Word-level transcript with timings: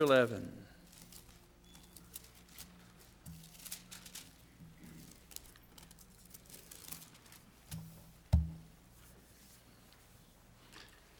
11. 0.00 0.48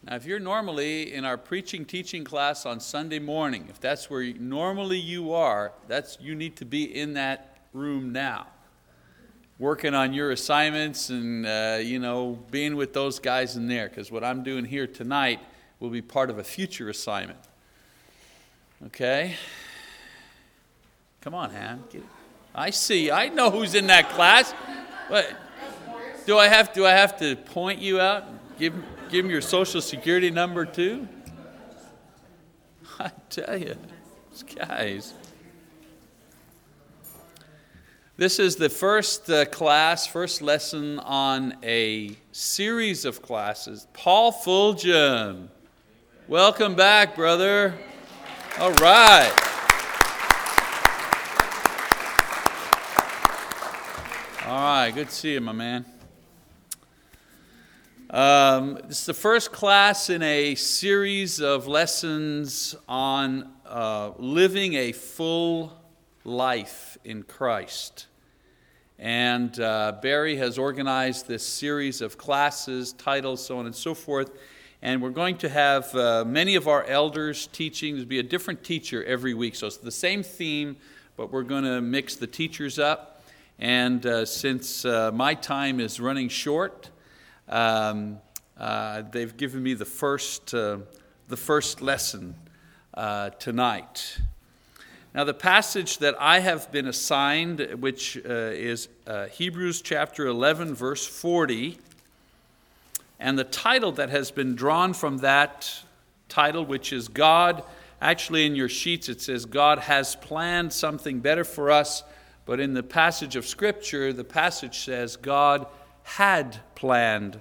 Now, 0.04 0.14
if 0.14 0.27
you're 0.27 0.38
normally 0.38 1.12
in 1.12 1.25
our 1.25 1.37
preaching 1.37 1.85
teaching 1.85 2.22
class 2.22 2.67
on 2.67 2.79
Sunday 2.79 3.19
morning, 3.19 3.67
if 3.69 3.80
that's 3.80 4.09
where 4.09 4.22
you, 4.22 4.38
normally 4.38 5.01
you 5.01 5.33
are, 5.33 5.73
that's 5.89 6.17
you 6.21 6.37
need 6.37 6.55
to 6.59 6.65
be 6.65 6.85
in 6.85 7.15
that 7.15 7.59
room 7.73 8.13
now, 8.13 8.47
working 9.59 9.93
on 9.93 10.13
your 10.13 10.31
assignments 10.31 11.11
and 11.11 11.45
uh, 11.45 11.79
you 11.81 11.99
know 11.99 12.39
being 12.53 12.77
with 12.77 12.93
those 12.93 13.19
guys 13.19 13.57
in 13.57 13.67
there. 13.67 13.89
Because 13.89 14.13
what 14.13 14.23
I'm 14.23 14.45
doing 14.45 14.65
here 14.65 14.87
tonight 14.87 15.41
will 15.81 15.91
be 15.91 16.01
part 16.01 16.31
of 16.31 16.39
a 16.39 16.45
future 16.45 16.89
assignment. 16.89 17.48
Okay? 18.87 19.35
Come 21.21 21.35
on, 21.35 21.50
Han. 21.50 21.82
I 22.55 22.71
see. 22.71 23.11
I 23.11 23.29
know 23.29 23.50
who's 23.50 23.75
in 23.75 23.89
that 23.89 24.09
class. 24.11 24.55
But 25.09 25.35
do 26.27 26.39
I 26.39 26.49
have 26.49 26.73
do 26.73 26.86
I 26.86 26.93
have 26.93 27.19
to 27.19 27.36
point 27.36 27.81
you 27.81 28.00
out? 28.00 28.25
Give 28.59 28.75
give 29.09 29.25
them 29.25 29.31
your 29.31 29.41
social 29.41 29.81
security 29.81 30.31
number 30.31 30.64
too? 30.64 31.09
I 33.00 33.11
tell 33.31 33.56
you, 33.56 33.77
these 34.31 34.42
guys. 34.42 35.14
This 38.17 38.41
is 38.41 38.56
the 38.56 38.69
first 38.69 39.31
uh, 39.31 39.45
class, 39.45 40.06
first 40.06 40.42
lesson 40.42 40.98
on 40.98 41.56
a 41.62 42.17
series 42.33 43.05
of 43.05 43.22
classes. 43.22 43.86
Paul 43.92 44.33
Fulgham. 44.33 45.48
Welcome 46.27 46.75
back, 46.75 47.14
brother. 47.14 47.78
All 48.61 48.72
right. 48.72 49.33
All 54.44 54.52
right, 54.52 54.91
good 54.92 55.08
to 55.08 55.14
see 55.14 55.34
you, 55.34 55.41
my 55.41 55.52
man. 55.52 55.86
Um, 58.10 58.80
this 58.88 58.98
is 58.98 59.06
the 59.06 59.14
first 59.14 59.52
class 59.52 60.10
in 60.10 60.24
a 60.24 60.56
series 60.56 61.41
of 61.41 61.68
lessons 61.68 62.74
on 62.88 63.48
uh, 63.64 64.10
living 64.18 64.74
a 64.74 64.90
full 64.90 65.80
life 66.24 66.98
in 67.05 67.22
Christ. 67.22 68.08
And 68.98 69.61
uh, 69.61 69.98
Barry 70.02 70.34
has 70.34 70.58
organized 70.58 71.28
this 71.28 71.46
series 71.46 72.00
of 72.00 72.18
classes, 72.18 72.92
titles, 72.94 73.46
so 73.46 73.61
on 73.61 73.66
and 73.66 73.74
so 73.74 73.94
forth. 73.94 74.33
And 74.80 75.02
we're 75.02 75.10
going 75.10 75.38
to 75.38 75.48
have 75.48 75.92
uh, 75.96 76.24
many 76.24 76.54
of 76.54 76.68
our 76.68 76.84
elders 76.84 77.48
teaching. 77.48 77.94
There'll 77.94 78.08
be 78.08 78.20
a 78.20 78.22
different 78.22 78.62
teacher 78.62 79.02
every 79.04 79.34
week. 79.34 79.56
So 79.56 79.66
it's 79.66 79.76
the 79.76 79.90
same 79.90 80.22
theme, 80.22 80.76
but 81.16 81.32
we're 81.32 81.42
going 81.42 81.64
to 81.64 81.80
mix 81.80 82.14
the 82.14 82.28
teachers 82.28 82.78
up. 82.78 83.24
And 83.58 84.06
uh, 84.06 84.24
since 84.24 84.84
uh, 84.84 85.10
my 85.12 85.34
time 85.34 85.80
is 85.80 85.98
running 85.98 86.28
short, 86.28 86.90
um, 87.48 88.20
uh, 88.56 89.02
they've 89.10 89.36
given 89.36 89.64
me 89.64 89.74
the 89.74 89.84
first, 89.84 90.54
uh, 90.54 90.78
the 91.26 91.36
first 91.36 91.82
lesson 91.82 92.36
uh, 92.94 93.30
tonight. 93.30 94.18
Now, 95.12 95.24
the 95.24 95.34
passage 95.34 95.98
that 95.98 96.14
I 96.20 96.38
have 96.38 96.70
been 96.70 96.86
assigned, 96.86 97.58
which 97.80 98.14
is 98.14 98.86
Hebrews 99.32 99.82
chapter 99.82 100.28
11, 100.28 100.74
verse 100.74 101.04
40, 101.04 101.78
and 103.20 103.38
the 103.38 103.44
title 103.44 103.92
that 103.92 104.11
has 104.11 104.30
been 104.30 104.55
drawn 104.55 104.94
from 104.94 105.19
that 105.19 105.83
title, 106.28 106.64
which 106.64 106.92
is 106.92 107.08
God, 107.08 107.64
actually 108.00 108.47
in 108.47 108.55
your 108.55 108.69
sheets 108.69 109.08
it 109.08 109.20
says, 109.20 109.44
God 109.44 109.80
has 109.80 110.14
planned 110.14 110.72
something 110.72 111.20
better 111.20 111.44
for 111.44 111.70
us. 111.70 112.05
But 112.46 112.61
in 112.61 112.74
the 112.74 112.83
passage 112.83 113.36
of 113.36 113.46
Scripture, 113.46 114.12
the 114.12 114.24
passage 114.24 114.78
says, 114.78 115.16
God 115.16 115.66
had 116.02 116.58
planned 116.74 117.40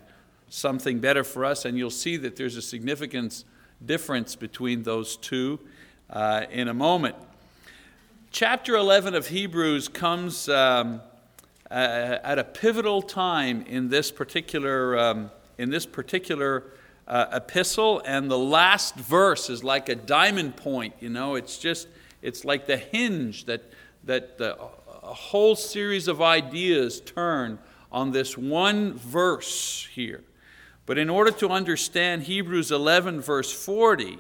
something 0.50 1.00
better 1.00 1.24
for 1.24 1.46
us. 1.46 1.64
And 1.64 1.78
you'll 1.78 1.90
see 1.90 2.18
that 2.18 2.36
there's 2.36 2.58
a 2.58 2.62
significant 2.62 3.44
difference 3.86 4.36
between 4.36 4.84
those 4.84 5.16
two 5.16 5.60
uh, 6.10 6.46
in 6.52 6.68
a 6.68 6.74
moment. 6.74 7.16
Chapter 8.32 8.76
11 8.76 9.16
of 9.16 9.28
Hebrews 9.28 9.88
comes 9.88 10.50
um, 10.50 11.02
uh, 11.70 11.74
at 12.24 12.40
a 12.40 12.44
pivotal 12.44 13.02
time 13.02 13.62
in 13.68 13.90
this 13.90 14.12
particular 14.12 14.98
um, 14.98 15.32
in 15.58 15.70
this 15.70 15.86
particular 15.86 16.64
uh, 17.08 17.28
epistle, 17.32 18.02
and 18.06 18.30
the 18.30 18.38
last 18.38 18.96
verse 18.96 19.50
is 19.50 19.64
like 19.64 19.90
a 19.90 19.96
diamond 19.96 20.56
point. 20.56 20.94
You 21.00 21.10
know, 21.10 21.36
it's 21.36 21.58
just 21.58 21.88
it's 22.22 22.44
like 22.44 22.68
the 22.68 22.78
hinge 22.78 23.46
that 23.46 23.64
that 24.04 24.38
the, 24.38 24.58
a 25.04 25.14
whole 25.14 25.56
series 25.56 26.08
of 26.08 26.22
ideas 26.22 27.00
turn 27.02 27.60
on 27.92 28.12
this 28.12 28.38
one 28.38 28.94
verse 28.94 29.88
here. 29.94 30.24
But 30.86 30.98
in 30.98 31.10
order 31.10 31.32
to 31.32 31.50
understand 31.50 32.24
Hebrews 32.24 32.72
11, 32.72 33.22
verse 33.22 33.52
40, 33.52 34.20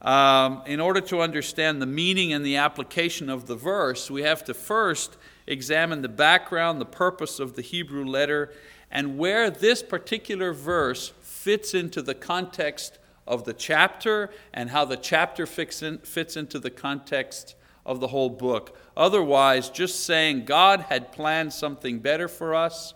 um, 0.00 0.62
in 0.66 0.80
order 0.80 1.00
to 1.02 1.20
understand 1.20 1.82
the 1.82 1.86
meaning 1.86 2.32
and 2.32 2.44
the 2.44 2.56
application 2.56 3.28
of 3.28 3.46
the 3.46 3.56
verse, 3.56 4.10
we 4.10 4.22
have 4.22 4.44
to 4.44 4.54
first 4.54 5.16
examine 5.46 6.02
the 6.02 6.08
background, 6.08 6.80
the 6.80 6.86
purpose 6.86 7.40
of 7.40 7.54
the 7.54 7.62
Hebrew 7.62 8.04
letter, 8.04 8.52
and 8.90 9.18
where 9.18 9.50
this 9.50 9.82
particular 9.82 10.52
verse 10.52 11.12
fits 11.20 11.74
into 11.74 12.02
the 12.02 12.14
context 12.14 12.98
of 13.26 13.44
the 13.44 13.52
chapter 13.52 14.30
and 14.54 14.70
how 14.70 14.84
the 14.84 14.96
chapter 14.96 15.46
fits, 15.46 15.82
in, 15.82 15.98
fits 15.98 16.36
into 16.36 16.58
the 16.58 16.70
context 16.70 17.54
of 17.84 18.00
the 18.00 18.08
whole 18.08 18.30
book. 18.30 18.76
Otherwise, 18.96 19.68
just 19.70 20.04
saying 20.04 20.44
God 20.44 20.80
had 20.88 21.12
planned 21.12 21.52
something 21.52 21.98
better 21.98 22.28
for 22.28 22.54
us, 22.54 22.94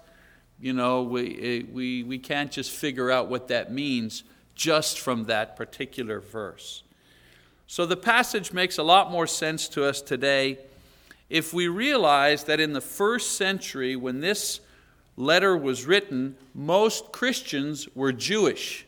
you 0.61 0.73
know, 0.73 1.03
we, 1.03 1.41
eh, 1.41 1.67
we, 1.73 2.03
we 2.03 2.19
can't 2.19 2.51
just 2.51 2.71
figure 2.71 3.11
out 3.11 3.29
what 3.29 3.49
that 3.49 3.73
means 3.73 4.23
just 4.55 4.99
from 4.99 5.25
that 5.25 5.57
particular 5.57 6.21
verse. 6.21 6.83
So 7.67 7.87
the 7.87 7.97
passage 7.97 8.53
makes 8.53 8.79
a 8.79 8.83
lot 8.83 9.11
more 9.11 9.27
sense 9.27 9.69
to 9.71 9.85
us 9.85 10.03
today 10.03 10.59
if 11.31 11.55
we 11.55 11.67
realize 11.69 12.45
that 12.45 12.61
in 12.61 12.75
the 12.75 12.81
first 12.83 13.39
century, 13.39 13.97
when 13.97 14.21
this 14.21 14.61
letter 15.23 15.57
was 15.57 15.87
written, 15.87 16.37
most 16.55 17.13
Christians 17.13 17.89
were 17.95 18.13
Jewish. 18.13 18.87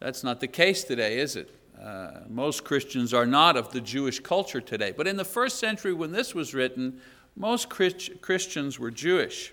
That's 0.00 0.22
not 0.22 0.40
the 0.40 0.48
case 0.48 0.84
today, 0.84 1.18
is 1.18 1.36
it? 1.36 1.50
Uh, 1.80 2.22
most 2.28 2.64
Christians 2.64 3.14
are 3.14 3.26
not 3.26 3.56
of 3.56 3.72
the 3.72 3.80
Jewish 3.80 4.18
culture 4.20 4.60
today. 4.60 4.92
But 4.96 5.06
in 5.06 5.16
the 5.16 5.24
first 5.24 5.58
century, 5.58 5.92
when 5.92 6.12
this 6.12 6.34
was 6.34 6.54
written, 6.54 7.00
most 7.36 7.68
Christ- 7.68 8.20
Christians 8.20 8.78
were 8.78 8.90
Jewish. 8.90 9.52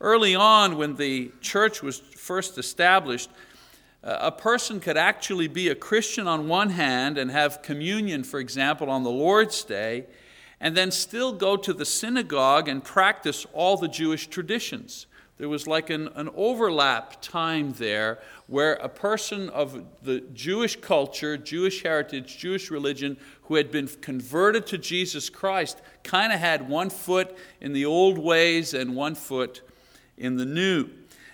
Early 0.00 0.34
on, 0.34 0.76
when 0.76 0.96
the 0.96 1.30
church 1.40 1.82
was 1.82 1.98
first 1.98 2.58
established, 2.58 3.30
uh, 4.02 4.18
a 4.20 4.32
person 4.32 4.80
could 4.80 4.96
actually 4.96 5.46
be 5.46 5.68
a 5.68 5.76
Christian 5.76 6.26
on 6.26 6.48
one 6.48 6.70
hand 6.70 7.16
and 7.16 7.30
have 7.30 7.62
communion, 7.62 8.24
for 8.24 8.40
example, 8.40 8.90
on 8.90 9.04
the 9.04 9.10
Lord's 9.10 9.62
Day, 9.62 10.06
and 10.60 10.76
then 10.76 10.90
still 10.90 11.32
go 11.32 11.56
to 11.56 11.72
the 11.72 11.84
synagogue 11.84 12.68
and 12.68 12.82
practice 12.82 13.46
all 13.52 13.76
the 13.76 13.88
Jewish 13.88 14.26
traditions. 14.26 15.06
There 15.42 15.48
was 15.48 15.66
like 15.66 15.90
an, 15.90 16.06
an 16.14 16.30
overlap 16.36 17.20
time 17.20 17.72
there 17.72 18.20
where 18.46 18.74
a 18.74 18.88
person 18.88 19.48
of 19.48 19.84
the 20.00 20.20
Jewish 20.32 20.76
culture, 20.80 21.36
Jewish 21.36 21.82
heritage, 21.82 22.38
Jewish 22.38 22.70
religion, 22.70 23.16
who 23.46 23.56
had 23.56 23.72
been 23.72 23.88
converted 23.88 24.68
to 24.68 24.78
Jesus 24.78 25.28
Christ, 25.28 25.82
kind 26.04 26.32
of 26.32 26.38
had 26.38 26.68
one 26.68 26.90
foot 26.90 27.36
in 27.60 27.72
the 27.72 27.84
old 27.84 28.18
ways 28.18 28.72
and 28.72 28.94
one 28.94 29.16
foot 29.16 29.62
in 30.16 30.36
the 30.36 30.44
new. 30.44 30.88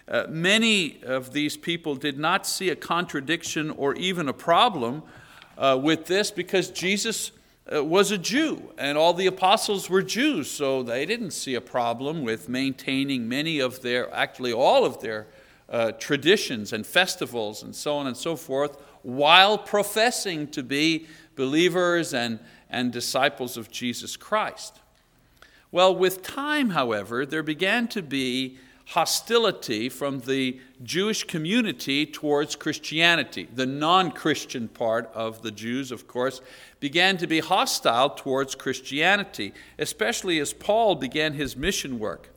Uh, 0.09 0.25
many 0.31 1.03
of 1.03 1.35
these 1.35 1.59
people 1.59 1.95
did 1.95 2.19
not 2.19 2.47
see 2.47 2.71
a 2.71 2.77
contradiction 2.77 3.71
or 3.73 3.95
even 3.97 4.27
a 4.27 4.33
problem 4.33 5.03
uh, 5.59 5.79
with 5.79 6.07
this 6.07 6.31
because 6.31 6.71
Jesus 6.71 7.31
was 7.71 8.11
a 8.11 8.19
Jew, 8.19 8.73
and 8.79 8.97
all 8.97 9.13
the 9.13 9.27
apostles 9.27 9.91
were 9.91 10.03
Jews, 10.03 10.51
so 10.51 10.83
they 10.83 11.05
didn't 11.05 11.33
see 11.33 11.55
a 11.55 11.61
problem 11.61 12.23
with 12.23 12.49
maintaining 12.49 13.29
many 13.29 13.59
of 13.59 13.83
their, 13.83 14.13
actually 14.15 14.53
all 14.53 14.85
of 14.85 15.01
their 15.01 15.27
uh, 15.69 15.93
traditions 15.93 16.73
and 16.73 16.87
festivals 16.87 17.63
and 17.63 17.75
so 17.75 17.97
on 17.97 18.07
and 18.07 18.17
so 18.17 18.37
forth, 18.37 18.81
while 19.03 19.59
professing 19.59 20.49
to 20.49 20.63
be 20.63 21.07
believers 21.37 22.15
and, 22.15 22.39
and 22.71 22.93
disciples 22.93 23.57
of 23.57 23.71
Jesus 23.71 24.17
Christ. 24.17 24.81
Well, 25.71 25.95
with 25.95 26.23
time, 26.23 26.71
however, 26.71 27.27
there 27.27 27.43
began 27.43 27.89
to 27.89 28.03
be 28.03 28.59
hostility 28.89 29.87
from 29.91 30.21
the 30.21 30.59
Jewish 30.83 31.25
community 31.25 32.07
towards 32.07 32.57
Christianity. 32.57 33.47
The 33.55 33.67
non 33.67 34.11
Christian 34.13 34.69
part 34.69 35.11
of 35.15 35.43
the 35.43 35.51
Jews, 35.51 35.93
of 35.93 36.09
course, 36.09 36.41
began 36.81 37.19
to 37.19 37.27
be 37.27 37.41
hostile 37.41 38.11
towards 38.11 38.55
Christianity, 38.55 39.53
especially 39.79 40.39
as 40.39 40.55
Paul 40.55 40.95
began 40.95 41.35
his 41.35 41.55
mission 41.55 41.99
work. 41.99 42.31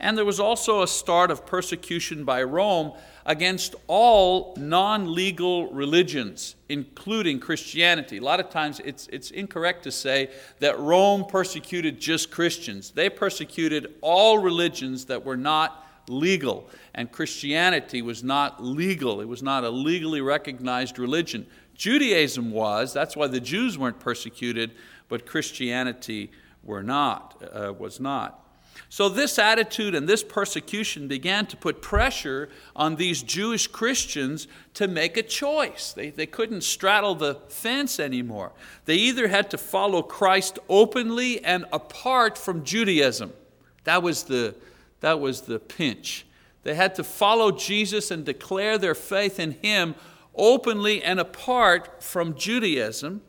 And 0.00 0.18
there 0.18 0.24
was 0.24 0.40
also 0.40 0.82
a 0.82 0.88
start 0.88 1.30
of 1.30 1.46
persecution 1.46 2.24
by 2.24 2.42
Rome 2.42 2.92
against 3.24 3.76
all 3.86 4.56
non 4.58 5.14
legal 5.14 5.70
religions, 5.72 6.56
including 6.68 7.38
Christianity. 7.38 8.16
A 8.16 8.22
lot 8.22 8.40
of 8.40 8.50
times 8.50 8.80
it's, 8.84 9.06
it's 9.12 9.30
incorrect 9.30 9.84
to 9.84 9.92
say 9.92 10.30
that 10.58 10.80
Rome 10.80 11.26
persecuted 11.26 12.00
just 12.00 12.32
Christians, 12.32 12.90
they 12.90 13.08
persecuted 13.08 13.94
all 14.00 14.38
religions 14.38 15.04
that 15.04 15.24
were 15.24 15.36
not 15.36 15.81
legal. 16.08 16.68
And 16.94 17.10
Christianity 17.10 18.02
was 18.02 18.22
not 18.22 18.62
legal, 18.62 19.20
it 19.20 19.28
was 19.28 19.42
not 19.42 19.64
a 19.64 19.70
legally 19.70 20.20
recognized 20.20 20.98
religion. 20.98 21.46
Judaism 21.74 22.50
was, 22.50 22.92
that's 22.92 23.16
why 23.16 23.26
the 23.26 23.40
Jews 23.40 23.78
weren't 23.78 23.98
persecuted, 23.98 24.72
but 25.08 25.26
Christianity 25.26 26.30
were 26.62 26.82
not, 26.82 27.42
uh, 27.52 27.72
was 27.72 27.98
not. 27.98 28.38
So, 28.88 29.08
this 29.08 29.38
attitude 29.38 29.94
and 29.94 30.06
this 30.08 30.22
persecution 30.22 31.08
began 31.08 31.46
to 31.46 31.56
put 31.56 31.80
pressure 31.80 32.50
on 32.76 32.96
these 32.96 33.22
Jewish 33.22 33.66
Christians 33.66 34.48
to 34.74 34.86
make 34.86 35.16
a 35.16 35.22
choice. 35.22 35.92
They, 35.92 36.10
they 36.10 36.26
couldn't 36.26 36.62
straddle 36.62 37.14
the 37.14 37.36
fence 37.48 37.98
anymore. 37.98 38.52
They 38.84 38.96
either 38.96 39.28
had 39.28 39.50
to 39.50 39.58
follow 39.58 40.02
Christ 40.02 40.58
openly 40.68 41.42
and 41.44 41.64
apart 41.72 42.36
from 42.36 42.64
Judaism. 42.64 43.32
That 43.84 44.02
was 44.02 44.24
the, 44.24 44.54
that 45.02 45.20
was 45.20 45.42
the 45.42 45.58
pinch. 45.58 46.24
They 46.62 46.74
had 46.74 46.94
to 46.94 47.04
follow 47.04 47.52
Jesus 47.52 48.10
and 48.10 48.24
declare 48.24 48.78
their 48.78 48.94
faith 48.94 49.38
in 49.38 49.52
Him 49.62 49.94
openly 50.34 51.02
and 51.02 51.20
apart 51.20 52.02
from 52.02 52.34
Judaism, 52.34 53.20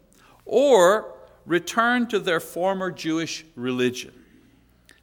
or 0.45 1.13
return 1.45 2.07
to 2.07 2.19
their 2.19 2.39
former 2.39 2.91
Jewish 2.91 3.45
religion. 3.55 4.13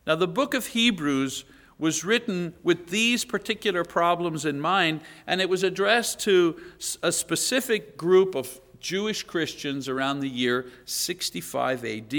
Now, 0.06 0.14
the 0.14 0.28
book 0.28 0.54
of 0.54 0.68
Hebrews 0.68 1.44
was 1.78 2.04
written 2.04 2.54
with 2.62 2.88
these 2.88 3.24
particular 3.24 3.84
problems 3.84 4.44
in 4.44 4.60
mind, 4.60 5.00
and 5.26 5.40
it 5.40 5.48
was 5.48 5.62
addressed 5.62 6.20
to 6.20 6.58
a 7.02 7.12
specific 7.12 7.96
group 7.96 8.34
of 8.34 8.60
Jewish 8.80 9.22
Christians 9.22 9.88
around 9.88 10.20
the 10.20 10.28
year 10.28 10.66
65 10.84 11.84
AD. 11.84 12.14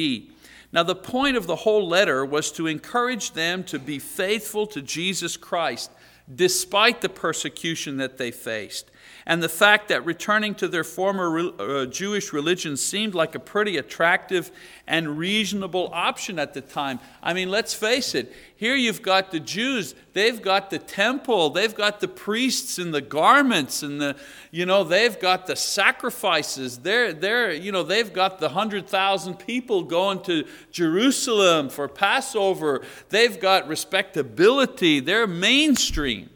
Now, 0.73 0.83
the 0.83 0.95
point 0.95 1.35
of 1.35 1.47
the 1.47 1.57
whole 1.57 1.87
letter 1.87 2.25
was 2.25 2.51
to 2.53 2.67
encourage 2.67 3.31
them 3.31 3.63
to 3.65 3.79
be 3.79 3.99
faithful 3.99 4.67
to 4.67 4.81
Jesus 4.81 5.35
Christ 5.37 5.91
despite 6.33 7.01
the 7.01 7.09
persecution 7.09 7.97
that 7.97 8.17
they 8.17 8.31
faced 8.31 8.90
and 9.31 9.41
the 9.41 9.47
fact 9.47 9.87
that 9.87 10.05
returning 10.05 10.53
to 10.55 10.67
their 10.67 10.83
former 10.83 11.39
uh, 11.57 11.85
Jewish 11.85 12.33
religion 12.33 12.75
seemed 12.75 13.15
like 13.15 13.33
a 13.33 13.39
pretty 13.39 13.77
attractive 13.77 14.51
and 14.85 15.17
reasonable 15.17 15.89
option 15.93 16.37
at 16.37 16.53
the 16.53 16.59
time. 16.59 16.99
I 17.23 17.33
mean, 17.33 17.49
let's 17.49 17.73
face 17.73 18.13
it, 18.13 18.33
here 18.57 18.75
you've 18.75 19.01
got 19.01 19.31
the 19.31 19.39
Jews, 19.39 19.95
they've 20.11 20.41
got 20.41 20.69
the 20.69 20.79
temple, 20.79 21.49
they've 21.49 21.73
got 21.73 22.01
the 22.01 22.09
priests 22.09 22.77
and 22.77 22.93
the 22.93 22.99
garments, 22.99 23.83
and 23.83 24.01
the, 24.01 24.17
you 24.51 24.65
know, 24.65 24.83
they've 24.83 25.17
got 25.17 25.47
the 25.47 25.55
sacrifices, 25.55 26.79
they're, 26.79 27.13
they're, 27.13 27.53
you 27.53 27.71
know, 27.71 27.83
they've 27.83 28.11
got 28.11 28.39
the 28.39 28.47
100,000 28.47 29.35
people 29.35 29.83
going 29.83 30.21
to 30.23 30.45
Jerusalem 30.71 31.69
for 31.69 31.87
Passover, 31.87 32.81
they've 33.07 33.39
got 33.39 33.69
respectability, 33.69 34.99
they're 34.99 35.25
mainstream. 35.25 36.30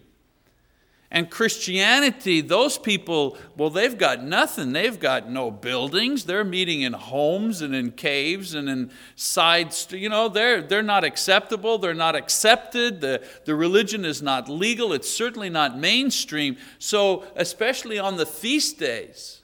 And 1.12 1.30
Christianity, 1.30 2.42
those 2.42 2.78
people, 2.78 3.38
well, 3.56 3.70
they've 3.70 3.98
got 3.98 4.24
nothing. 4.24 4.74
They've 4.74 5.00
got 5.00 5.30
no 5.30 5.52
buildings. 5.52 6.26
They're 6.26 6.44
meeting 6.44 6.82
in 6.82 6.94
homes 6.94 7.62
and 7.62 7.76
in 7.76 7.92
caves 7.92 8.56
and 8.56 8.68
in 8.68 8.92
sides. 9.16 9.88
You 9.92 10.10
know, 10.10 10.30
they're, 10.30 10.62
they're 10.62 10.82
not 10.82 11.04
acceptable. 11.04 11.78
They're 11.78 11.94
not 11.94 12.16
accepted. 12.16 13.02
The, 13.02 13.24
the 13.46 13.56
religion 13.56 14.04
is 14.04 14.22
not 14.22 14.50
legal. 14.50 14.94
It's 14.94 15.10
certainly 15.10 15.50
not 15.50 15.78
mainstream. 15.78 16.58
So, 16.80 17.24
especially 17.36 18.00
on 18.00 18.18
the 18.18 18.26
feast 18.26 18.80
days, 18.80 19.44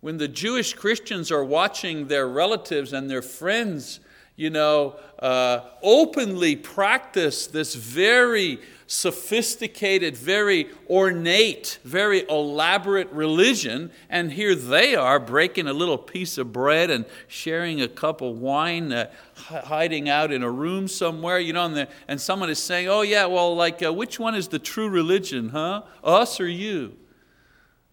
when 0.00 0.18
the 0.18 0.28
Jewish 0.28 0.74
Christians 0.74 1.32
are 1.32 1.44
watching 1.44 2.06
their 2.06 2.28
relatives 2.28 2.92
and 2.92 3.10
their 3.10 3.22
friends, 3.22 4.00
you 4.36 4.50
know, 4.50 4.94
uh, 5.18 5.60
openly 5.82 6.54
practice 6.54 7.48
this 7.48 7.74
very 7.74 8.60
sophisticated, 8.88 10.16
very 10.16 10.66
ornate, 10.88 11.78
very 11.84 12.26
elaborate 12.28 13.08
religion, 13.12 13.90
and 14.08 14.32
here 14.32 14.54
they 14.54 14.96
are 14.96 15.20
breaking 15.20 15.68
a 15.68 15.72
little 15.74 15.98
piece 15.98 16.38
of 16.38 16.52
bread 16.54 16.90
and 16.90 17.04
sharing 17.28 17.82
a 17.82 17.86
cup 17.86 18.22
of 18.22 18.38
wine, 18.38 18.90
uh, 18.90 19.10
hiding 19.36 20.08
out 20.08 20.32
in 20.32 20.42
a 20.42 20.50
room 20.50 20.88
somewhere, 20.88 21.38
you 21.38 21.52
know, 21.52 21.66
and, 21.66 21.76
the, 21.76 21.88
and 22.08 22.18
someone 22.18 22.48
is 22.48 22.58
saying, 22.58 22.88
Oh, 22.88 23.02
yeah, 23.02 23.26
well, 23.26 23.54
like, 23.54 23.82
uh, 23.82 23.92
which 23.92 24.18
one 24.18 24.34
is 24.34 24.48
the 24.48 24.58
true 24.58 24.88
religion, 24.88 25.50
huh? 25.50 25.82
Us 26.02 26.40
or 26.40 26.48
you? 26.48 26.96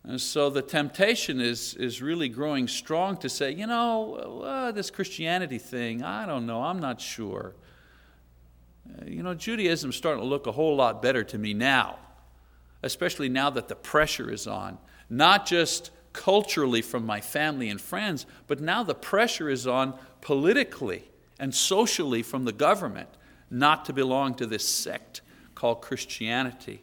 And 0.06 0.21
so 0.21 0.50
the 0.50 0.62
temptation 0.62 1.41
is, 1.41 1.74
is 1.74 2.01
really 2.01 2.30
growing 2.30 2.69
strong 2.69 3.18
to 3.18 3.27
say, 3.27 3.51
you 3.51 3.68
know, 3.68 4.41
uh, 4.45 4.71
this 4.71 4.89
Christianity 4.89 5.57
thing, 5.57 6.03
I 6.03 6.25
don't 6.25 6.45
know, 6.45 6.63
I'm 6.63 6.80
not 6.80 7.01
sure. 7.01 7.53
Uh, 8.90 9.06
you 9.06 9.24
know, 9.24 9.34
Judaism's 9.34 9.96
starting 9.96 10.22
to 10.22 10.28
look 10.28 10.48
a 10.48 10.52
whole 10.52 10.76
lot 10.76 11.02
better 11.02 11.24
to 11.24 11.38
me 11.38 11.54
now, 11.54 11.98
especially 12.84 13.30
now 13.30 13.50
that 13.50 13.68
the 13.68 13.76
pressure 13.76 14.32
is 14.32 14.48
on. 14.48 14.78
Not 15.10 15.46
just 15.46 15.92
culturally 16.14 16.82
from 16.82 17.06
my 17.06 17.22
family 17.22 17.70
and 17.70 17.80
friends, 17.80 18.26
but 18.48 18.60
now 18.62 18.84
the 18.84 18.96
pressure 18.96 19.50
is 19.50 19.68
on 19.68 19.94
politically 20.22 21.04
and 21.40 21.54
socially 21.54 22.24
from 22.24 22.46
the 22.46 22.54
government 22.54 23.10
not 23.50 23.86
to 23.86 23.94
belong 23.94 24.34
to 24.36 24.46
this 24.46 24.68
sect 24.68 25.22
called 25.54 25.82
Christianity. 25.82 26.82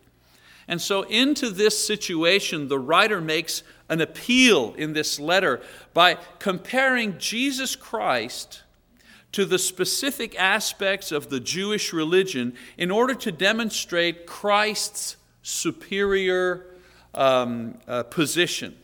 And 0.68 0.80
so, 0.80 1.02
into 1.02 1.50
this 1.50 1.84
situation, 1.84 2.68
the 2.68 2.78
writer 2.78 3.20
makes 3.20 3.62
an 3.88 4.00
appeal 4.00 4.74
in 4.74 4.92
this 4.92 5.18
letter 5.18 5.60
by 5.92 6.18
comparing 6.38 7.18
Jesus 7.18 7.74
Christ 7.74 8.62
to 9.32 9.44
the 9.44 9.58
specific 9.58 10.38
aspects 10.38 11.10
of 11.10 11.30
the 11.30 11.40
Jewish 11.40 11.92
religion 11.92 12.54
in 12.76 12.90
order 12.90 13.14
to 13.14 13.32
demonstrate 13.32 14.26
Christ's 14.26 15.16
superior 15.42 16.66
um, 17.14 17.78
uh, 17.88 18.04
position. 18.04 18.76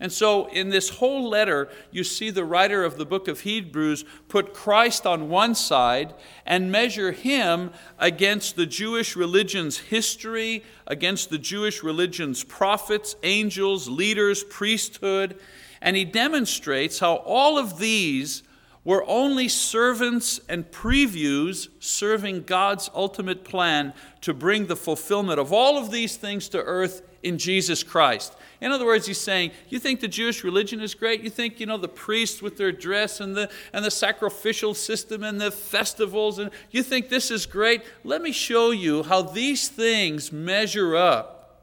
And 0.00 0.12
so, 0.12 0.46
in 0.46 0.70
this 0.70 0.88
whole 0.88 1.28
letter, 1.28 1.68
you 1.92 2.02
see 2.02 2.30
the 2.30 2.44
writer 2.44 2.84
of 2.84 2.98
the 2.98 3.06
book 3.06 3.28
of 3.28 3.40
Hebrews 3.40 4.04
put 4.28 4.52
Christ 4.52 5.06
on 5.06 5.28
one 5.28 5.54
side 5.54 6.14
and 6.44 6.72
measure 6.72 7.12
him 7.12 7.70
against 7.98 8.56
the 8.56 8.66
Jewish 8.66 9.14
religion's 9.14 9.78
history, 9.78 10.64
against 10.86 11.30
the 11.30 11.38
Jewish 11.38 11.82
religion's 11.84 12.42
prophets, 12.42 13.14
angels, 13.22 13.88
leaders, 13.88 14.42
priesthood. 14.44 15.38
And 15.80 15.96
he 15.96 16.04
demonstrates 16.04 16.98
how 16.98 17.16
all 17.16 17.56
of 17.56 17.78
these 17.78 18.42
were 18.84 19.04
only 19.08 19.48
servants 19.48 20.40
and 20.48 20.70
previews 20.70 21.68
serving 21.80 22.42
God's 22.42 22.90
ultimate 22.94 23.44
plan 23.44 23.94
to 24.20 24.34
bring 24.34 24.66
the 24.66 24.76
fulfillment 24.76 25.40
of 25.40 25.52
all 25.52 25.78
of 25.78 25.90
these 25.90 26.16
things 26.16 26.48
to 26.50 26.58
earth 26.58 27.02
in 27.22 27.38
Jesus 27.38 27.82
Christ. 27.82 28.36
In 28.60 28.70
other 28.70 28.84
words, 28.84 29.06
he's 29.06 29.20
saying, 29.20 29.52
You 29.68 29.78
think 29.78 30.00
the 30.00 30.08
Jewish 30.08 30.44
religion 30.44 30.80
is 30.80 30.94
great? 30.94 31.22
You 31.22 31.30
think, 31.30 31.58
you 31.58 31.66
know, 31.66 31.78
the 31.78 31.88
priests 31.88 32.42
with 32.42 32.58
their 32.58 32.72
dress 32.72 33.20
and 33.20 33.34
the, 33.34 33.50
and 33.72 33.84
the 33.84 33.90
sacrificial 33.90 34.74
system 34.74 35.22
and 35.22 35.40
the 35.40 35.50
festivals, 35.50 36.38
and 36.38 36.50
you 36.70 36.82
think 36.82 37.08
this 37.08 37.30
is 37.30 37.46
great? 37.46 37.82
Let 38.04 38.20
me 38.20 38.32
show 38.32 38.70
you 38.70 39.02
how 39.02 39.22
these 39.22 39.68
things 39.68 40.30
measure 40.30 40.94
up 40.94 41.62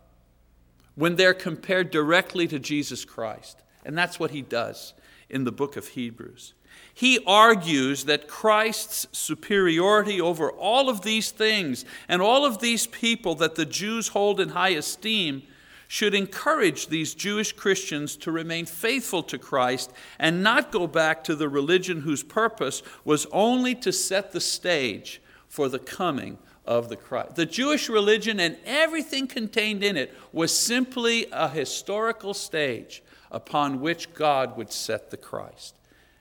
when 0.96 1.16
they're 1.16 1.34
compared 1.34 1.92
directly 1.92 2.48
to 2.48 2.60
Jesus 2.60 3.06
Christ. 3.06 3.62
And 3.86 3.98
that's 3.98 4.20
what 4.20 4.32
he 4.32 4.42
does 4.42 4.94
in 5.30 5.44
the 5.44 5.52
book 5.52 5.78
of 5.78 5.90
Hebrews. 5.90 6.54
He 7.02 7.18
argues 7.26 8.04
that 8.04 8.28
Christ's 8.28 9.08
superiority 9.12 10.22
over 10.22 10.52
all 10.52 10.88
of 10.88 11.02
these 11.02 11.32
things 11.32 11.84
and 12.08 12.22
all 12.22 12.46
of 12.46 12.60
these 12.60 12.86
people 12.86 13.34
that 13.38 13.56
the 13.56 13.66
Jews 13.66 14.10
hold 14.10 14.40
in 14.40 14.50
high 14.50 14.76
esteem 14.76 15.42
should 15.88 16.14
encourage 16.14 16.90
these 16.90 17.16
Jewish 17.16 17.54
Christians 17.54 18.16
to 18.18 18.32
remain 18.32 18.68
faithful 18.68 19.24
to 19.24 19.40
Christ 19.40 19.92
and 20.20 20.44
not 20.44 20.72
go 20.72 20.86
back 20.86 21.24
to 21.24 21.36
the 21.36 21.50
religion 21.50 22.02
whose 22.02 22.22
purpose 22.22 22.84
was 23.04 23.26
only 23.32 23.74
to 23.74 23.92
set 23.92 24.32
the 24.32 24.40
stage 24.40 25.24
for 25.48 25.70
the 25.70 25.80
coming 25.80 26.38
of 26.68 26.90
the 26.90 26.98
Christ. 26.98 27.34
The 27.34 27.48
Jewish 27.48 27.90
religion 27.90 28.40
and 28.40 28.58
everything 28.64 29.26
contained 29.26 29.84
in 29.84 29.98
it 29.98 30.14
was 30.32 30.56
simply 30.56 31.26
a 31.32 31.50
historical 31.50 32.36
stage 32.36 33.02
upon 33.32 33.82
which 33.82 34.14
God 34.14 34.56
would 34.56 34.72
set 34.72 35.10
the 35.10 35.18
Christ. 35.18 35.74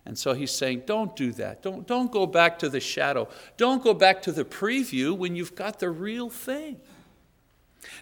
And 0.07 0.19
so 0.19 0.33
he's 0.33 0.51
saying, 0.51 0.85
don't 0.87 1.15
do 1.15 1.33
that. 1.33 1.63
Don't, 1.63 1.87
don't 1.87 2.11
go 2.11 2.27
back 2.27 2.59
to 2.61 2.69
the 2.69 2.81
shadow. 2.81 3.29
Don't 3.57 3.83
go 3.83 3.95
back 3.95 4.23
to 4.23 4.33
the 4.33 4.45
preview 4.45 5.17
when 5.17 5.37
you've 5.37 5.55
got 5.55 5.79
the 5.79 5.91
real 5.91 6.31
thing. 6.31 6.81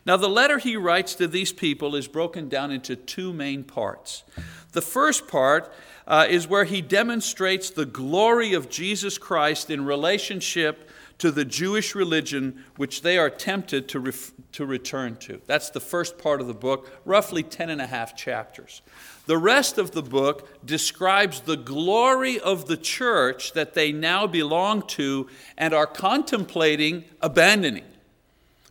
Now, 0.04 0.16
the 0.16 0.28
letter 0.28 0.58
he 0.58 0.76
writes 0.76 1.14
to 1.16 1.26
these 1.26 1.52
people 1.52 1.94
is 1.94 2.08
broken 2.08 2.48
down 2.48 2.70
into 2.70 2.96
two 2.96 3.32
main 3.32 3.64
parts. 3.64 4.24
The 4.72 4.82
first 4.82 5.28
part 5.28 5.72
uh, 6.06 6.26
is 6.28 6.48
where 6.48 6.64
he 6.64 6.80
demonstrates 6.80 7.70
the 7.70 7.86
glory 7.86 8.54
of 8.54 8.68
Jesus 8.68 9.18
Christ 9.18 9.70
in 9.70 9.84
relationship 9.84 10.88
to 11.18 11.30
the 11.30 11.44
Jewish 11.44 11.94
religion 11.94 12.64
which 12.76 13.02
they 13.02 13.18
are 13.18 13.30
tempted 13.30 13.88
to, 13.88 14.00
ref- 14.00 14.32
to 14.52 14.64
return 14.64 15.16
to. 15.16 15.40
That's 15.46 15.70
the 15.70 15.80
first 15.80 16.16
part 16.16 16.40
of 16.40 16.46
the 16.46 16.54
book, 16.54 16.90
roughly 17.04 17.42
10 17.42 17.70
and 17.70 17.80
a 17.80 17.87
half 17.87 18.16
chapters. 18.16 18.82
The 19.26 19.37
rest 19.37 19.76
of 19.76 19.90
the 19.90 20.02
book 20.02 20.64
describes 20.64 21.40
the 21.40 21.56
glory 21.56 22.40
of 22.40 22.66
the 22.66 22.76
church 22.76 23.52
that 23.52 23.75
they 23.75 23.92
now 23.92 24.26
belong 24.26 24.82
to 24.88 25.28
and 25.58 25.75
are 25.75 25.87
contemplating 25.87 27.04
abandoning. 27.20 27.84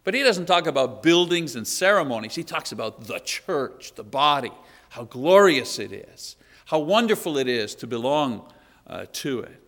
But 0.03 0.13
he 0.13 0.23
doesn't 0.23 0.45
talk 0.45 0.67
about 0.67 1.03
buildings 1.03 1.55
and 1.55 1.67
ceremonies, 1.67 2.33
he 2.33 2.43
talks 2.43 2.71
about 2.71 3.07
the 3.07 3.19
church, 3.19 3.93
the 3.95 4.03
body, 4.03 4.53
how 4.89 5.03
glorious 5.03 5.79
it 5.79 5.91
is, 5.91 6.37
how 6.65 6.79
wonderful 6.79 7.37
it 7.37 7.47
is 7.47 7.75
to 7.75 7.87
belong 7.87 8.51
uh, 8.87 9.05
to 9.11 9.41
it. 9.41 9.61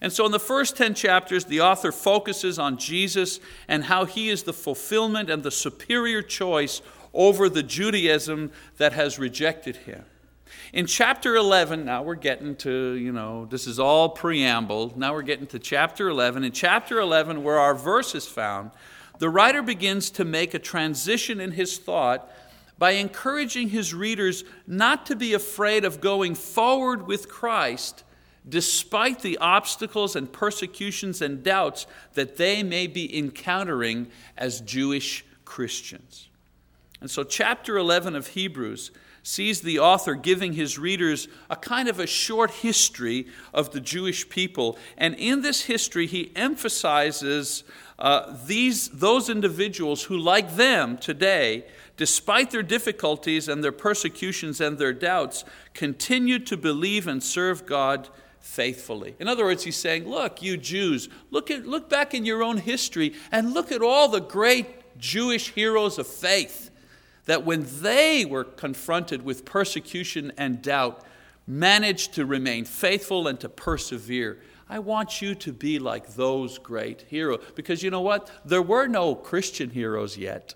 And 0.00 0.12
so, 0.12 0.24
in 0.24 0.32
the 0.32 0.40
first 0.40 0.76
10 0.76 0.94
chapters, 0.94 1.44
the 1.44 1.60
author 1.60 1.92
focuses 1.92 2.58
on 2.58 2.78
Jesus 2.78 3.38
and 3.68 3.84
how 3.84 4.06
he 4.06 4.30
is 4.30 4.44
the 4.44 4.52
fulfillment 4.52 5.28
and 5.28 5.42
the 5.42 5.50
superior 5.50 6.22
choice 6.22 6.80
over 7.12 7.48
the 7.48 7.62
Judaism 7.62 8.50
that 8.78 8.92
has 8.94 9.18
rejected 9.18 9.76
him. 9.76 10.04
In 10.72 10.86
chapter 10.86 11.36
11, 11.36 11.84
now 11.84 12.02
we're 12.02 12.14
getting 12.14 12.56
to, 12.56 12.94
you 12.94 13.12
know, 13.12 13.46
this 13.46 13.66
is 13.66 13.78
all 13.78 14.08
preamble. 14.08 14.92
Now 14.96 15.12
we're 15.12 15.22
getting 15.22 15.46
to 15.48 15.58
chapter 15.58 16.08
11. 16.08 16.44
In 16.44 16.52
chapter 16.52 17.00
11, 17.00 17.42
where 17.42 17.58
our 17.58 17.74
verse 17.74 18.14
is 18.14 18.26
found, 18.26 18.70
the 19.18 19.28
writer 19.28 19.62
begins 19.62 20.10
to 20.12 20.24
make 20.24 20.54
a 20.54 20.58
transition 20.58 21.40
in 21.40 21.52
his 21.52 21.76
thought 21.76 22.30
by 22.78 22.92
encouraging 22.92 23.68
his 23.68 23.92
readers 23.92 24.44
not 24.66 25.04
to 25.06 25.16
be 25.16 25.34
afraid 25.34 25.84
of 25.84 26.00
going 26.00 26.34
forward 26.34 27.06
with 27.06 27.28
Christ 27.28 28.04
despite 28.48 29.20
the 29.20 29.38
obstacles 29.38 30.16
and 30.16 30.32
persecutions 30.32 31.20
and 31.20 31.42
doubts 31.42 31.86
that 32.14 32.36
they 32.36 32.62
may 32.62 32.86
be 32.86 33.16
encountering 33.16 34.08
as 34.36 34.60
Jewish 34.60 35.24
Christians. 35.44 36.28
And 37.00 37.10
so, 37.10 37.22
chapter 37.22 37.76
11 37.76 38.14
of 38.14 38.28
Hebrews 38.28 38.90
sees 39.22 39.60
the 39.60 39.78
author 39.78 40.14
giving 40.14 40.54
his 40.54 40.78
readers 40.78 41.28
a 41.48 41.56
kind 41.56 41.88
of 41.88 42.00
a 42.00 42.06
short 42.06 42.50
history 42.50 43.26
of 43.52 43.70
the 43.70 43.80
Jewish 43.80 44.28
people. 44.28 44.78
And 44.96 45.14
in 45.14 45.42
this 45.42 45.62
history, 45.62 46.06
he 46.06 46.32
emphasizes 46.34 47.64
uh, 47.98 48.34
these, 48.46 48.88
those 48.88 49.28
individuals 49.28 50.04
who, 50.04 50.16
like 50.16 50.56
them 50.56 50.96
today, 50.96 51.64
despite 51.98 52.50
their 52.50 52.62
difficulties 52.62 53.46
and 53.46 53.62
their 53.62 53.72
persecutions 53.72 54.60
and 54.60 54.78
their 54.78 54.94
doubts, 54.94 55.44
continue 55.74 56.38
to 56.38 56.56
believe 56.56 57.06
and 57.06 57.22
serve 57.22 57.66
God 57.66 58.08
faithfully. 58.40 59.14
In 59.18 59.28
other 59.28 59.44
words, 59.44 59.64
he's 59.64 59.76
saying, 59.76 60.08
Look, 60.08 60.42
you 60.42 60.56
Jews, 60.56 61.08
look, 61.30 61.50
at, 61.50 61.66
look 61.66 61.88
back 61.88 62.14
in 62.14 62.24
your 62.24 62.42
own 62.42 62.56
history 62.56 63.14
and 63.30 63.54
look 63.54 63.70
at 63.70 63.82
all 63.82 64.08
the 64.08 64.20
great 64.20 64.98
Jewish 64.98 65.50
heroes 65.52 65.98
of 65.98 66.06
faith 66.06 66.70
that 67.26 67.44
when 67.44 67.64
they 67.80 68.24
were 68.24 68.44
confronted 68.44 69.22
with 69.22 69.44
persecution 69.44 70.32
and 70.36 70.62
doubt, 70.62 71.04
managed 71.46 72.14
to 72.14 72.24
remain 72.24 72.64
faithful 72.64 73.26
and 73.26 73.38
to 73.40 73.48
persevere. 73.48 74.38
I 74.68 74.78
want 74.78 75.20
you 75.20 75.34
to 75.34 75.52
be 75.52 75.78
like 75.80 76.14
those 76.14 76.58
great 76.58 77.02
heroes. 77.08 77.42
Because 77.56 77.82
you 77.82 77.90
know 77.90 78.00
what? 78.00 78.30
There 78.44 78.62
were 78.62 78.86
no 78.86 79.16
Christian 79.16 79.70
heroes 79.70 80.16
yet. 80.16 80.54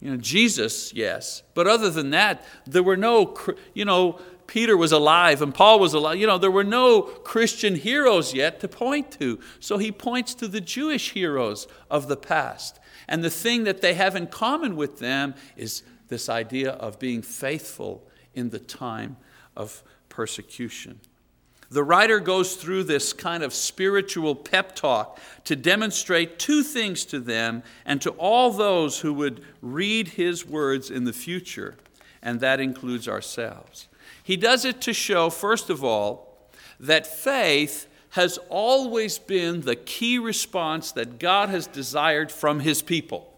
You 0.00 0.10
know, 0.10 0.16
Jesus, 0.16 0.92
yes. 0.92 1.42
But 1.54 1.66
other 1.66 1.90
than 1.90 2.10
that, 2.10 2.44
there 2.66 2.82
were 2.82 2.96
no, 2.96 3.36
you 3.74 3.84
know, 3.84 4.20
Peter 4.54 4.76
was 4.76 4.92
alive 4.92 5.42
and 5.42 5.52
Paul 5.52 5.80
was 5.80 5.94
alive. 5.94 6.16
You 6.16 6.28
know, 6.28 6.38
there 6.38 6.48
were 6.48 6.62
no 6.62 7.02
Christian 7.02 7.74
heroes 7.74 8.32
yet 8.32 8.60
to 8.60 8.68
point 8.68 9.10
to. 9.18 9.40
So 9.58 9.78
he 9.78 9.90
points 9.90 10.32
to 10.36 10.46
the 10.46 10.60
Jewish 10.60 11.10
heroes 11.10 11.66
of 11.90 12.06
the 12.06 12.16
past. 12.16 12.78
And 13.08 13.24
the 13.24 13.30
thing 13.30 13.64
that 13.64 13.80
they 13.80 13.94
have 13.94 14.14
in 14.14 14.28
common 14.28 14.76
with 14.76 15.00
them 15.00 15.34
is 15.56 15.82
this 16.06 16.28
idea 16.28 16.70
of 16.70 17.00
being 17.00 17.20
faithful 17.20 18.06
in 18.32 18.50
the 18.50 18.60
time 18.60 19.16
of 19.56 19.82
persecution. 20.08 21.00
The 21.68 21.82
writer 21.82 22.20
goes 22.20 22.54
through 22.54 22.84
this 22.84 23.12
kind 23.12 23.42
of 23.42 23.52
spiritual 23.52 24.36
pep 24.36 24.76
talk 24.76 25.18
to 25.46 25.56
demonstrate 25.56 26.38
two 26.38 26.62
things 26.62 27.04
to 27.06 27.18
them 27.18 27.64
and 27.84 28.00
to 28.02 28.10
all 28.10 28.52
those 28.52 29.00
who 29.00 29.14
would 29.14 29.44
read 29.60 30.06
his 30.06 30.46
words 30.46 30.92
in 30.92 31.06
the 31.06 31.12
future, 31.12 31.74
and 32.22 32.38
that 32.38 32.60
includes 32.60 33.08
ourselves. 33.08 33.88
He 34.24 34.38
does 34.38 34.64
it 34.64 34.80
to 34.80 34.94
show, 34.94 35.28
first 35.28 35.68
of 35.68 35.84
all, 35.84 36.48
that 36.80 37.06
faith 37.06 37.86
has 38.10 38.38
always 38.48 39.18
been 39.18 39.60
the 39.60 39.76
key 39.76 40.18
response 40.18 40.92
that 40.92 41.18
God 41.18 41.50
has 41.50 41.66
desired 41.66 42.32
from 42.32 42.60
his 42.60 42.80
people. 42.80 43.30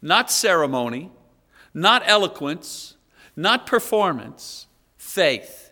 Not 0.00 0.30
ceremony, 0.30 1.10
not 1.74 2.02
eloquence, 2.06 2.96
not 3.34 3.66
performance, 3.66 4.68
faith. 4.96 5.67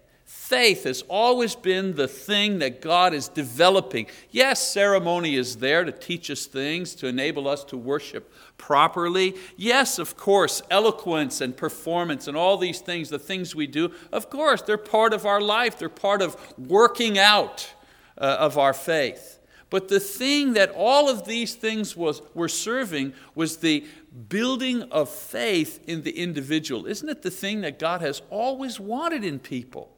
Faith 0.46 0.84
has 0.84 1.02
always 1.08 1.56
been 1.56 1.96
the 1.96 2.06
thing 2.06 2.60
that 2.60 2.80
God 2.80 3.12
is 3.12 3.26
developing. 3.26 4.06
Yes, 4.30 4.64
ceremony 4.64 5.34
is 5.34 5.56
there 5.56 5.82
to 5.82 5.90
teach 5.90 6.30
us 6.30 6.46
things, 6.46 6.94
to 6.96 7.08
enable 7.08 7.48
us 7.48 7.64
to 7.64 7.76
worship 7.76 8.32
properly. 8.56 9.34
Yes, 9.56 9.98
of 9.98 10.16
course, 10.16 10.62
eloquence 10.70 11.40
and 11.40 11.56
performance 11.56 12.28
and 12.28 12.36
all 12.36 12.58
these 12.58 12.78
things, 12.78 13.08
the 13.08 13.18
things 13.18 13.56
we 13.56 13.66
do, 13.66 13.90
of 14.12 14.30
course, 14.30 14.62
they're 14.62 14.78
part 14.78 15.12
of 15.12 15.26
our 15.26 15.40
life. 15.40 15.80
They're 15.80 15.88
part 15.88 16.22
of 16.22 16.36
working 16.56 17.18
out 17.18 17.68
uh, 18.16 18.36
of 18.38 18.56
our 18.56 18.72
faith. 18.72 19.40
But 19.68 19.88
the 19.88 19.98
thing 19.98 20.52
that 20.52 20.70
all 20.76 21.08
of 21.08 21.24
these 21.24 21.56
things 21.56 21.96
was, 21.96 22.22
were 22.34 22.48
serving 22.48 23.14
was 23.34 23.56
the 23.56 23.84
building 24.28 24.84
of 24.92 25.08
faith 25.08 25.82
in 25.88 26.02
the 26.02 26.16
individual. 26.16 26.86
Isn't 26.86 27.08
it 27.08 27.22
the 27.22 27.32
thing 27.32 27.62
that 27.62 27.80
God 27.80 28.00
has 28.00 28.22
always 28.30 28.78
wanted 28.78 29.24
in 29.24 29.40
people? 29.40 29.95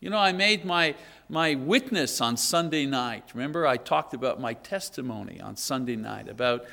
You 0.00 0.10
know, 0.10 0.18
I 0.18 0.32
made 0.32 0.64
my, 0.64 0.94
my 1.28 1.56
witness 1.56 2.20
on 2.20 2.36
Sunday 2.36 2.86
night. 2.86 3.30
Remember, 3.34 3.66
I 3.66 3.76
talked 3.76 4.14
about 4.14 4.40
my 4.40 4.54
testimony 4.54 5.40
on 5.40 5.56
Sunday 5.56 5.96
night 5.96 6.28
about 6.28 6.66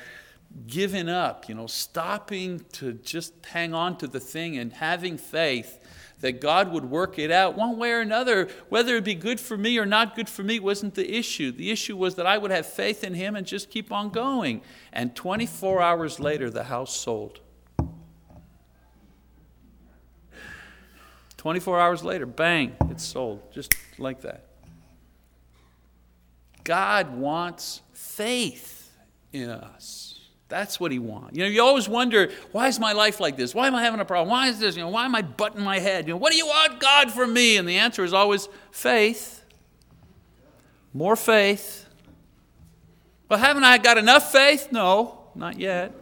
giving 0.66 1.08
up, 1.08 1.48
you 1.48 1.54
know, 1.54 1.66
stopping 1.66 2.64
to 2.72 2.92
just 2.92 3.34
hang 3.46 3.74
on 3.74 3.98
to 3.98 4.06
the 4.06 4.20
thing 4.20 4.56
and 4.56 4.72
having 4.72 5.18
faith 5.18 5.80
that 6.20 6.40
God 6.40 6.72
would 6.72 6.84
work 6.84 7.18
it 7.18 7.30
out 7.30 7.56
one 7.56 7.76
way 7.76 7.92
or 7.92 8.00
another. 8.00 8.48
Whether 8.68 8.96
it 8.96 9.04
be 9.04 9.14
good 9.14 9.40
for 9.40 9.56
me 9.56 9.76
or 9.76 9.84
not 9.84 10.14
good 10.14 10.28
for 10.28 10.42
me 10.42 10.60
wasn't 10.60 10.94
the 10.94 11.16
issue. 11.16 11.52
The 11.52 11.70
issue 11.70 11.96
was 11.96 12.14
that 12.14 12.26
I 12.26 12.38
would 12.38 12.52
have 12.52 12.66
faith 12.66 13.02
in 13.04 13.14
Him 13.14 13.36
and 13.36 13.46
just 13.46 13.70
keep 13.70 13.92
on 13.92 14.10
going. 14.10 14.62
And 14.92 15.14
24 15.14 15.82
hours 15.82 16.20
later, 16.20 16.48
the 16.48 16.64
house 16.64 16.96
sold. 16.96 17.40
24 21.46 21.78
hours 21.78 22.02
later, 22.02 22.26
bang, 22.26 22.74
it's 22.90 23.04
sold, 23.04 23.40
just 23.52 23.72
like 23.98 24.22
that. 24.22 24.46
God 26.64 27.16
wants 27.16 27.82
faith 27.92 28.92
in 29.32 29.50
us. 29.50 30.18
That's 30.48 30.80
what 30.80 30.90
he 30.90 30.98
wants. 30.98 31.36
You 31.36 31.44
know, 31.44 31.48
you 31.48 31.62
always 31.62 31.88
wonder, 31.88 32.32
why 32.50 32.66
is 32.66 32.80
my 32.80 32.94
life 32.94 33.20
like 33.20 33.36
this? 33.36 33.54
Why 33.54 33.68
am 33.68 33.76
I 33.76 33.84
having 33.84 34.00
a 34.00 34.04
problem? 34.04 34.28
Why 34.28 34.48
is 34.48 34.58
this? 34.58 34.74
You 34.74 34.82
know, 34.82 34.88
why 34.88 35.04
am 35.04 35.14
I 35.14 35.22
butting 35.22 35.62
my 35.62 35.78
head? 35.78 36.08
You 36.08 36.14
know, 36.14 36.18
what 36.18 36.32
do 36.32 36.36
you 36.36 36.46
want 36.46 36.80
God 36.80 37.12
from 37.12 37.32
me? 37.32 37.58
And 37.58 37.68
the 37.68 37.78
answer 37.78 38.02
is 38.02 38.12
always 38.12 38.48
faith. 38.72 39.44
More 40.92 41.14
faith. 41.14 41.86
Well, 43.28 43.38
haven't 43.38 43.62
I 43.62 43.78
got 43.78 43.98
enough 43.98 44.32
faith? 44.32 44.72
No, 44.72 45.20
not 45.36 45.60
yet. 45.60 45.94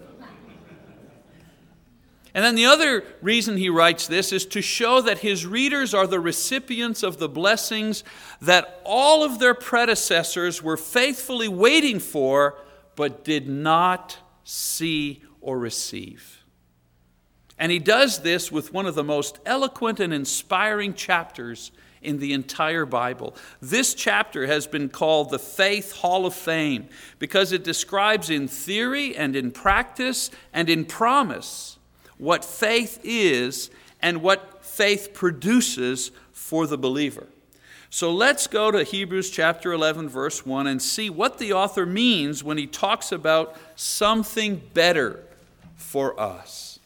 And 2.35 2.45
then 2.45 2.57
the 2.57 2.67
other 2.67 3.05
reason 3.23 3.57
he 3.57 3.69
writes 3.69 4.09
this 4.09 4.33
is 4.33 4.45
to 4.47 4.61
show 4.61 5.01
that 5.03 5.19
his 5.19 5.47
readers 5.47 5.95
are 5.95 6.09
the 6.09 6.19
recipients 6.19 7.05
of 7.05 7.19
the 7.19 7.29
blessings 7.29 8.03
that 8.41 8.81
all 8.85 9.23
of 9.23 9.39
their 9.39 9.55
predecessors 9.55 10.61
were 10.61 10.77
faithfully 10.77 11.47
waiting 11.47 12.01
for, 12.01 12.59
but 12.97 13.25
did 13.25 13.49
not 13.49 14.19
see 14.43 15.23
or 15.41 15.61
receive. 15.61 16.45
And 17.57 17.71
he 17.71 17.79
does 17.79 18.23
this 18.23 18.51
with 18.51 18.73
one 18.73 18.87
of 18.87 18.97
the 18.97 19.05
most 19.05 19.39
eloquent 19.47 20.01
and 20.01 20.13
inspiring 20.13 20.95
chapters 20.95 21.71
in 22.03 22.19
the 22.19 22.33
entire 22.33 22.85
Bible. 22.85 23.37
This 23.63 23.95
chapter 23.95 24.49
has 24.49 24.67
been 24.67 24.89
called 24.89 25.31
the 25.31 25.39
Faith 25.39 25.93
Hall 25.93 26.27
of 26.27 26.35
Fame 26.35 26.89
because 27.21 27.53
it 27.53 27.63
describes 27.63 28.29
in 28.29 28.49
theory 28.49 29.17
and 29.17 29.37
in 29.37 29.53
practice 29.53 30.33
and 30.53 30.69
in 30.69 30.85
promise 30.85 31.79
what 32.19 32.45
faith 32.45 33.01
is 33.03 33.71
and 34.01 34.23
what 34.23 34.65
faith 34.65 35.15
produces 35.15 36.11
for 36.33 36.67
the 36.67 36.79
believer. 36.79 37.27
So 37.91 38.13
let's 38.13 38.49
go 38.49 38.73
to 38.73 38.83
Hebrews 38.83 39.31
chapter 39.31 39.73
11, 39.73 40.09
verse 40.09 40.45
1, 40.45 40.67
and 40.67 40.83
see 40.83 41.09
what 41.09 41.39
the 41.39 41.53
author 41.53 41.87
means 41.87 42.43
when 42.43 42.59
he 42.59 42.67
talks 42.67 43.13
about 43.13 43.57
something 43.77 44.61
better 44.75 45.23
for 45.77 46.19
us. 46.21 46.81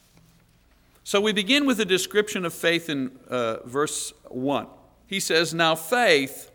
So 1.05 1.19
we 1.23 1.33
begin 1.33 1.65
with 1.65 1.81
a 1.81 1.87
description 1.87 2.45
of 2.45 2.53
faith 2.53 2.91
in 2.91 3.19
uh, 3.31 3.67
verse 3.67 4.13
1. 4.29 4.67
He 5.07 5.21
says, 5.21 5.55
Now 5.55 5.75
faith 5.75 6.51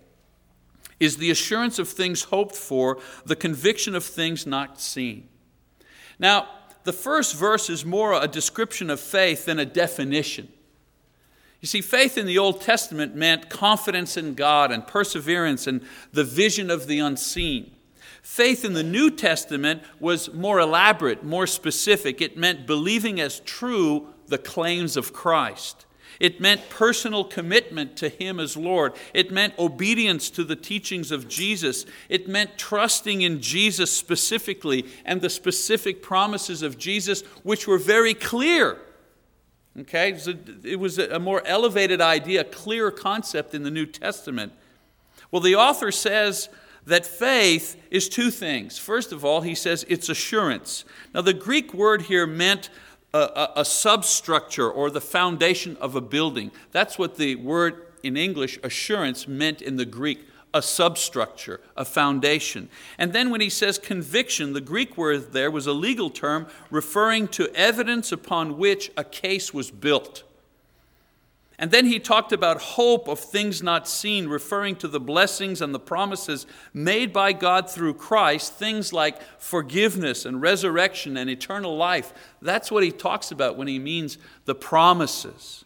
is 1.00 1.18
the 1.18 1.32
assurance 1.32 1.80
of 1.80 1.90
things 1.90 2.26
hoped 2.26 2.56
for, 2.56 3.00
the 3.26 3.36
conviction 3.36 3.96
of 3.96 4.04
things 4.04 4.46
not 4.46 4.80
seen. 4.80 5.28
Now, 6.20 6.48
the 6.84 6.94
first 6.94 7.36
verse 7.36 7.70
is 7.70 7.86
more 7.86 8.14
a 8.14 8.28
description 8.28 8.90
of 8.90 9.00
faith 9.00 9.46
than 9.46 9.60
a 9.60 9.66
definition. 9.66 10.50
You 11.62 11.68
see, 11.68 11.82
faith 11.82 12.18
in 12.18 12.26
the 12.26 12.38
Old 12.38 12.62
Testament 12.62 13.16
meant 13.16 13.50
confidence 13.50 14.18
in 14.18 14.34
God 14.34 14.70
and 14.72 14.86
perseverance 14.86 15.66
and 15.66 15.82
the 16.12 16.26
vision 16.26 16.70
of 16.70 16.88
the 16.88 17.00
unseen. 17.00 17.72
Faith 18.22 18.66
in 18.66 18.74
the 18.74 18.84
New 18.84 19.10
Testament 19.10 19.82
was 20.00 20.34
more 20.34 20.60
elaborate, 20.60 21.24
more 21.24 21.48
specific. 21.48 22.22
It 22.22 22.38
meant 22.38 22.68
believing 22.68 23.20
as 23.20 23.40
true 23.42 24.08
the 24.28 24.38
claims 24.38 24.98
of 24.98 25.14
Christ. 25.14 25.86
It 26.24 26.40
meant 26.40 26.70
personal 26.70 27.26
commitment 27.26 27.98
to 27.98 28.08
Him 28.08 28.40
as 28.40 28.56
Lord. 28.56 28.94
It 29.14 29.30
meant 29.30 29.60
obedience 29.60 30.30
to 30.30 30.46
the 30.46 30.56
teachings 30.56 31.12
of 31.12 31.28
Jesus. 31.28 31.86
It 32.08 32.30
meant 32.30 32.58
trusting 32.58 33.22
in 33.22 33.42
Jesus 33.42 33.92
specifically 33.92 34.86
and 35.04 35.20
the 35.20 35.30
specific 35.30 36.02
promises 36.02 36.62
of 36.62 36.78
Jesus, 36.78 37.24
which 37.44 37.68
were 37.68 37.78
very 37.78 38.14
clear. 38.14 38.78
Okay? 39.82 40.18
It 40.64 40.80
was 40.80 40.98
a 40.98 41.20
more 41.20 41.46
elevated 41.46 42.00
idea, 42.00 42.40
a 42.40 42.46
clearer 42.46 42.92
concept 42.92 43.54
in 43.54 43.64
the 43.64 43.72
New 43.72 43.86
Testament. 43.86 44.54
Well, 45.30 45.42
the 45.42 45.58
author 45.58 45.92
says 45.92 46.48
that 46.86 47.06
faith 47.06 47.76
is 47.92 48.08
two 48.08 48.32
things. 48.32 48.78
First 48.78 49.12
of 49.12 49.26
all, 49.26 49.42
he 49.42 49.56
says 49.56 49.86
it's 49.90 50.08
assurance. 50.08 50.86
Now, 51.14 51.20
the 51.20 51.34
Greek 51.34 51.74
word 51.74 52.04
here 52.04 52.26
meant 52.26 52.70
a, 53.14 53.18
a, 53.18 53.54
a, 53.58 53.66
substructure 53.66 54.70
or 54.70 54.90
the 54.90 55.02
foundation 55.02 55.78
of 55.78 55.96
a 55.96 56.02
building. 56.02 56.52
That's 56.72 56.98
what 56.98 57.18
the 57.18 57.36
word 57.36 57.88
in 58.02 58.18
English, 58.18 58.60
assurance, 58.64 59.28
meant 59.28 59.62
in 59.62 59.78
the 59.78 59.86
Greek 59.86 60.28
a 60.54 60.62
substructure, 60.62 61.60
a 61.76 61.84
foundation. 61.84 62.70
And 62.98 63.12
then 63.12 63.32
when 63.32 63.42
he 63.42 63.50
says 63.50 63.80
conviction, 63.80 64.54
the 64.54 64.62
Greek 64.62 64.96
word 64.98 65.34
there 65.34 65.50
was 65.50 65.66
a 65.66 65.74
legal 65.74 66.10
term 66.10 66.48
referring 66.70 67.28
to 67.30 67.52
evidence 67.56 68.12
upon 68.12 68.58
which 68.58 68.92
a 68.96 69.04
case 69.04 69.54
was 69.54 69.72
built. 69.72 70.24
And 71.64 71.72
then 71.72 71.86
he 71.86 71.98
talked 71.98 72.34
about 72.34 72.62
hope 72.62 73.08
of 73.08 73.18
things 73.18 73.64
not 73.64 73.88
seen, 73.88 74.28
referring 74.28 74.76
to 74.76 74.88
the 74.90 75.00
blessings 75.00 75.62
and 75.62 75.74
the 75.74 75.80
promises 75.80 76.46
made 76.74 77.14
by 77.14 77.32
God 77.32 77.70
through 77.70 77.94
Christ, 77.94 78.56
things 78.56 78.92
like 78.92 79.22
forgiveness 79.40 80.26
and 80.26 80.42
resurrection 80.42 81.16
and 81.16 81.30
eternal 81.30 81.78
life. 81.78 82.12
That's 82.42 82.70
what 82.70 82.84
he 82.84 82.92
talks 82.92 83.32
about 83.32 83.56
when 83.56 83.70
he 83.70 83.80
means 83.80 84.18
the 84.44 84.56
promises. 84.56 85.64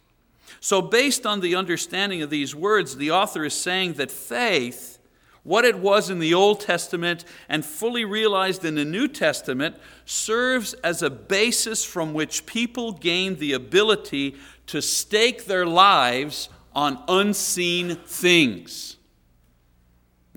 So, 0.59 0.83
based 0.83 1.25
on 1.25 1.39
the 1.39 1.55
understanding 1.55 2.21
of 2.21 2.29
these 2.29 2.53
words, 2.53 2.97
the 2.97 3.09
author 3.09 3.43
is 3.43 3.55
saying 3.55 3.93
that 3.93 4.11
faith, 4.11 4.99
what 5.41 5.65
it 5.65 5.79
was 5.79 6.11
in 6.11 6.19
the 6.19 6.35
Old 6.35 6.59
Testament 6.59 7.25
and 7.49 7.65
fully 7.65 8.05
realized 8.05 8.63
in 8.63 8.75
the 8.75 8.85
New 8.85 9.07
Testament, 9.07 9.75
serves 10.05 10.73
as 10.75 11.01
a 11.01 11.09
basis 11.09 11.83
from 11.83 12.13
which 12.13 12.45
people 12.45 12.91
gain 12.91 13.37
the 13.37 13.53
ability 13.53 14.35
to 14.67 14.81
stake 14.81 15.45
their 15.45 15.65
lives 15.65 16.49
on 16.73 17.01
unseen 17.07 17.95
things. 17.95 18.97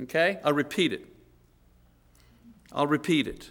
Okay? 0.02 0.38
I'll 0.42 0.52
repeat 0.52 0.92
it. 0.92 1.06
I'll 2.72 2.86
repeat 2.86 3.26
it. 3.26 3.50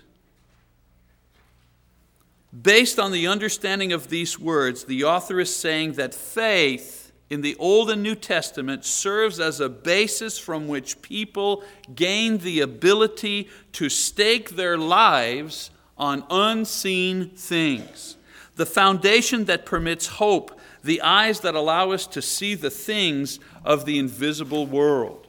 Based 2.60 2.98
on 2.98 3.12
the 3.12 3.28
understanding 3.28 3.94
of 3.94 4.10
these 4.10 4.40
words, 4.40 4.86
the 4.86 5.04
author 5.04 5.40
is 5.40 5.56
saying 5.56 5.94
that 5.94 6.16
faith 6.16 7.12
in 7.30 7.42
the 7.42 7.56
Old 7.58 7.92
and 7.92 8.02
New 8.02 8.16
Testament 8.16 8.84
serves 8.84 9.40
as 9.40 9.60
a 9.60 9.70
basis 9.70 10.40
from 10.40 10.68
which 10.68 11.02
people 11.04 11.64
gain 11.94 12.40
the 12.40 12.62
ability 12.62 13.50
to 13.74 13.88
stake 13.88 14.52
their 14.56 14.78
lives 14.78 15.70
on 15.96 16.24
unseen 16.32 17.30
things. 17.30 18.18
The 18.56 18.66
foundation 18.66 19.46
that 19.46 19.66
permits 19.66 20.08
hope 20.08 20.59
the 20.84 21.02
eyes 21.02 21.42
that 21.42 21.56
allow 21.56 21.92
us 21.92 22.08
to 22.08 22.22
see 22.22 22.56
the 22.56 22.70
things 22.70 23.40
of 23.64 23.86
the 23.86 24.00
invisible 24.00 24.66
world. 24.66 25.28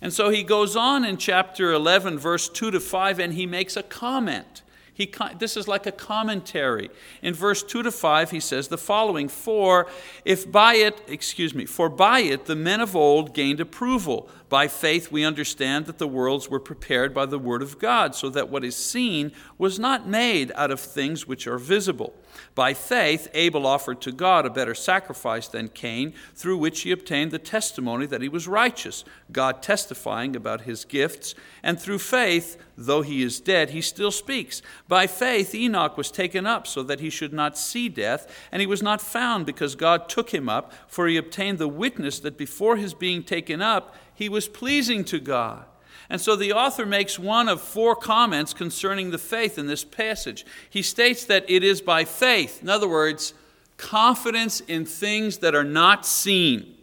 And 0.00 0.12
so 0.12 0.30
he 0.30 0.42
goes 0.42 0.76
on 0.76 1.04
in 1.04 1.16
chapter 1.16 1.72
11, 1.72 2.18
verse 2.18 2.48
2 2.48 2.70
to 2.70 2.80
5, 2.80 3.18
and 3.18 3.34
he 3.34 3.46
makes 3.46 3.76
a 3.76 3.82
comment. 3.82 4.62
He, 4.98 5.12
this 5.38 5.56
is 5.56 5.68
like 5.68 5.86
a 5.86 5.92
commentary. 5.92 6.90
In 7.22 7.32
verse 7.32 7.62
2 7.62 7.84
to 7.84 7.92
5, 7.92 8.32
he 8.32 8.40
says 8.40 8.66
the 8.66 8.76
following 8.76 9.28
For 9.28 9.86
if 10.24 10.50
by 10.50 10.74
it, 10.74 11.00
excuse 11.06 11.54
me, 11.54 11.66
for 11.66 11.88
by 11.88 12.20
it 12.20 12.46
the 12.46 12.56
men 12.56 12.80
of 12.80 12.96
old 12.96 13.32
gained 13.32 13.60
approval. 13.60 14.28
By 14.48 14.66
faith 14.68 15.12
we 15.12 15.24
understand 15.24 15.86
that 15.86 15.98
the 15.98 16.08
worlds 16.08 16.48
were 16.48 16.60
prepared 16.60 17.12
by 17.12 17.26
the 17.26 17.38
word 17.38 17.62
of 17.62 17.78
God, 17.78 18.14
so 18.14 18.30
that 18.30 18.48
what 18.48 18.64
is 18.64 18.76
seen 18.76 19.32
was 19.58 19.78
not 19.78 20.08
made 20.08 20.52
out 20.54 20.70
of 20.70 20.80
things 20.80 21.26
which 21.26 21.46
are 21.46 21.58
visible. 21.58 22.14
By 22.54 22.72
faith, 22.72 23.28
Abel 23.34 23.66
offered 23.66 24.00
to 24.02 24.12
God 24.12 24.46
a 24.46 24.50
better 24.50 24.74
sacrifice 24.74 25.48
than 25.48 25.68
Cain, 25.68 26.14
through 26.34 26.58
which 26.58 26.82
he 26.82 26.92
obtained 26.92 27.30
the 27.30 27.38
testimony 27.38 28.06
that 28.06 28.22
he 28.22 28.28
was 28.28 28.48
righteous, 28.48 29.04
God 29.32 29.62
testifying 29.62 30.34
about 30.34 30.62
his 30.62 30.84
gifts. 30.84 31.34
And 31.62 31.80
through 31.80 31.98
faith, 31.98 32.56
though 32.76 33.02
he 33.02 33.22
is 33.22 33.40
dead, 33.40 33.70
he 33.70 33.80
still 33.80 34.12
speaks. 34.12 34.62
By 34.86 35.06
faith, 35.06 35.54
Enoch 35.54 35.96
was 35.96 36.10
taken 36.10 36.46
up 36.46 36.66
so 36.66 36.82
that 36.84 37.00
he 37.00 37.10
should 37.10 37.32
not 37.32 37.58
see 37.58 37.88
death, 37.88 38.32
and 38.52 38.60
he 38.60 38.66
was 38.66 38.82
not 38.82 39.00
found 39.00 39.44
because 39.44 39.74
God 39.74 40.08
took 40.08 40.32
him 40.32 40.48
up, 40.48 40.72
for 40.86 41.08
he 41.08 41.16
obtained 41.16 41.58
the 41.58 41.68
witness 41.68 42.20
that 42.20 42.38
before 42.38 42.76
his 42.76 42.94
being 42.94 43.24
taken 43.24 43.60
up, 43.60 43.96
he 44.14 44.28
was 44.28 44.37
pleasing 44.46 45.04
to 45.06 45.18
God. 45.18 45.64
And 46.10 46.20
so 46.20 46.36
the 46.36 46.52
author 46.52 46.86
makes 46.86 47.18
one 47.18 47.48
of 47.48 47.60
four 47.60 47.96
comments 47.96 48.54
concerning 48.54 49.10
the 49.10 49.18
faith 49.18 49.58
in 49.58 49.66
this 49.66 49.84
passage. 49.84 50.46
He 50.70 50.82
states 50.82 51.24
that 51.24 51.48
it 51.48 51.64
is 51.64 51.80
by 51.80 52.04
faith, 52.04 52.62
in 52.62 52.68
other 52.68 52.88
words, 52.88 53.34
confidence 53.76 54.60
in 54.60 54.84
things 54.84 55.38
that 55.38 55.54
are 55.54 55.64
not 55.64 56.06
seen. 56.06 56.76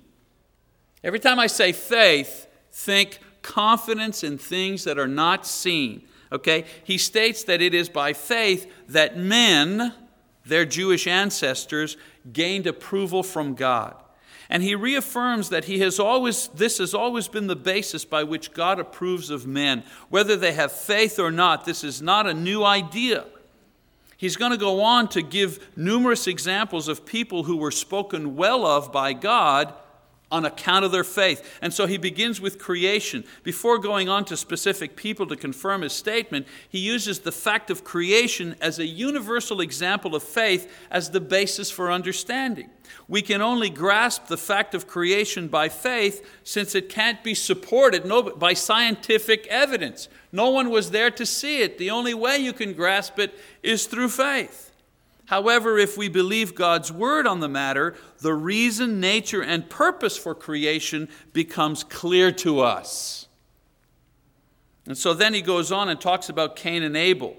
Every 1.03 1.19
time 1.19 1.39
I 1.39 1.47
say 1.47 1.71
faith, 1.71 2.47
think 2.71 3.19
confidence 3.41 4.23
in 4.23 4.37
things 4.37 4.83
that 4.85 4.97
are 4.97 5.07
not 5.07 5.45
seen. 5.45 6.03
Okay? 6.31 6.65
He 6.83 6.97
states 6.97 7.43
that 7.43 7.61
it 7.61 7.73
is 7.73 7.89
by 7.89 8.13
faith 8.13 8.71
that 8.89 9.17
men, 9.17 9.93
their 10.45 10.65
Jewish 10.65 11.07
ancestors, 11.07 11.97
gained 12.31 12.67
approval 12.67 13.23
from 13.23 13.55
God. 13.55 13.95
And 14.49 14.61
he 14.61 14.75
reaffirms 14.75 15.49
that 15.49 15.65
he 15.65 15.79
has 15.79 15.99
always, 15.99 16.49
this 16.49 16.77
has 16.77 16.93
always 16.93 17.27
been 17.27 17.47
the 17.47 17.55
basis 17.55 18.05
by 18.05 18.23
which 18.23 18.53
God 18.53 18.79
approves 18.79 19.29
of 19.29 19.47
men. 19.47 19.83
Whether 20.09 20.35
they 20.35 20.53
have 20.53 20.71
faith 20.71 21.19
or 21.19 21.31
not, 21.31 21.65
this 21.65 21.83
is 21.83 22.01
not 22.01 22.27
a 22.27 22.33
new 22.33 22.63
idea. 22.63 23.25
He's 24.17 24.37
going 24.37 24.51
to 24.51 24.57
go 24.57 24.81
on 24.81 25.09
to 25.09 25.21
give 25.21 25.67
numerous 25.75 26.27
examples 26.27 26.87
of 26.87 27.05
people 27.05 27.43
who 27.43 27.57
were 27.57 27.71
spoken 27.71 28.35
well 28.35 28.65
of 28.65 28.91
by 28.91 29.13
God 29.13 29.73
on 30.31 30.45
account 30.45 30.83
of 30.83 30.91
their 30.91 31.03
faith. 31.03 31.57
And 31.61 31.73
so 31.73 31.85
he 31.85 31.97
begins 31.97 32.41
with 32.41 32.59
creation. 32.59 33.23
Before 33.43 33.77
going 33.77 34.09
on 34.09 34.25
to 34.25 34.37
specific 34.37 34.95
people 34.95 35.27
to 35.27 35.35
confirm 35.35 35.81
his 35.81 35.93
statement, 35.93 36.47
he 36.67 36.79
uses 36.79 37.19
the 37.19 37.31
fact 37.31 37.69
of 37.69 37.83
creation 37.83 38.55
as 38.59 38.79
a 38.79 38.85
universal 38.85 39.61
example 39.61 40.15
of 40.15 40.23
faith 40.23 40.71
as 40.89 41.11
the 41.11 41.21
basis 41.21 41.69
for 41.69 41.91
understanding. 41.91 42.69
We 43.07 43.21
can 43.21 43.41
only 43.41 43.69
grasp 43.69 44.27
the 44.27 44.37
fact 44.37 44.73
of 44.73 44.87
creation 44.87 45.47
by 45.47 45.69
faith 45.69 46.27
since 46.43 46.75
it 46.75 46.89
can't 46.89 47.23
be 47.23 47.33
supported 47.33 48.03
by 48.37 48.53
scientific 48.53 49.47
evidence. 49.47 50.07
No 50.31 50.49
one 50.49 50.69
was 50.69 50.91
there 50.91 51.11
to 51.11 51.25
see 51.25 51.61
it. 51.61 51.77
The 51.77 51.91
only 51.91 52.13
way 52.13 52.37
you 52.37 52.53
can 52.53 52.73
grasp 52.73 53.19
it 53.19 53.33
is 53.63 53.87
through 53.87 54.09
faith. 54.09 54.64
However, 55.25 55.77
if 55.77 55.97
we 55.97 56.07
believe 56.07 56.53
God's 56.53 56.91
word 56.91 57.25
on 57.25 57.39
the 57.39 57.49
matter, 57.49 57.95
the 58.19 58.33
reason, 58.33 58.99
nature, 58.99 59.41
and 59.41 59.69
purpose 59.69 60.17
for 60.17 60.35
creation 60.35 61.09
becomes 61.33 61.83
clear 61.83 62.31
to 62.33 62.59
us. 62.59 63.27
And 64.85 64.97
so 64.97 65.13
then 65.13 65.33
he 65.33 65.41
goes 65.41 65.71
on 65.71 65.89
and 65.89 65.99
talks 65.99 66.29
about 66.29 66.55
Cain 66.55 66.83
and 66.83 66.95
Abel. 66.95 67.35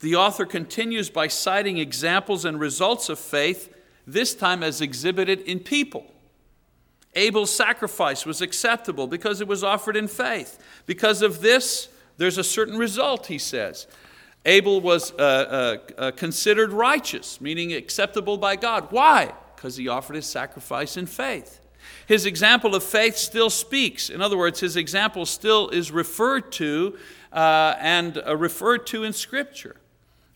The 0.00 0.16
author 0.16 0.46
continues 0.46 1.10
by 1.10 1.28
citing 1.28 1.78
examples 1.78 2.44
and 2.44 2.58
results 2.58 3.08
of 3.08 3.18
faith, 3.18 3.72
this 4.06 4.34
time 4.34 4.62
as 4.62 4.80
exhibited 4.80 5.40
in 5.42 5.60
people. 5.60 6.12
Abel's 7.14 7.54
sacrifice 7.54 8.26
was 8.26 8.40
acceptable 8.40 9.06
because 9.06 9.40
it 9.40 9.48
was 9.48 9.64
offered 9.64 9.96
in 9.96 10.08
faith. 10.08 10.58
Because 10.86 11.22
of 11.22 11.40
this, 11.40 11.88
there's 12.16 12.38
a 12.38 12.44
certain 12.44 12.78
result, 12.78 13.26
he 13.26 13.38
says. 13.38 13.86
Abel 14.44 14.80
was 14.80 15.12
uh, 15.12 15.16
uh, 15.16 15.76
uh, 15.98 16.10
considered 16.12 16.72
righteous, 16.72 17.40
meaning 17.40 17.72
acceptable 17.72 18.38
by 18.38 18.56
God. 18.56 18.88
Why? 18.90 19.32
Because 19.54 19.76
he 19.76 19.88
offered 19.88 20.16
his 20.16 20.26
sacrifice 20.26 20.96
in 20.96 21.06
faith. 21.06 21.60
His 22.06 22.24
example 22.24 22.74
of 22.74 22.82
faith 22.82 23.16
still 23.16 23.50
speaks. 23.50 24.08
In 24.08 24.22
other 24.22 24.38
words, 24.38 24.60
his 24.60 24.76
example 24.76 25.26
still 25.26 25.68
is 25.68 25.90
referred 25.90 26.52
to 26.52 26.96
uh, 27.32 27.74
and 27.78 28.22
uh, 28.26 28.36
referred 28.36 28.86
to 28.88 29.04
in 29.04 29.12
Scripture. 29.12 29.76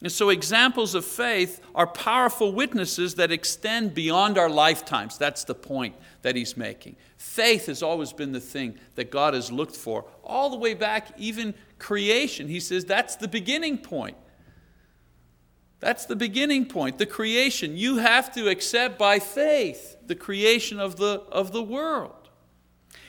And 0.02 0.10
so, 0.10 0.30
examples 0.30 0.96
of 0.96 1.04
faith 1.04 1.60
are 1.76 1.86
powerful 1.86 2.52
witnesses 2.52 3.14
that 3.14 3.30
extend 3.30 3.94
beyond 3.94 4.36
our 4.36 4.50
lifetimes. 4.50 5.16
That's 5.16 5.44
the 5.44 5.54
point 5.54 5.94
that 6.22 6.34
he's 6.34 6.56
making. 6.56 6.96
Faith 7.16 7.66
has 7.66 7.84
always 7.84 8.12
been 8.12 8.32
the 8.32 8.40
thing 8.40 8.76
that 8.96 9.12
God 9.12 9.32
has 9.32 9.52
looked 9.52 9.76
for, 9.76 10.04
all 10.24 10.50
the 10.50 10.56
way 10.56 10.74
back, 10.74 11.08
even 11.18 11.54
creation. 11.82 12.48
He 12.48 12.60
says 12.60 12.86
that's 12.86 13.16
the 13.16 13.28
beginning 13.28 13.76
point. 13.78 14.16
That's 15.80 16.06
the 16.06 16.14
beginning 16.14 16.66
point, 16.66 16.98
the 16.98 17.06
creation. 17.06 17.76
You 17.76 17.96
have 17.96 18.32
to 18.34 18.48
accept 18.48 18.98
by 18.98 19.18
faith 19.18 19.96
the 20.06 20.14
creation 20.14 20.78
of 20.78 20.96
the, 20.96 21.22
of 21.32 21.52
the 21.52 21.62
world. 21.62 22.30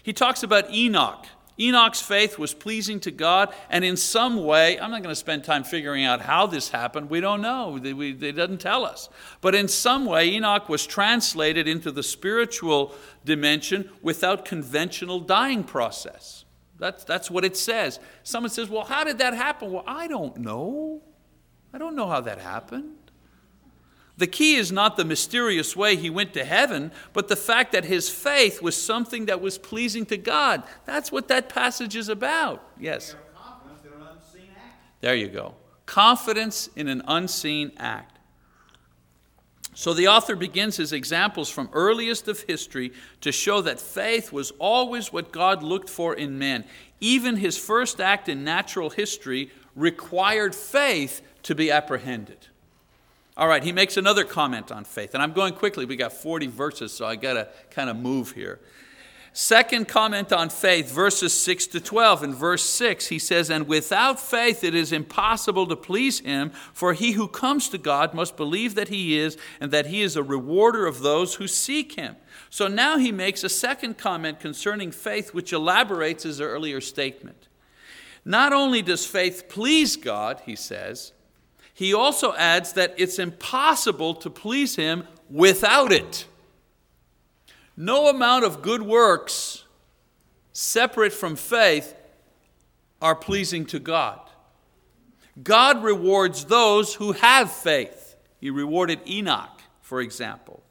He 0.02 0.12
talks 0.12 0.42
about 0.42 0.74
Enoch. 0.74 1.28
Enoch's 1.60 2.02
faith 2.02 2.40
was 2.40 2.56
pleasing 2.56 3.00
to 3.02 3.12
God, 3.12 3.54
and 3.70 3.86
in 3.86 3.96
some 3.96 4.44
way, 4.44 4.80
I'm 4.80 4.90
not 4.90 5.04
going 5.04 5.14
to 5.14 5.16
spend 5.16 5.44
time 5.44 5.64
figuring 5.64 6.04
out 6.04 6.22
how 6.22 6.48
this 6.48 6.70
happened. 6.70 7.12
We 7.12 7.22
don't 7.22 7.44
know. 7.44 7.80
It 7.82 8.36
doesn't 8.36 8.60
tell 8.60 8.86
us. 8.86 9.08
But 9.40 9.54
in 9.54 9.68
some 9.68 10.06
way, 10.06 10.30
Enoch 10.30 10.68
was 10.68 10.88
translated 10.88 11.68
into 11.68 11.92
the 11.92 12.02
spiritual 12.02 12.96
dimension 13.24 13.92
without 14.02 14.46
conventional 14.46 15.20
dying 15.20 15.64
process. 15.64 16.44
That's, 16.80 17.04
that's 17.04 17.30
what 17.30 17.46
it 17.46 17.56
says. 17.56 18.00
Someone 18.24 18.50
says, 18.50 18.70
Well, 18.70 18.84
how 18.84 19.04
did 19.04 19.20
that 19.20 19.34
happen? 19.34 19.72
Well, 19.72 19.84
I 19.86 20.08
don't 20.08 20.38
know. 20.38 21.02
I 21.74 21.78
don't 21.78 21.96
know 21.96 22.08
how 22.08 22.22
that 22.22 22.40
happened. 22.40 22.96
The 24.18 24.28
key 24.28 24.56
is 24.56 24.72
not 24.72 24.96
the 24.96 25.06
mysterious 25.06 25.76
way 25.76 25.96
he 25.96 26.10
went 26.10 26.34
to 26.36 26.46
heaven, 26.46 26.92
but 27.14 27.30
the 27.30 27.36
fact 27.36 27.72
that 27.72 27.86
his 27.86 28.10
faith 28.10 28.62
was 28.62 28.80
something 28.80 29.26
that 29.26 29.42
was 29.42 29.58
pleasing 29.58 30.06
to 30.08 30.18
God. 30.18 30.64
That's 30.86 31.12
what 31.12 31.28
that 31.30 31.50
passage 31.50 31.96
is 31.96 32.10
about. 32.10 32.64
Yes. 32.80 33.16
There 35.02 35.16
you 35.16 35.30
go. 35.30 35.56
Confidence 35.86 36.70
in 36.76 36.88
an 36.88 37.02
unseen 37.08 37.72
act. 37.78 38.13
So 39.84 39.94
the 39.94 40.08
author 40.08 40.38
begins 40.38 40.78
his 40.78 40.94
examples 40.94 41.50
from 41.50 41.68
earliest 41.74 42.30
of 42.30 42.40
history 42.44 42.94
to 43.20 43.34
show 43.34 43.60
that 43.64 43.82
faith 43.82 44.32
was 44.32 44.52
always 44.52 45.12
what 45.12 45.34
God 45.34 45.62
looked 45.62 45.90
for 45.90 46.14
in 46.14 46.40
men. 46.40 46.64
Even 47.02 47.36
his 47.36 47.58
first 47.58 48.00
act 48.00 48.30
in 48.30 48.46
natural 48.46 48.92
history 48.92 49.52
required 49.76 50.56
faith 50.56 51.22
to 51.42 51.54
be 51.54 51.70
apprehended. 51.70 52.48
All 53.36 53.50
right, 53.50 53.62
he 53.62 53.74
makes 53.74 53.98
another 53.98 54.24
comment 54.24 54.72
on 54.72 54.86
faith. 54.86 55.16
And 55.16 55.22
I'm 55.22 55.34
going 55.34 55.54
quickly. 55.54 55.84
We 55.84 55.98
got 55.98 56.14
40 56.14 56.48
verses, 56.48 56.94
so 56.94 57.06
I 57.06 57.18
got 57.18 57.34
to 57.34 57.50
kind 57.70 57.90
of 57.90 57.98
move 57.98 58.32
here. 58.32 58.62
Second 59.36 59.88
comment 59.88 60.32
on 60.32 60.50
faith, 60.50 60.92
verses 60.92 61.34
6 61.34 61.66
to 61.68 61.80
12. 61.80 62.24
In 62.24 62.36
verse 62.36 62.64
6, 62.64 63.08
he 63.08 63.18
says, 63.18 63.50
And 63.50 63.68
without 63.68 64.20
faith 64.20 64.64
it 64.64 64.76
is 64.76 64.92
impossible 64.92 65.66
to 65.66 65.76
please 65.76 66.20
him, 66.20 66.52
for 66.72 66.94
he 66.94 67.14
who 67.14 67.28
comes 67.28 67.68
to 67.70 67.80
God 67.80 68.14
must 68.14 68.38
believe 68.38 68.76
that 68.76 68.90
he 68.90 69.18
is, 69.18 69.36
and 69.60 69.72
that 69.72 69.88
he 69.88 70.04
is 70.04 70.16
a 70.16 70.22
rewarder 70.22 70.86
of 70.86 71.00
those 71.00 71.36
who 71.36 71.48
seek 71.48 71.94
him. 71.94 72.16
So 72.52 72.68
now 72.68 73.00
he 73.00 73.12
makes 73.12 73.44
a 73.44 73.50
second 73.50 73.98
comment 73.98 74.40
concerning 74.40 74.92
faith, 74.92 75.34
which 75.34 75.52
elaborates 75.52 76.22
his 76.22 76.40
earlier 76.40 76.80
statement. 76.80 77.48
Not 78.24 78.54
only 78.54 78.84
does 78.84 79.04
faith 79.04 79.50
please 79.50 79.96
God, 79.96 80.44
he 80.46 80.56
says, 80.56 81.12
he 81.74 81.92
also 81.92 82.36
adds 82.36 82.74
that 82.74 82.94
it's 82.98 83.18
impossible 83.18 84.14
to 84.16 84.30
please 84.30 84.76
him 84.76 85.08
without 85.28 85.92
it. 85.92 86.28
No 87.76 88.08
amount 88.08 88.46
of 88.46 88.62
good 88.62 88.82
works 88.82 89.64
separate 90.52 91.14
from 91.14 91.36
faith 91.36 91.96
are 93.02 93.16
pleasing 93.16 93.66
to 93.68 93.80
God. 93.80 94.20
God 95.42 95.84
rewards 95.84 96.46
those 96.46 96.96
who 96.96 97.12
have 97.14 97.52
faith. 97.52 98.16
He 98.40 98.50
rewarded 98.50 99.00
Enoch, 99.08 99.62
for 99.82 100.00
example. 100.00 100.63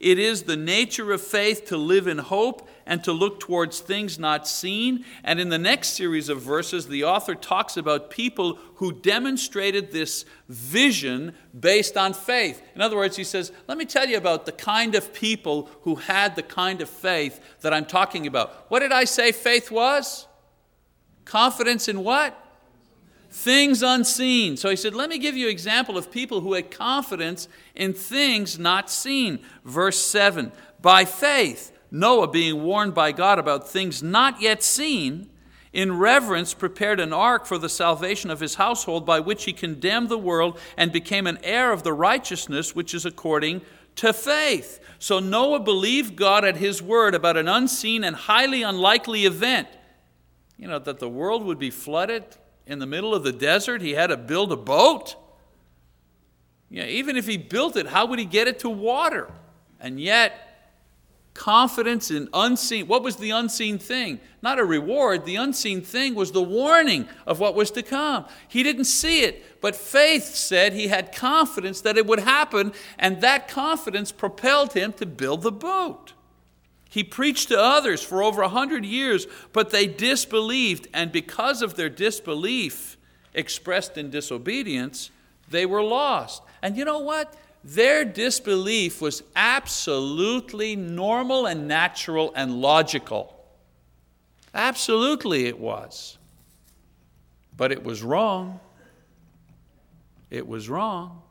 It 0.00 0.18
is 0.18 0.44
the 0.44 0.56
nature 0.56 1.12
of 1.12 1.20
faith 1.20 1.66
to 1.66 1.76
live 1.76 2.06
in 2.06 2.16
hope 2.16 2.66
and 2.86 3.04
to 3.04 3.12
look 3.12 3.38
towards 3.38 3.80
things 3.80 4.18
not 4.18 4.48
seen. 4.48 5.04
And 5.22 5.38
in 5.38 5.50
the 5.50 5.58
next 5.58 5.90
series 5.90 6.30
of 6.30 6.40
verses, 6.40 6.88
the 6.88 7.04
author 7.04 7.34
talks 7.34 7.76
about 7.76 8.10
people 8.10 8.58
who 8.76 8.92
demonstrated 8.92 9.92
this 9.92 10.24
vision 10.48 11.34
based 11.58 11.98
on 11.98 12.14
faith. 12.14 12.62
In 12.74 12.80
other 12.80 12.96
words, 12.96 13.16
he 13.16 13.24
says, 13.24 13.52
Let 13.68 13.76
me 13.76 13.84
tell 13.84 14.08
you 14.08 14.16
about 14.16 14.46
the 14.46 14.52
kind 14.52 14.94
of 14.94 15.12
people 15.12 15.68
who 15.82 15.96
had 15.96 16.34
the 16.34 16.42
kind 16.42 16.80
of 16.80 16.88
faith 16.88 17.38
that 17.60 17.74
I'm 17.74 17.84
talking 17.84 18.26
about. 18.26 18.70
What 18.70 18.80
did 18.80 18.92
I 18.92 19.04
say 19.04 19.32
faith 19.32 19.70
was? 19.70 20.26
Confidence 21.26 21.88
in 21.88 22.02
what? 22.02 22.49
Things 23.30 23.82
unseen. 23.82 24.56
So 24.56 24.68
he 24.68 24.76
said, 24.76 24.94
Let 24.94 25.08
me 25.08 25.18
give 25.18 25.36
you 25.36 25.46
an 25.46 25.52
example 25.52 25.96
of 25.96 26.10
people 26.10 26.40
who 26.40 26.54
had 26.54 26.70
confidence 26.70 27.48
in 27.74 27.92
things 27.92 28.58
not 28.58 28.90
seen. 28.90 29.40
Verse 29.64 30.00
7 30.00 30.52
By 30.80 31.04
faith, 31.04 31.72
Noah, 31.90 32.28
being 32.28 32.62
warned 32.62 32.94
by 32.94 33.12
God 33.12 33.38
about 33.38 33.68
things 33.68 34.02
not 34.02 34.40
yet 34.40 34.62
seen, 34.62 35.30
in 35.72 35.98
reverence 35.98 36.52
prepared 36.52 36.98
an 36.98 37.12
ark 37.12 37.46
for 37.46 37.56
the 37.56 37.68
salvation 37.68 38.30
of 38.30 38.40
his 38.40 38.56
household, 38.56 39.06
by 39.06 39.20
which 39.20 39.44
he 39.44 39.52
condemned 39.52 40.08
the 40.08 40.18
world 40.18 40.58
and 40.76 40.90
became 40.90 41.28
an 41.28 41.38
heir 41.44 41.70
of 41.70 41.84
the 41.84 41.92
righteousness 41.92 42.74
which 42.74 42.92
is 42.92 43.06
according 43.06 43.60
to 43.94 44.12
faith. 44.12 44.80
So 44.98 45.20
Noah 45.20 45.60
believed 45.60 46.16
God 46.16 46.44
at 46.44 46.56
his 46.56 46.82
word 46.82 47.14
about 47.14 47.36
an 47.36 47.48
unseen 47.48 48.02
and 48.02 48.16
highly 48.16 48.62
unlikely 48.62 49.26
event. 49.26 49.68
You 50.56 50.68
know, 50.68 50.80
that 50.80 50.98
the 50.98 51.08
world 51.08 51.44
would 51.44 51.58
be 51.58 51.70
flooded 51.70 52.24
in 52.70 52.78
the 52.78 52.86
middle 52.86 53.14
of 53.14 53.24
the 53.24 53.32
desert. 53.32 53.82
He 53.82 53.92
had 53.92 54.06
to 54.06 54.16
build 54.16 54.52
a 54.52 54.56
boat. 54.56 55.16
Yeah, 56.70 56.84
even 56.84 57.16
if 57.16 57.26
he 57.26 57.36
built 57.36 57.76
it, 57.76 57.88
how 57.88 58.06
would 58.06 58.20
he 58.20 58.24
get 58.24 58.46
it 58.46 58.60
to 58.60 58.70
water? 58.70 59.28
And 59.80 60.00
yet, 60.00 60.46
confidence 61.34 62.10
in 62.10 62.28
unseen 62.34 62.86
what 62.88 63.04
was 63.04 63.16
the 63.16 63.30
unseen 63.30 63.78
thing 63.78 64.18
not 64.42 64.58
a 64.58 64.64
reward 64.64 65.24
the 65.24 65.36
unseen 65.36 65.80
thing 65.80 66.12
was 66.14 66.32
the 66.32 66.42
warning 66.42 67.08
of 67.24 67.38
what 67.38 67.54
was 67.54 67.70
to 67.70 67.84
come 67.84 68.26
he 68.48 68.64
didn't 68.64 68.84
see 68.84 69.22
it 69.22 69.60
but 69.60 69.76
faith 69.76 70.24
said 70.24 70.72
he 70.72 70.88
had 70.88 71.14
confidence 71.14 71.80
that 71.82 71.96
it 71.96 72.04
would 72.04 72.18
happen 72.18 72.72
and 72.98 73.20
that 73.20 73.46
confidence 73.46 74.10
propelled 74.10 74.72
him 74.72 74.92
to 74.92 75.06
build 75.06 75.42
the 75.42 75.52
boat 75.52 76.12
he 76.90 77.04
preached 77.04 77.48
to 77.48 77.58
others 77.58 78.02
for 78.02 78.20
over 78.20 78.42
a 78.42 78.48
hundred 78.48 78.84
years, 78.84 79.28
but 79.52 79.70
they 79.70 79.86
disbelieved, 79.86 80.88
and 80.92 81.12
because 81.12 81.62
of 81.62 81.76
their 81.76 81.88
disbelief 81.88 82.98
expressed 83.32 83.96
in 83.96 84.10
disobedience, 84.10 85.10
they 85.48 85.66
were 85.66 85.84
lost. 85.84 86.42
And 86.62 86.76
you 86.76 86.84
know 86.84 86.98
what? 86.98 87.32
Their 87.62 88.04
disbelief 88.04 89.00
was 89.00 89.22
absolutely 89.36 90.74
normal 90.74 91.46
and 91.46 91.68
natural 91.68 92.32
and 92.34 92.60
logical. 92.60 93.36
Absolutely, 94.52 95.46
it 95.46 95.60
was. 95.60 96.18
But 97.56 97.70
it 97.70 97.84
was 97.84 98.02
wrong. 98.02 98.58
It 100.28 100.48
was 100.48 100.68
wrong. 100.68 101.22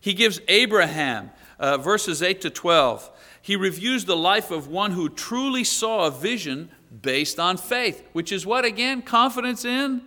He 0.00 0.14
gives 0.14 0.40
Abraham, 0.46 1.32
uh, 1.58 1.78
verses 1.78 2.22
8 2.22 2.42
to 2.42 2.50
12 2.50 3.10
he 3.46 3.54
reviews 3.54 4.06
the 4.06 4.16
life 4.16 4.50
of 4.50 4.66
one 4.66 4.90
who 4.90 5.08
truly 5.08 5.62
saw 5.62 6.08
a 6.08 6.10
vision 6.10 6.68
based 7.00 7.38
on 7.38 7.56
faith, 7.56 8.02
which 8.12 8.32
is 8.32 8.44
what 8.44 8.64
again? 8.64 9.02
Confidence 9.02 9.64
in 9.64 10.02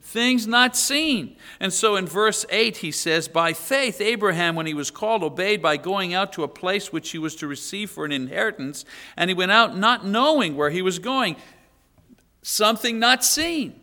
things 0.00 0.46
not 0.46 0.74
seen. 0.74 1.36
And 1.60 1.74
so 1.74 1.94
in 1.96 2.06
verse 2.06 2.46
8, 2.48 2.78
he 2.78 2.90
says, 2.90 3.28
By 3.28 3.52
faith, 3.52 4.00
Abraham, 4.00 4.56
when 4.56 4.64
he 4.64 4.72
was 4.72 4.90
called, 4.90 5.22
obeyed 5.22 5.60
by 5.60 5.76
going 5.76 6.14
out 6.14 6.32
to 6.32 6.42
a 6.42 6.48
place 6.48 6.90
which 6.90 7.10
he 7.10 7.18
was 7.18 7.36
to 7.36 7.46
receive 7.46 7.90
for 7.90 8.06
an 8.06 8.12
inheritance, 8.12 8.86
and 9.14 9.28
he 9.28 9.34
went 9.34 9.52
out 9.52 9.76
not 9.76 10.06
knowing 10.06 10.56
where 10.56 10.70
he 10.70 10.80
was 10.80 10.98
going, 10.98 11.36
something 12.40 12.98
not 12.98 13.22
seen. 13.22 13.78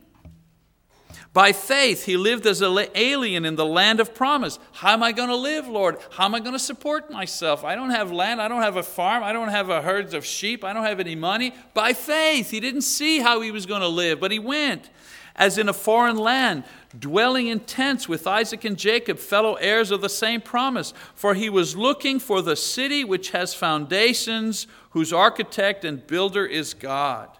By 1.37 1.53
faith, 1.53 2.05
he 2.05 2.17
lived 2.17 2.47
as 2.47 2.61
an 2.61 2.79
alien 2.95 3.45
in 3.45 3.55
the 3.55 3.63
land 3.63 3.99
of 3.99 4.15
promise. 4.15 4.57
How 4.71 4.93
am 4.93 5.03
I 5.03 5.11
going 5.11 5.29
to 5.29 5.35
live, 5.35 5.67
Lord? 5.67 5.99
How 6.09 6.25
am 6.25 6.33
I 6.33 6.39
going 6.39 6.53
to 6.53 6.59
support 6.59 7.11
myself? 7.11 7.63
I 7.63 7.75
don't 7.75 7.91
have 7.91 8.11
land. 8.11 8.41
I 8.41 8.47
don't 8.47 8.63
have 8.63 8.75
a 8.75 8.81
farm. 8.81 9.23
I 9.23 9.33
don't 9.33 9.49
have 9.49 9.69
a 9.69 9.83
herds 9.83 10.15
of 10.15 10.25
sheep. 10.25 10.63
I 10.63 10.73
don't 10.73 10.85
have 10.85 10.99
any 10.99 11.13
money. 11.13 11.53
By 11.75 11.93
faith, 11.93 12.49
he 12.49 12.59
didn't 12.59 12.81
see 12.81 13.19
how 13.19 13.41
he 13.41 13.51
was 13.51 13.67
going 13.67 13.81
to 13.81 13.87
live, 13.87 14.19
but 14.19 14.31
he 14.31 14.39
went 14.39 14.89
as 15.35 15.59
in 15.59 15.69
a 15.69 15.73
foreign 15.73 16.17
land, 16.17 16.63
dwelling 16.97 17.45
in 17.45 17.59
tents 17.59 18.09
with 18.09 18.25
Isaac 18.25 18.65
and 18.65 18.75
Jacob, 18.75 19.19
fellow 19.19 19.53
heirs 19.57 19.91
of 19.91 20.01
the 20.01 20.09
same 20.09 20.41
promise. 20.41 20.91
For 21.13 21.35
he 21.35 21.51
was 21.51 21.77
looking 21.77 22.17
for 22.19 22.41
the 22.41 22.55
city 22.55 23.03
which 23.03 23.29
has 23.29 23.53
foundations, 23.53 24.65
whose 24.89 25.13
architect 25.13 25.85
and 25.85 26.07
builder 26.07 26.47
is 26.47 26.73
God 26.73 27.36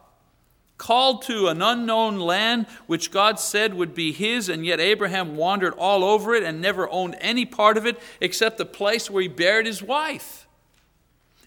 called 0.77 1.23
to 1.23 1.47
an 1.47 1.61
unknown 1.61 2.19
land 2.19 2.67
which 2.85 3.11
God 3.11 3.39
said 3.39 3.73
would 3.73 3.93
be 3.93 4.11
his, 4.11 4.49
and 4.49 4.65
yet 4.65 4.79
Abraham 4.79 5.35
wandered 5.35 5.73
all 5.77 6.03
over 6.03 6.35
it 6.35 6.43
and 6.43 6.61
never 6.61 6.89
owned 6.89 7.15
any 7.19 7.45
part 7.45 7.77
of 7.77 7.85
it 7.85 7.99
except 8.21 8.57
the 8.57 8.65
place 8.65 9.09
where 9.09 9.21
he 9.21 9.27
buried 9.27 9.65
his 9.65 9.81
wife. 9.81 10.47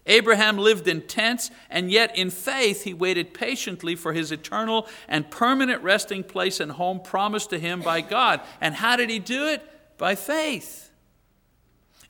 Abraham 0.07 0.57
lived 0.57 0.87
in 0.87 1.01
tents, 1.01 1.51
and 1.69 1.91
yet 1.91 2.17
in 2.17 2.31
faith 2.31 2.83
he 2.83 2.93
waited 2.93 3.33
patiently 3.33 3.95
for 3.95 4.13
his 4.13 4.31
eternal 4.31 4.87
and 5.07 5.29
permanent 5.29 5.83
resting 5.83 6.23
place 6.23 6.59
and 6.59 6.71
home 6.71 6.99
promised 6.99 7.51
to 7.51 7.59
him 7.59 7.81
by 7.81 8.01
God. 8.01 8.41
And 8.59 8.73
how 8.73 8.95
did 8.95 9.09
he 9.09 9.19
do 9.19 9.47
it? 9.47 9.67
by 10.01 10.15
faith. 10.15 10.90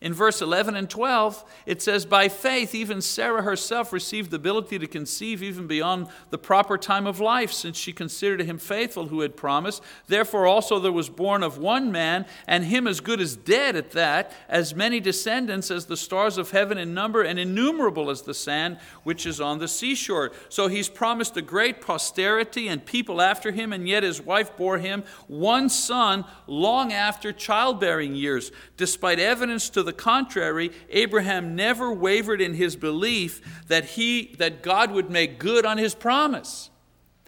In 0.01 0.15
verse 0.15 0.41
11 0.41 0.75
and 0.75 0.89
12, 0.89 1.45
it 1.67 1.79
says, 1.79 2.07
By 2.07 2.27
faith, 2.27 2.73
even 2.73 3.01
Sarah 3.01 3.43
herself 3.43 3.93
received 3.93 4.31
the 4.31 4.37
ability 4.37 4.79
to 4.79 4.87
conceive 4.87 5.43
even 5.43 5.67
beyond 5.67 6.07
the 6.31 6.39
proper 6.39 6.75
time 6.75 7.05
of 7.05 7.19
life, 7.19 7.53
since 7.53 7.77
she 7.77 7.93
considered 7.93 8.41
him 8.41 8.57
faithful 8.57 9.09
who 9.09 9.21
had 9.21 9.37
promised. 9.37 9.83
Therefore, 10.07 10.47
also 10.47 10.79
there 10.79 10.91
was 10.91 11.07
born 11.07 11.43
of 11.43 11.59
one 11.59 11.91
man, 11.91 12.25
and 12.47 12.65
him 12.65 12.87
as 12.87 12.99
good 12.99 13.21
as 13.21 13.35
dead 13.35 13.75
at 13.75 13.91
that, 13.91 14.31
as 14.49 14.73
many 14.73 14.99
descendants 14.99 15.69
as 15.69 15.85
the 15.85 15.95
stars 15.95 16.39
of 16.39 16.49
heaven 16.49 16.79
in 16.79 16.95
number, 16.95 17.21
and 17.21 17.37
innumerable 17.37 18.09
as 18.09 18.23
the 18.23 18.33
sand 18.33 18.79
which 19.03 19.27
is 19.27 19.39
on 19.39 19.59
the 19.59 19.67
seashore. 19.67 20.31
So 20.49 20.67
he's 20.67 20.89
promised 20.89 21.37
a 21.37 21.43
great 21.43 21.79
posterity 21.79 22.67
and 22.69 22.83
people 22.83 23.21
after 23.21 23.51
him, 23.51 23.71
and 23.71 23.87
yet 23.87 24.01
his 24.01 24.19
wife 24.19 24.57
bore 24.57 24.79
him 24.79 25.03
one 25.27 25.69
son 25.69 26.25
long 26.47 26.91
after 26.91 27.31
childbearing 27.31 28.15
years, 28.15 28.51
despite 28.77 29.19
evidence 29.19 29.69
to 29.69 29.83
the 29.83 29.90
the 29.91 29.97
contrary, 29.97 30.71
Abraham 30.89 31.53
never 31.53 31.91
wavered 31.91 32.39
in 32.39 32.53
his 32.53 32.77
belief 32.77 33.65
that, 33.67 33.83
he, 33.83 34.33
that 34.37 34.63
God 34.63 34.91
would 34.91 35.09
make 35.09 35.37
good 35.37 35.65
on 35.65 35.77
his 35.77 35.93
promise. 35.93 36.69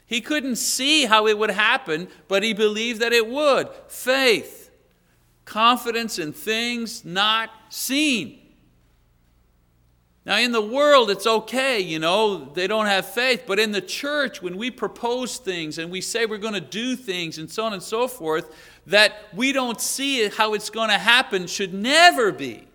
He 0.05 0.21
couldn't 0.21 0.55
see 0.55 1.03
how 1.03 1.27
it 1.27 1.37
would 1.37 1.51
happen, 1.51 2.07
but 2.29 2.41
he 2.41 2.53
believed 2.53 3.01
that 3.01 3.11
it 3.11 3.27
would. 3.27 3.67
Faith, 3.89 4.71
confidence 5.43 6.17
in 6.19 6.31
things 6.31 7.03
not 7.03 7.49
seen. 7.67 8.39
Now, 10.25 10.37
in 10.37 10.53
the 10.53 10.61
world, 10.61 11.09
it's 11.09 11.27
okay, 11.27 11.81
you 11.81 11.99
know, 11.99 12.45
they 12.53 12.67
don't 12.67 12.85
have 12.85 13.05
faith. 13.05 13.43
But 13.45 13.59
in 13.59 13.73
the 13.73 13.81
church, 13.81 14.41
when 14.41 14.55
we 14.55 14.71
propose 14.71 15.35
things 15.35 15.77
and 15.77 15.91
we 15.91 15.99
say 15.99 16.25
we're 16.25 16.37
going 16.37 16.53
to 16.53 16.61
do 16.61 16.95
things 16.95 17.39
and 17.39 17.51
so 17.51 17.65
on 17.65 17.73
and 17.73 17.83
so 17.83 18.07
forth, 18.07 18.55
that 18.87 19.13
we 19.33 19.51
don't 19.51 19.79
see 19.79 20.27
how 20.29 20.53
it's 20.53 20.69
going 20.69 20.89
to 20.89 20.97
happen 20.97 21.47
should 21.47 21.73
never 21.73 22.31
be 22.31 22.67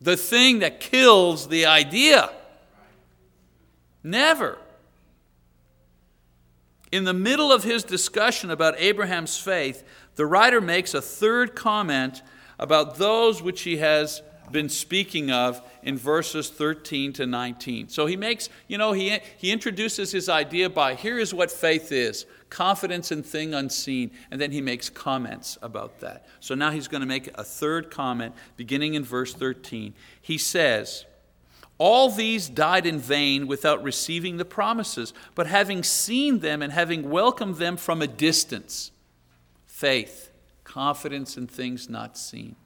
the 0.00 0.16
thing 0.16 0.60
that 0.60 0.80
kills 0.80 1.48
the 1.48 1.66
idea. 1.66 2.30
Never. 4.02 4.58
In 6.92 7.04
the 7.04 7.14
middle 7.14 7.52
of 7.52 7.64
his 7.64 7.82
discussion 7.82 8.50
about 8.50 8.78
Abraham's 8.78 9.36
faith, 9.36 9.82
the 10.14 10.26
writer 10.26 10.60
makes 10.60 10.94
a 10.94 11.02
third 11.02 11.54
comment 11.54 12.22
about 12.58 12.96
those 12.96 13.42
which 13.42 13.62
he 13.62 13.78
has 13.78 14.22
been 14.52 14.68
speaking 14.68 15.30
of 15.30 15.60
in 15.82 15.98
verses 15.98 16.50
13 16.50 17.12
to 17.14 17.26
19. 17.26 17.88
So 17.88 18.06
he 18.06 18.16
makes, 18.16 18.48
you 18.68 18.78
know, 18.78 18.92
he, 18.92 19.18
he 19.36 19.50
introduces 19.50 20.12
his 20.12 20.28
idea 20.28 20.70
by 20.70 20.94
here 20.94 21.18
is 21.18 21.34
what 21.34 21.50
faith 21.50 21.90
is 21.90 22.26
confidence 22.50 23.12
in 23.12 23.22
thing 23.22 23.54
unseen, 23.54 24.10
and 24.30 24.40
then 24.40 24.52
he 24.52 24.60
makes 24.60 24.88
comments 24.88 25.58
about 25.62 26.00
that. 26.00 26.26
So 26.40 26.54
now 26.54 26.70
he's 26.70 26.88
going 26.88 27.00
to 27.00 27.06
make 27.06 27.28
a 27.34 27.44
third 27.44 27.90
comment 27.90 28.34
beginning 28.56 28.94
in 28.94 29.04
verse 29.04 29.34
13. 29.34 29.94
He 30.20 30.38
says, 30.38 31.04
all 31.78 32.08
these 32.10 32.48
died 32.48 32.86
in 32.86 32.98
vain 32.98 33.46
without 33.46 33.82
receiving 33.82 34.38
the 34.38 34.44
promises, 34.44 35.12
but 35.34 35.46
having 35.46 35.82
seen 35.82 36.38
them 36.38 36.62
and 36.62 36.72
having 36.72 37.10
welcomed 37.10 37.56
them 37.56 37.76
from 37.76 38.00
a 38.00 38.06
distance. 38.06 38.92
Faith, 39.66 40.30
confidence 40.64 41.36
in 41.36 41.46
things 41.46 41.90
not 41.90 42.16
seen 42.16 42.56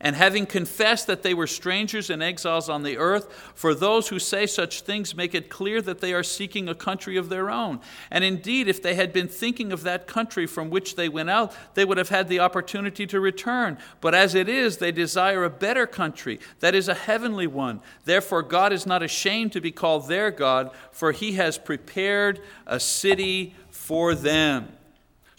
and 0.00 0.16
having 0.16 0.46
confessed 0.46 1.06
that 1.06 1.22
they 1.22 1.34
were 1.34 1.46
strangers 1.46 2.08
and 2.08 2.22
exiles 2.22 2.68
on 2.68 2.82
the 2.82 2.96
earth, 2.96 3.52
for 3.54 3.74
those 3.74 4.08
who 4.08 4.18
say 4.18 4.46
such 4.46 4.80
things 4.80 5.14
make 5.14 5.34
it 5.34 5.50
clear 5.50 5.82
that 5.82 6.00
they 6.00 6.14
are 6.14 6.22
seeking 6.22 6.68
a 6.68 6.74
country 6.74 7.16
of 7.16 7.28
their 7.28 7.50
own. 7.50 7.80
And 8.10 8.24
indeed, 8.24 8.66
if 8.66 8.82
they 8.82 8.94
had 8.94 9.12
been 9.12 9.28
thinking 9.28 9.72
of 9.72 9.82
that 9.82 10.06
country 10.06 10.46
from 10.46 10.70
which 10.70 10.96
they 10.96 11.08
went 11.08 11.28
out, 11.28 11.54
they 11.74 11.84
would 11.84 11.98
have 11.98 12.08
had 12.08 12.28
the 12.28 12.40
opportunity 12.40 13.06
to 13.06 13.20
return. 13.20 13.78
But 14.00 14.14
as 14.14 14.34
it 14.34 14.48
is, 14.48 14.78
they 14.78 14.92
desire 14.92 15.44
a 15.44 15.50
better 15.50 15.86
country, 15.86 16.40
that 16.60 16.74
is, 16.74 16.88
a 16.88 16.94
heavenly 16.94 17.46
one. 17.46 17.80
Therefore, 18.04 18.42
God 18.42 18.72
is 18.72 18.86
not 18.86 19.02
ashamed 19.02 19.52
to 19.52 19.60
be 19.60 19.70
called 19.70 20.08
their 20.08 20.30
God, 20.30 20.70
for 20.92 21.12
he 21.12 21.32
has 21.32 21.58
prepared 21.58 22.40
a 22.66 22.80
city 22.80 23.54
for 23.70 24.14
them. 24.14 24.72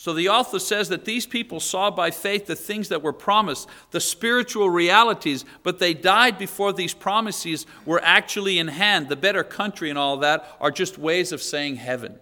So 0.02 0.14
the 0.14 0.30
author 0.30 0.58
says 0.58 0.90
that 0.90 1.06
these 1.06 1.28
people 1.28 1.60
saw 1.60 1.92
by 1.92 2.10
faith 2.10 2.48
the 2.48 2.56
things 2.56 2.90
that 2.90 3.04
were 3.04 3.14
promised, 3.14 3.70
the 3.92 4.00
spiritual 4.00 4.68
realities, 4.68 5.46
but 5.62 5.78
they 5.78 5.94
died 5.94 6.40
before 6.40 6.74
these 6.74 6.96
promises 6.96 7.68
were 7.86 8.02
actually 8.04 8.58
in 8.58 8.68
hand. 8.68 9.10
The 9.10 9.16
better 9.16 9.44
country 9.44 9.92
and 9.92 10.00
all 10.00 10.18
that 10.18 10.58
are 10.60 10.72
just 10.72 10.98
ways 10.98 11.32
of 11.32 11.40
saying 11.40 11.76
heaven. 11.76 12.18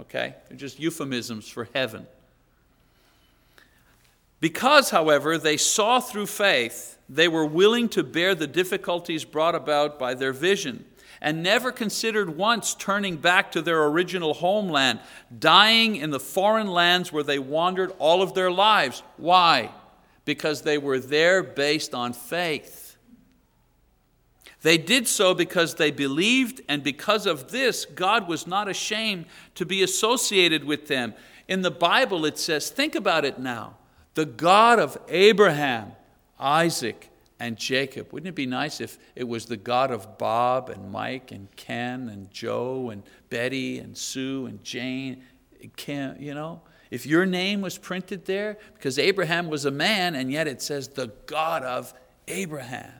Okay? 0.00 0.34
They're 0.48 0.56
just 0.56 0.80
euphemisms 0.80 1.46
for 1.46 1.68
heaven. 1.74 2.06
Because, 4.40 4.88
however, 4.88 5.36
they 5.36 5.58
saw 5.58 6.00
through 6.00 6.28
faith, 6.28 6.96
they 7.06 7.28
were 7.28 7.44
willing 7.44 7.90
to 7.90 8.02
bear 8.02 8.34
the 8.34 8.46
difficulties 8.46 9.26
brought 9.26 9.54
about 9.54 9.98
by 9.98 10.14
their 10.14 10.32
vision 10.32 10.86
and 11.20 11.42
never 11.42 11.72
considered 11.72 12.36
once 12.36 12.74
turning 12.74 13.16
back 13.16 13.52
to 13.52 13.62
their 13.62 13.84
original 13.84 14.34
homeland, 14.34 15.00
dying 15.38 15.96
in 15.96 16.10
the 16.10 16.20
foreign 16.20 16.68
lands 16.68 17.12
where 17.12 17.22
they 17.22 17.38
wandered 17.38 17.92
all 17.98 18.22
of 18.22 18.34
their 18.34 18.50
lives. 18.50 19.02
Why? 19.16 19.70
Because 20.24 20.62
they 20.62 20.78
were 20.78 20.98
there 20.98 21.42
based 21.42 21.94
on 21.94 22.12
faith. 22.12 22.96
They 24.62 24.78
did 24.78 25.06
so 25.06 25.34
because 25.34 25.76
they 25.76 25.90
believed, 25.90 26.62
and 26.68 26.82
because 26.82 27.26
of 27.26 27.52
this, 27.52 27.84
God 27.84 28.28
was 28.28 28.46
not 28.46 28.68
ashamed 28.68 29.26
to 29.54 29.64
be 29.64 29.82
associated 29.82 30.64
with 30.64 30.88
them. 30.88 31.14
In 31.46 31.62
the 31.62 31.70
Bible, 31.70 32.24
it 32.24 32.38
says, 32.38 32.70
think 32.70 32.94
about 32.94 33.24
it 33.24 33.38
now 33.38 33.76
the 34.14 34.26
God 34.26 34.80
of 34.80 34.98
Abraham, 35.08 35.92
Isaac, 36.40 37.08
and 37.40 37.56
Jacob. 37.56 38.12
Wouldn't 38.12 38.28
it 38.28 38.34
be 38.34 38.46
nice 38.46 38.80
if 38.80 38.98
it 39.14 39.28
was 39.28 39.46
the 39.46 39.56
God 39.56 39.90
of 39.90 40.18
Bob 40.18 40.68
and 40.70 40.90
Mike 40.90 41.30
and 41.30 41.54
Ken 41.56 42.08
and 42.08 42.30
Joe 42.30 42.90
and 42.90 43.02
Betty 43.30 43.78
and 43.78 43.96
Sue 43.96 44.46
and 44.46 44.62
Jane, 44.64 45.22
Kim, 45.76 46.16
you 46.20 46.34
know? 46.34 46.62
If 46.90 47.06
your 47.06 47.26
name 47.26 47.60
was 47.60 47.76
printed 47.76 48.24
there, 48.24 48.56
because 48.74 48.98
Abraham 48.98 49.48
was 49.48 49.64
a 49.64 49.70
man, 49.70 50.14
and 50.14 50.32
yet 50.32 50.48
it 50.48 50.62
says 50.62 50.88
the 50.88 51.12
God 51.26 51.62
of 51.62 51.92
Abraham. 52.26 52.92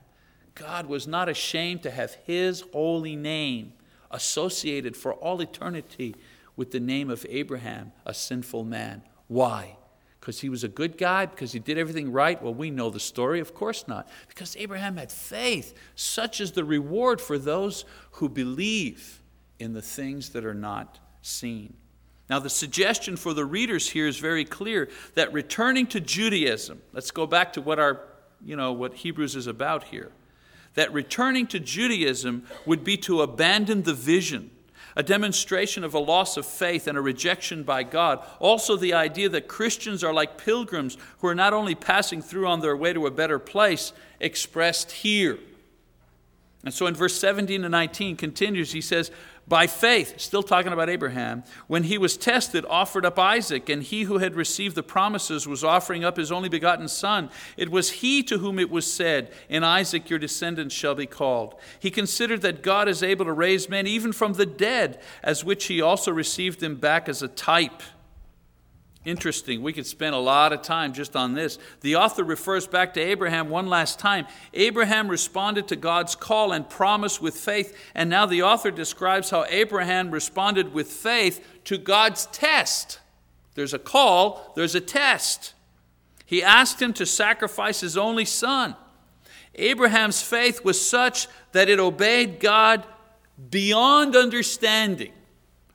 God 0.54 0.86
was 0.86 1.06
not 1.06 1.28
ashamed 1.28 1.82
to 1.84 1.90
have 1.90 2.14
his 2.24 2.64
holy 2.72 3.16
name 3.16 3.72
associated 4.10 4.96
for 4.96 5.14
all 5.14 5.40
eternity 5.40 6.16
with 6.56 6.70
the 6.70 6.80
name 6.80 7.08
of 7.08 7.24
Abraham, 7.28 7.92
a 8.04 8.12
sinful 8.12 8.64
man. 8.64 9.02
Why? 9.28 9.76
Because 10.20 10.40
he 10.40 10.48
was 10.48 10.64
a 10.64 10.68
good 10.68 10.98
guy? 10.98 11.26
Because 11.26 11.52
he 11.52 11.58
did 11.58 11.78
everything 11.78 12.12
right? 12.12 12.42
Well, 12.42 12.54
we 12.54 12.70
know 12.70 12.90
the 12.90 13.00
story. 13.00 13.40
Of 13.40 13.54
course 13.54 13.86
not. 13.86 14.08
Because 14.28 14.56
Abraham 14.56 14.96
had 14.96 15.12
faith. 15.12 15.74
Such 15.94 16.40
is 16.40 16.52
the 16.52 16.64
reward 16.64 17.20
for 17.20 17.38
those 17.38 17.84
who 18.12 18.28
believe 18.28 19.20
in 19.58 19.74
the 19.74 19.82
things 19.82 20.30
that 20.30 20.44
are 20.44 20.54
not 20.54 20.98
seen. 21.22 21.74
Now, 22.28 22.38
the 22.38 22.50
suggestion 22.50 23.16
for 23.16 23.32
the 23.32 23.44
readers 23.44 23.88
here 23.88 24.06
is 24.06 24.18
very 24.18 24.44
clear 24.44 24.90
that 25.14 25.32
returning 25.32 25.86
to 25.88 26.00
Judaism, 26.00 26.82
let's 26.92 27.10
go 27.10 27.26
back 27.26 27.54
to 27.54 27.62
what 27.62 27.78
our, 27.78 28.00
you 28.44 28.54
know, 28.54 28.72
what 28.72 28.94
Hebrews 28.94 29.34
is 29.34 29.46
about 29.46 29.84
here. 29.84 30.12
That 30.74 30.92
returning 30.92 31.46
to 31.48 31.58
Judaism 31.58 32.44
would 32.66 32.84
be 32.84 32.96
to 32.98 33.22
abandon 33.22 33.84
the 33.84 33.94
vision 33.94 34.50
a 34.98 35.02
demonstration 35.04 35.84
of 35.84 35.94
a 35.94 35.98
loss 35.98 36.36
of 36.36 36.44
faith 36.44 36.88
and 36.88 36.98
a 36.98 37.00
rejection 37.00 37.62
by 37.62 37.84
God. 37.84 38.18
Also, 38.40 38.76
the 38.76 38.94
idea 38.94 39.28
that 39.28 39.46
Christians 39.46 40.02
are 40.02 40.12
like 40.12 40.36
pilgrims 40.36 40.98
who 41.20 41.28
are 41.28 41.36
not 41.36 41.54
only 41.54 41.76
passing 41.76 42.20
through 42.20 42.48
on 42.48 42.58
their 42.58 42.76
way 42.76 42.92
to 42.92 43.06
a 43.06 43.10
better 43.12 43.38
place, 43.38 43.92
expressed 44.18 44.90
here. 44.90 45.38
And 46.64 46.74
so 46.74 46.88
in 46.88 46.94
verse 46.94 47.16
17 47.16 47.62
to 47.62 47.68
19 47.68 48.16
continues, 48.16 48.72
he 48.72 48.80
says, 48.80 49.12
by 49.48 49.66
faith, 49.66 50.20
still 50.20 50.42
talking 50.42 50.72
about 50.72 50.90
Abraham, 50.90 51.42
when 51.66 51.84
he 51.84 51.96
was 51.96 52.16
tested, 52.16 52.66
offered 52.68 53.06
up 53.06 53.18
Isaac, 53.18 53.68
and 53.68 53.82
he 53.82 54.02
who 54.02 54.18
had 54.18 54.34
received 54.34 54.74
the 54.74 54.82
promises 54.82 55.46
was 55.46 55.64
offering 55.64 56.04
up 56.04 56.18
his 56.18 56.30
only 56.30 56.50
begotten 56.50 56.86
son. 56.86 57.30
It 57.56 57.70
was 57.70 57.90
he 57.90 58.22
to 58.24 58.38
whom 58.38 58.58
it 58.58 58.70
was 58.70 58.92
said, 58.92 59.32
In 59.48 59.64
Isaac 59.64 60.10
your 60.10 60.18
descendants 60.18 60.74
shall 60.74 60.94
be 60.94 61.06
called. 61.06 61.54
He 61.78 61.90
considered 61.90 62.42
that 62.42 62.62
God 62.62 62.88
is 62.88 63.02
able 63.02 63.24
to 63.24 63.32
raise 63.32 63.68
men 63.68 63.86
even 63.86 64.12
from 64.12 64.34
the 64.34 64.46
dead, 64.46 65.00
as 65.22 65.44
which 65.44 65.66
he 65.66 65.80
also 65.80 66.12
received 66.12 66.60
them 66.60 66.76
back 66.76 67.08
as 67.08 67.22
a 67.22 67.28
type. 67.28 67.82
Interesting. 69.08 69.62
We 69.62 69.72
could 69.72 69.86
spend 69.86 70.14
a 70.14 70.18
lot 70.18 70.52
of 70.52 70.60
time 70.60 70.92
just 70.92 71.16
on 71.16 71.32
this. 71.32 71.58
The 71.80 71.96
author 71.96 72.22
refers 72.22 72.66
back 72.66 72.92
to 72.92 73.00
Abraham 73.00 73.48
one 73.48 73.66
last 73.66 73.98
time. 73.98 74.26
Abraham 74.52 75.08
responded 75.08 75.66
to 75.68 75.76
God's 75.76 76.14
call 76.14 76.52
and 76.52 76.68
promise 76.68 77.18
with 77.18 77.34
faith, 77.34 77.74
and 77.94 78.10
now 78.10 78.26
the 78.26 78.42
author 78.42 78.70
describes 78.70 79.30
how 79.30 79.46
Abraham 79.48 80.10
responded 80.10 80.74
with 80.74 80.88
faith 80.88 81.42
to 81.64 81.78
God's 81.78 82.26
test. 82.26 83.00
There's 83.54 83.72
a 83.72 83.78
call, 83.78 84.52
there's 84.56 84.74
a 84.74 84.80
test. 84.80 85.54
He 86.26 86.42
asked 86.42 86.82
him 86.82 86.92
to 86.92 87.06
sacrifice 87.06 87.80
his 87.80 87.96
only 87.96 88.26
son. 88.26 88.76
Abraham's 89.54 90.20
faith 90.20 90.62
was 90.66 90.86
such 90.86 91.28
that 91.52 91.70
it 91.70 91.80
obeyed 91.80 92.40
God 92.40 92.84
beyond 93.48 94.14
understanding. 94.14 95.12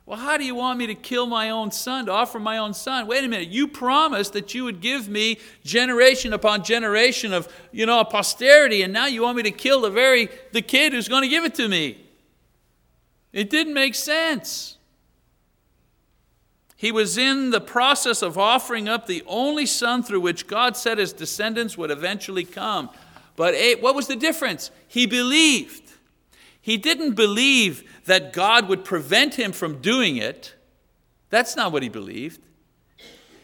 Well, 0.06 0.18
how 0.18 0.36
do 0.36 0.44
you 0.44 0.54
want 0.54 0.78
me 0.78 0.86
to 0.88 0.94
kill 0.94 1.26
my 1.26 1.48
own 1.48 1.70
son, 1.70 2.06
to 2.06 2.12
offer 2.12 2.38
my 2.38 2.58
own 2.58 2.74
son? 2.74 3.06
Wait 3.06 3.24
a 3.24 3.28
minute, 3.28 3.48
you 3.48 3.66
promised 3.66 4.34
that 4.34 4.54
you 4.54 4.64
would 4.64 4.82
give 4.82 5.08
me 5.08 5.38
generation 5.64 6.34
upon 6.34 6.62
generation 6.62 7.32
of, 7.32 7.48
you 7.72 7.86
know, 7.86 8.04
posterity, 8.04 8.82
and 8.82 8.92
now 8.92 9.06
you 9.06 9.22
want 9.22 9.38
me 9.38 9.42
to 9.44 9.50
kill 9.50 9.80
the 9.80 9.90
very 9.90 10.28
the 10.52 10.60
kid 10.60 10.92
who's 10.92 11.08
going 11.08 11.22
to 11.22 11.28
give 11.28 11.44
it 11.44 11.54
to 11.54 11.68
me. 11.68 11.98
It 13.32 13.48
didn't 13.48 13.72
make 13.72 13.94
sense. 13.94 14.76
He 16.76 16.92
was 16.92 17.16
in 17.16 17.48
the 17.48 17.62
process 17.62 18.20
of 18.20 18.36
offering 18.36 18.90
up 18.90 19.06
the 19.06 19.22
only 19.26 19.64
son 19.64 20.02
through 20.02 20.20
which 20.20 20.46
God 20.46 20.76
said 20.76 20.98
his 20.98 21.14
descendants 21.14 21.78
would 21.78 21.90
eventually 21.90 22.44
come. 22.44 22.90
But 23.36 23.54
eh, 23.54 23.76
what 23.80 23.94
was 23.94 24.06
the 24.06 24.16
difference? 24.16 24.70
He 24.86 25.06
believed. 25.06 25.92
He 26.60 26.76
didn't 26.76 27.12
believe 27.12 27.90
that 28.04 28.32
God 28.32 28.68
would 28.68 28.84
prevent 28.84 29.34
him 29.34 29.52
from 29.52 29.80
doing 29.80 30.16
it. 30.16 30.54
That's 31.30 31.56
not 31.56 31.72
what 31.72 31.82
he 31.82 31.88
believed. 31.88 32.40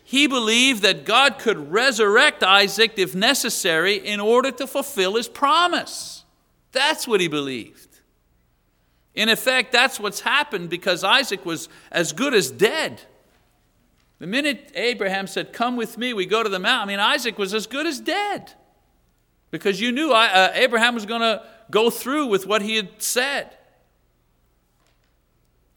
He 0.05 0.27
believed 0.27 0.83
that 0.83 1.05
God 1.05 1.39
could 1.39 1.71
resurrect 1.71 2.43
Isaac 2.43 2.95
if 2.97 3.15
necessary 3.15 3.95
in 3.95 4.19
order 4.19 4.51
to 4.51 4.67
fulfill 4.67 5.15
his 5.15 5.29
promise. 5.29 6.25
That's 6.73 7.07
what 7.07 7.21
he 7.21 7.29
believed. 7.29 8.01
In 9.15 9.29
effect, 9.29 9.73
that's 9.73 10.01
what's 10.01 10.21
happened 10.21 10.69
because 10.69 11.05
Isaac 11.05 11.45
was 11.47 11.69
as 11.91 12.13
good 12.13 12.35
as 12.35 12.51
dead. 12.51 13.01
The 14.19 14.27
minute 14.27 14.73
Abraham 14.75 15.27
said, 15.27 15.53
Come 15.53 15.77
with 15.77 15.97
me, 15.97 16.13
we 16.13 16.27
go 16.27 16.43
to 16.43 16.49
the 16.49 16.59
mountain, 16.59 16.89
I 16.89 16.93
mean, 16.93 17.01
Isaac 17.01 17.39
was 17.39 17.55
as 17.55 17.67
good 17.67 17.87
as 17.87 18.01
dead 18.01 18.53
because 19.51 19.81
you 19.81 19.93
knew 19.93 20.13
uh, 20.13 20.53
Abraham 20.55 20.95
was 20.95 21.07
going 21.07 21.23
to 21.23 21.43
go 21.71 21.91
through 21.91 22.27
with 22.27 22.47
what 22.47 22.63
he 22.63 22.77
had 22.77 23.01
said. 23.03 23.57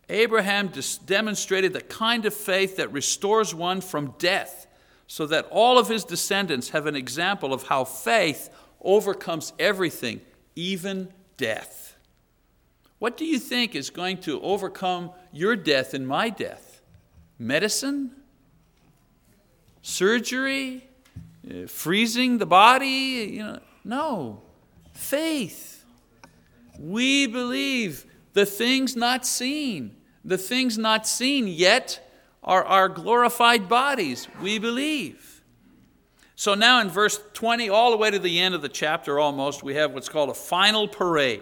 Abraham 0.10 0.72
demonstrated 1.06 1.74
the 1.74 1.82
kind 1.82 2.26
of 2.26 2.34
faith 2.34 2.78
that 2.78 2.92
restores 2.92 3.56
one 3.56 3.82
from 3.82 4.13
death, 4.18 4.68
so 5.08 5.26
that 5.28 5.48
all 5.52 5.78
of 5.78 5.88
his 5.88 6.04
descendants 6.04 6.70
have 6.70 6.86
an 6.86 6.96
example 6.96 7.54
of 7.54 7.63
how 7.63 7.84
faith 7.84 8.50
overcomes 8.82 9.54
everything, 9.60 10.22
even 10.56 11.12
death. 11.38 11.96
What 13.00 13.18
do 13.18 13.26
you 13.26 13.39
think 13.39 13.76
is 13.76 13.89
going 13.89 14.20
to 14.20 14.42
overcome 14.42 15.12
your 15.32 15.56
death 15.56 15.94
and 15.94 16.08
my 16.08 16.30
death? 16.30 16.82
Medicine? 17.38 18.12
Surgery? 19.82 20.88
Uh, 21.46 21.68
freezing 21.68 22.38
the 22.38 22.46
body? 22.46 22.88
You 23.34 23.44
know, 23.44 23.60
no. 23.84 24.42
Faith. 24.94 25.84
We 26.80 27.28
believe 27.28 28.06
the 28.34 28.46
things 28.46 28.96
not 28.96 29.26
seen. 29.26 29.96
The 30.26 30.38
things 30.38 30.78
not 30.78 31.08
seen 31.08 31.48
yet 31.48 32.00
are 32.43 32.63
our 32.63 32.89
glorified 32.89 33.69
bodies. 33.69 34.28
We 34.41 34.60
believe. 34.60 35.41
So 36.36 36.56
now 36.56 36.82
in 36.82 36.89
verse 36.89 37.19
20, 37.34 37.69
all 37.69 37.91
the 37.91 37.98
way 37.98 38.12
to 38.12 38.19
the 38.19 38.39
end 38.39 38.56
of 38.56 38.62
the 38.62 38.69
chapter 38.69 39.19
almost, 39.19 39.63
we 39.63 39.76
have 39.76 39.93
what's 39.93 40.10
called 40.10 40.30
a 40.30 40.34
final 40.34 40.88
parade. 40.88 41.41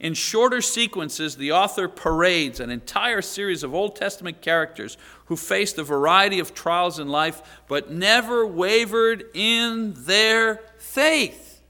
In 0.00 0.14
shorter 0.14 0.60
sequences, 0.60 1.36
the 1.36 1.52
author 1.52 1.88
parades 1.88 2.60
an 2.60 2.70
entire 2.70 3.22
series 3.22 3.62
of 3.62 3.74
Old 3.74 3.96
Testament 3.96 4.42
characters 4.42 4.96
who 5.26 5.36
faced 5.36 5.78
a 5.78 5.82
variety 5.82 6.40
of 6.40 6.54
trials 6.54 6.98
in 6.98 7.08
life 7.08 7.42
but 7.68 7.90
never 7.90 8.46
wavered 8.46 9.24
in 9.34 9.94
their 9.96 10.60
faith. 10.78 11.62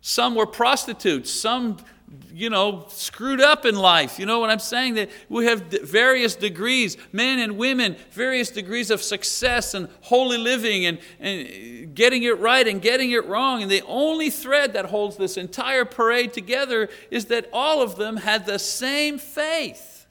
Some 0.00 0.34
were 0.34 0.46
prostitutes. 0.46 1.30
Some, 1.30 1.78
you 2.32 2.50
know, 2.50 2.86
screwed 2.88 3.40
up 3.40 3.64
in 3.64 3.76
life. 3.76 4.18
You 4.18 4.26
know 4.26 4.40
what 4.40 4.50
I'm 4.50 4.58
saying? 4.58 4.94
That 4.94 5.10
we 5.28 5.46
have 5.46 5.62
various 5.62 6.34
degrees, 6.34 6.96
men 7.12 7.38
and 7.38 7.56
women, 7.56 7.96
various 8.10 8.50
degrees 8.50 8.90
of 8.90 9.02
success 9.02 9.74
and 9.74 9.88
holy 10.02 10.38
living 10.38 10.86
and, 10.86 10.98
and 11.20 11.46
uh, 11.46 11.90
getting 11.94 12.22
it 12.22 12.38
right 12.38 12.66
and 12.66 12.82
getting 12.82 13.12
it 13.12 13.24
wrong. 13.26 13.62
And 13.62 13.70
the 13.70 13.82
only 13.86 14.30
thread 14.30 14.72
that 14.72 14.86
holds 14.86 15.16
this 15.16 15.36
entire 15.36 15.84
parade 15.84 16.32
together 16.32 16.88
is 17.10 17.26
that 17.26 17.48
all 17.52 17.82
of 17.82 17.96
them 17.96 18.16
had 18.16 18.46
the 18.46 18.58
same 18.58 19.18
faith. 19.18 20.06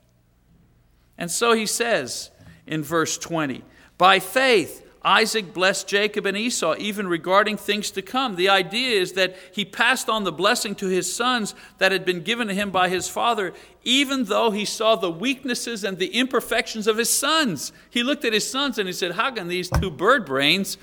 And 1.18 1.30
so 1.30 1.54
he 1.54 1.66
says 1.66 2.32
in 2.66 2.84
verse 2.84 3.18
20, 3.18 3.64
by 3.98 4.20
faith, 4.20 4.83
Isaac 5.06 5.54
blessed 5.54 5.88
Jacob 5.88 6.26
and 6.26 6.38
Esau, 6.38 6.76
even 6.78 7.08
regarding 7.08 7.58
things 7.58 7.92
to 7.92 8.02
come. 8.02 8.38
The 8.38 8.48
idea 8.48 9.02
is 9.02 9.14
that 9.14 9.36
he 9.52 9.66
passed 9.66 10.08
on 10.08 10.24
the 10.24 10.32
blessing 10.32 10.76
to 10.76 10.88
his 10.88 11.14
sons 11.14 11.56
that 11.78 11.92
had 11.92 12.06
been 12.06 12.22
given 12.22 12.48
to 12.48 12.54
him 12.54 12.72
by 12.72 12.88
his 12.88 13.10
father, 13.10 13.54
even 13.84 14.26
though 14.26 14.52
he 14.52 14.64
saw 14.64 14.96
the 14.96 15.12
weaknesses 15.12 15.84
and 15.84 15.98
the 15.98 16.18
imperfections 16.18 16.88
of 16.88 16.98
his 16.98 17.10
sons. 17.10 17.74
He 17.90 18.02
looked 18.02 18.24
at 18.24 18.32
his 18.32 18.50
sons 18.50 18.78
and 18.78 18.88
he 18.88 18.94
said, 18.94 19.12
How 19.12 19.32
can 19.32 19.50
these 19.50 19.70
two 19.70 19.92
bird 19.92 20.26
brains 20.26 20.78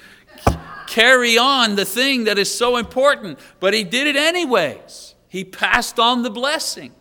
carry 0.87 1.39
on 1.39 1.77
the 1.77 1.87
thing 1.87 2.25
that 2.25 2.39
is 2.39 2.55
so 2.55 2.77
important? 2.77 3.39
But 3.59 3.73
he 3.73 3.85
did 3.85 4.07
it 4.07 4.17
anyways. 4.17 5.15
He 5.29 5.45
passed 5.45 5.99
on 5.99 6.23
the 6.23 6.31
blessing. 6.31 6.93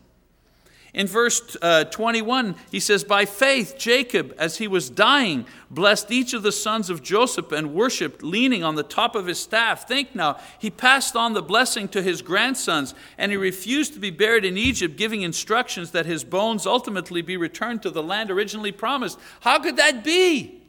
In 0.94 1.06
verse 1.06 1.56
uh, 1.62 1.84
21, 1.86 2.56
he 2.72 2.80
says, 2.80 3.04
By 3.04 3.26
faith, 3.26 3.76
Jacob, 3.78 4.34
as 4.40 4.58
he 4.58 4.68
was 4.68 4.90
dying, 4.90 5.46
blessed 5.70 6.12
each 6.12 6.34
of 6.34 6.42
the 6.42 6.52
sons 6.52 6.90
of 6.90 7.04
Joseph 7.04 7.52
and 7.52 7.76
worshiped, 7.76 8.24
leaning 8.24 8.64
on 8.64 8.76
the 8.76 8.84
top 8.84 9.16
of 9.16 9.28
his 9.28 9.40
staff. 9.40 9.88
Think 9.88 10.16
now, 10.16 10.40
he 10.58 10.72
passed 10.72 11.16
on 11.16 11.34
the 11.34 11.44
blessing 11.44 11.88
to 11.90 12.02
his 12.02 12.24
grandsons, 12.24 12.96
and 13.20 13.32
he 13.32 13.38
refused 13.38 13.94
to 13.94 14.00
be 14.00 14.10
buried 14.10 14.46
in 14.46 14.58
Egypt, 14.58 14.98
giving 14.98 15.22
instructions 15.22 15.92
that 15.92 16.08
his 16.08 16.24
bones 16.24 16.66
ultimately 16.66 17.22
be 17.22 17.38
returned 17.38 17.84
to 17.84 17.92
the 17.92 18.04
land 18.04 18.32
originally 18.32 18.72
promised. 18.72 19.20
How 19.42 19.60
could 19.60 19.78
that 19.78 20.04
be? 20.04 20.64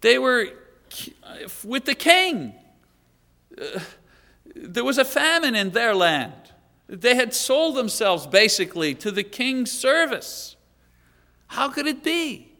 They 0.00 0.18
were 0.18 0.48
with 1.62 1.84
the 1.84 1.94
king. 1.94 2.54
Uh, 3.56 3.80
there 4.54 4.84
was 4.84 4.98
a 4.98 5.04
famine 5.04 5.54
in 5.54 5.70
their 5.70 5.94
land. 5.94 6.47
They 6.88 7.14
had 7.14 7.34
sold 7.34 7.76
themselves 7.76 8.26
basically 8.26 8.94
to 8.96 9.10
the 9.10 9.22
king's 9.22 9.70
service. 9.70 10.56
How 11.48 11.68
could 11.68 11.86
it 11.86 12.02
be? 12.02 12.52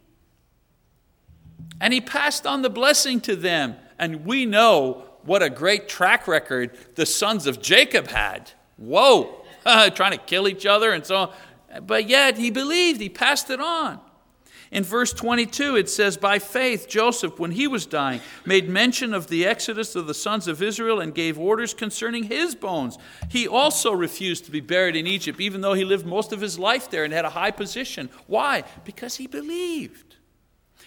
And 1.81 1.95
he 1.95 2.01
passed 2.01 2.47
on 2.47 2.63
the 2.63 2.71
blessing 2.71 3.21
to 3.23 3.37
them. 3.37 3.77
And 3.99 4.27
we 4.27 4.45
know 4.45 5.05
what 5.23 5.43
a 5.43 5.51
great 5.51 5.89
track 5.89 6.29
record 6.29 6.77
the 6.95 7.07
sons 7.07 7.47
of 7.47 7.61
Jacob 7.61 8.09
had. 8.09 8.53
Whoa, 8.77 9.45
trying 9.95 10.13
to 10.13 10.25
kill 10.25 10.47
each 10.47 10.67
other 10.67 10.93
and 10.93 11.05
so 11.05 11.17
on. 11.17 11.33
But 11.83 12.09
yet 12.09 12.37
he 12.37 12.51
believed, 12.51 13.01
he 13.01 13.09
passed 13.09 13.51
it 13.51 13.61
on. 13.61 14.01
In 14.71 14.85
verse 14.85 15.13
22, 15.13 15.77
it 15.77 15.89
says, 15.89 16.17
By 16.17 16.39
faith, 16.39 16.89
Joseph, 16.89 17.39
when 17.39 17.53
he 17.53 17.67
was 17.67 17.87
dying, 17.87 18.21
made 18.45 18.69
mention 18.69 19.15
of 19.15 19.29
the 19.29 19.47
exodus 19.47 19.97
of 19.97 20.07
the 20.07 20.15
sons 20.15 20.47
of 20.47 20.63
Israel 20.63 21.01
and 21.01 21.15
gave 21.15 21.39
orders 21.39 21.73
concerning 21.73 22.25
his 22.25 22.55
bones. 22.55 22.99
He 23.31 23.49
also 23.49 23.93
refused 23.93 24.45
to 24.45 24.51
be 24.51 24.61
buried 24.61 24.97
in 24.97 25.07
Egypt, 25.07 25.41
even 25.41 25.63
though 25.63 25.73
he 25.73 25.85
lived 25.85 26.05
most 26.05 26.33
of 26.33 26.41
his 26.41 26.59
life 26.59 26.91
there 26.91 27.05
and 27.05 27.15
had 27.15 27.25
a 27.25 27.31
high 27.31 27.51
position. 27.51 28.11
Why? 28.27 28.65
Because 28.85 29.17
he 29.17 29.27
believed. 29.27 30.17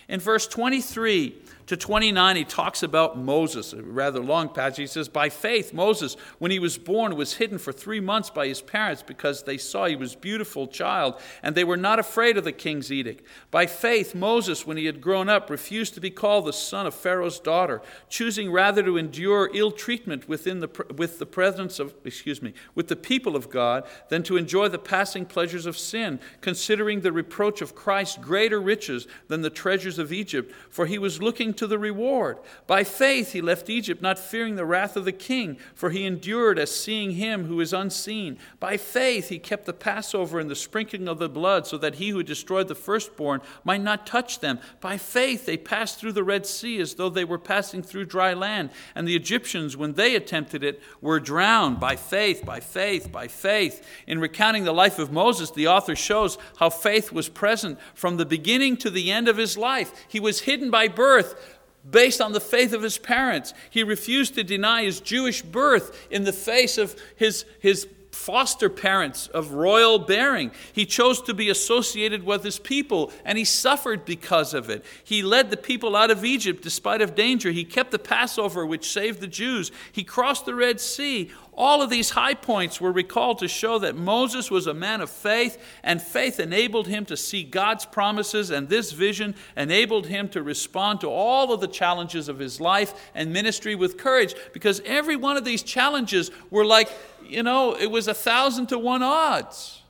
In 0.07 0.19
verse 0.19 0.45
23, 0.47 1.35
to 1.71 1.77
29, 1.77 2.35
he 2.35 2.43
talks 2.43 2.83
about 2.83 3.17
Moses, 3.17 3.71
a 3.71 3.81
rather 3.81 4.19
long 4.19 4.49
passage. 4.49 4.77
He 4.77 4.87
says, 4.87 5.07
By 5.07 5.29
faith, 5.29 5.73
Moses, 5.73 6.17
when 6.37 6.51
he 6.51 6.59
was 6.59 6.77
born, 6.77 7.15
was 7.15 7.35
hidden 7.35 7.57
for 7.57 7.71
three 7.71 8.01
months 8.01 8.29
by 8.29 8.47
his 8.47 8.59
parents 8.59 9.01
because 9.01 9.43
they 9.43 9.57
saw 9.57 9.85
he 9.85 9.95
was 9.95 10.13
a 10.13 10.17
beautiful 10.17 10.67
child, 10.67 11.17
and 11.41 11.55
they 11.55 11.63
were 11.63 11.77
not 11.77 11.97
afraid 11.97 12.35
of 12.35 12.43
the 12.43 12.51
king's 12.51 12.91
edict. 12.91 13.25
By 13.51 13.67
faith, 13.67 14.13
Moses, 14.13 14.67
when 14.67 14.75
he 14.75 14.85
had 14.85 14.99
grown 14.99 15.29
up, 15.29 15.49
refused 15.49 15.93
to 15.93 16.01
be 16.01 16.09
called 16.09 16.45
the 16.45 16.51
son 16.51 16.85
of 16.85 16.93
Pharaoh's 16.93 17.39
daughter, 17.39 17.81
choosing 18.09 18.51
rather 18.51 18.83
to 18.83 18.97
endure 18.97 19.49
ill 19.53 19.71
treatment 19.71 20.27
within 20.27 20.59
the, 20.59 20.85
with 20.97 21.19
the 21.19 21.25
presence 21.25 21.79
of, 21.79 21.93
excuse 22.03 22.41
me, 22.41 22.53
with 22.75 22.89
the 22.89 22.97
people 22.97 23.37
of 23.37 23.49
God 23.49 23.87
than 24.09 24.23
to 24.23 24.35
enjoy 24.35 24.67
the 24.67 24.77
passing 24.77 25.25
pleasures 25.25 25.65
of 25.65 25.77
sin, 25.77 26.19
considering 26.41 26.99
the 26.99 27.13
reproach 27.13 27.61
of 27.61 27.75
Christ 27.75 28.19
greater 28.19 28.59
riches 28.59 29.07
than 29.29 29.41
the 29.41 29.49
treasures 29.49 29.97
of 29.97 30.11
Egypt, 30.11 30.53
for 30.69 30.85
he 30.85 30.97
was 30.97 31.21
looking 31.21 31.53
to 31.61 31.67
the 31.67 31.77
reward. 31.77 32.39
By 32.65 32.83
faith 32.83 33.33
he 33.33 33.39
left 33.39 33.69
Egypt, 33.69 34.01
not 34.01 34.17
fearing 34.17 34.55
the 34.55 34.65
wrath 34.65 34.97
of 34.97 35.05
the 35.05 35.11
king, 35.11 35.59
for 35.75 35.91
he 35.91 36.05
endured 36.05 36.57
as 36.57 36.73
seeing 36.73 37.11
him 37.11 37.45
who 37.45 37.61
is 37.61 37.71
unseen. 37.71 38.39
By 38.59 38.77
faith 38.77 39.29
he 39.29 39.37
kept 39.37 39.67
the 39.67 39.73
Passover 39.73 40.39
and 40.39 40.49
the 40.49 40.55
sprinkling 40.55 41.07
of 41.07 41.19
the 41.19 41.29
blood, 41.29 41.67
so 41.67 41.77
that 41.77 41.95
he 41.95 42.09
who 42.09 42.23
destroyed 42.23 42.67
the 42.67 42.73
firstborn 42.73 43.41
might 43.63 43.83
not 43.83 44.07
touch 44.07 44.39
them. 44.39 44.57
By 44.79 44.97
faith 44.97 45.45
they 45.45 45.55
passed 45.55 45.99
through 45.99 46.13
the 46.13 46.23
Red 46.23 46.47
Sea 46.47 46.81
as 46.81 46.95
though 46.95 47.09
they 47.09 47.25
were 47.25 47.37
passing 47.37 47.83
through 47.83 48.05
dry 48.05 48.33
land, 48.33 48.71
and 48.95 49.07
the 49.07 49.15
Egyptians, 49.15 49.77
when 49.77 49.93
they 49.93 50.15
attempted 50.15 50.63
it, 50.63 50.81
were 50.99 51.19
drowned. 51.19 51.79
By 51.79 51.95
faith, 51.95 52.43
by 52.43 52.59
faith, 52.59 53.11
by 53.11 53.27
faith. 53.27 53.85
In 54.07 54.17
recounting 54.17 54.63
the 54.63 54.73
life 54.73 54.97
of 54.97 55.11
Moses, 55.11 55.51
the 55.51 55.67
author 55.67 55.95
shows 55.95 56.39
how 56.57 56.71
faith 56.71 57.11
was 57.11 57.29
present 57.29 57.77
from 57.93 58.17
the 58.17 58.25
beginning 58.25 58.77
to 58.77 58.89
the 58.89 59.11
end 59.11 59.27
of 59.27 59.37
his 59.37 59.59
life. 59.59 59.91
He 60.07 60.19
was 60.19 60.39
hidden 60.39 60.71
by 60.71 60.87
birth 60.87 61.50
based 61.89 62.21
on 62.21 62.33
the 62.33 62.39
faith 62.39 62.73
of 62.73 62.83
his 62.83 62.97
parents. 62.97 63.53
He 63.69 63.83
refused 63.83 64.35
to 64.35 64.43
deny 64.43 64.83
his 64.83 64.99
Jewish 64.99 65.41
birth 65.41 66.07
in 66.11 66.23
the 66.23 66.33
face 66.33 66.77
of 66.77 66.95
his, 67.15 67.45
his 67.59 67.87
foster 68.11 68.69
parents 68.69 69.27
of 69.27 69.53
royal 69.53 69.97
bearing. 69.97 70.51
He 70.73 70.85
chose 70.85 71.21
to 71.23 71.33
be 71.33 71.49
associated 71.49 72.23
with 72.23 72.43
his 72.43 72.59
people, 72.59 73.11
and 73.25 73.37
he 73.37 73.45
suffered 73.45 74.05
because 74.05 74.53
of 74.53 74.69
it. 74.69 74.85
He 75.03 75.23
led 75.23 75.49
the 75.49 75.57
people 75.57 75.95
out 75.95 76.11
of 76.11 76.25
Egypt 76.25 76.61
despite 76.61 77.01
of 77.01 77.15
danger. 77.15 77.51
He 77.51 77.63
kept 77.63 77.91
the 77.91 77.99
Passover, 77.99 78.65
which 78.65 78.91
saved 78.91 79.21
the 79.21 79.27
Jews. 79.27 79.71
He 79.91 80.03
crossed 80.03 80.45
the 80.45 80.55
Red 80.55 80.79
Sea. 80.79 81.31
All 81.53 81.81
of 81.81 81.89
these 81.89 82.11
high 82.11 82.33
points 82.33 82.79
were 82.79 82.93
recalled 82.93 83.39
to 83.39 83.47
show 83.47 83.77
that 83.79 83.95
Moses 83.95 84.49
was 84.49 84.67
a 84.67 84.73
man 84.73 85.01
of 85.01 85.09
faith, 85.09 85.57
and 85.83 86.01
faith 86.01 86.39
enabled 86.39 86.87
him 86.87 87.05
to 87.05 87.17
see 87.17 87.43
God's 87.43 87.85
promises, 87.85 88.51
and 88.51 88.69
this 88.69 88.93
vision 88.93 89.35
enabled 89.57 90.07
him 90.07 90.29
to 90.29 90.41
respond 90.41 91.01
to 91.01 91.09
all 91.09 91.51
of 91.51 91.59
the 91.59 91.67
challenges 91.67 92.29
of 92.29 92.39
his 92.39 92.61
life 92.61 92.93
and 93.13 93.33
ministry 93.33 93.75
with 93.75 93.97
courage, 93.97 94.33
because 94.53 94.81
every 94.85 95.17
one 95.17 95.35
of 95.35 95.43
these 95.43 95.61
challenges 95.61 96.31
were 96.49 96.65
like, 96.65 96.89
you 97.27 97.43
know, 97.43 97.75
it 97.75 97.91
was 97.91 98.07
a 98.07 98.13
thousand 98.13 98.67
to 98.67 98.79
one 98.79 99.03
odds. 99.03 99.81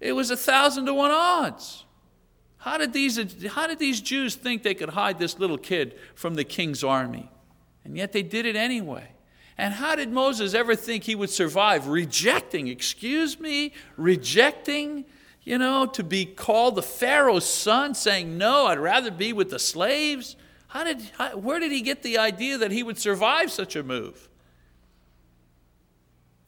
It 0.00 0.12
was 0.12 0.30
a 0.30 0.36
thousand 0.36 0.84
to 0.86 0.94
one 0.94 1.10
odds. 1.10 1.86
How 2.58 2.76
did, 2.76 2.92
these, 2.92 3.46
how 3.48 3.66
did 3.66 3.78
these 3.78 4.00
Jews 4.00 4.34
think 4.34 4.62
they 4.62 4.74
could 4.74 4.90
hide 4.90 5.18
this 5.18 5.38
little 5.38 5.58
kid 5.58 5.98
from 6.14 6.34
the 6.34 6.44
king's 6.44 6.84
army? 6.84 7.30
And 7.84 7.96
yet 7.96 8.12
they 8.12 8.22
did 8.22 8.44
it 8.44 8.54
anyway. 8.54 9.12
And 9.58 9.74
how 9.74 9.96
did 9.96 10.12
Moses 10.12 10.54
ever 10.54 10.76
think 10.76 11.02
he 11.02 11.16
would 11.16 11.30
survive 11.30 11.88
rejecting, 11.88 12.68
excuse 12.68 13.40
me, 13.40 13.72
rejecting, 13.96 15.04
you 15.42 15.58
know, 15.58 15.84
to 15.86 16.04
be 16.04 16.24
called 16.24 16.76
the 16.76 16.82
Pharaoh's 16.82 17.44
son, 17.44 17.94
saying, 17.94 18.38
No, 18.38 18.66
I'd 18.66 18.78
rather 18.78 19.10
be 19.10 19.32
with 19.32 19.50
the 19.50 19.58
slaves? 19.58 20.36
How 20.68 20.84
did, 20.84 21.02
how, 21.18 21.36
where 21.36 21.58
did 21.58 21.72
he 21.72 21.80
get 21.80 22.04
the 22.04 22.18
idea 22.18 22.56
that 22.58 22.70
he 22.70 22.84
would 22.84 22.98
survive 22.98 23.50
such 23.50 23.74
a 23.74 23.82
move? 23.82 24.28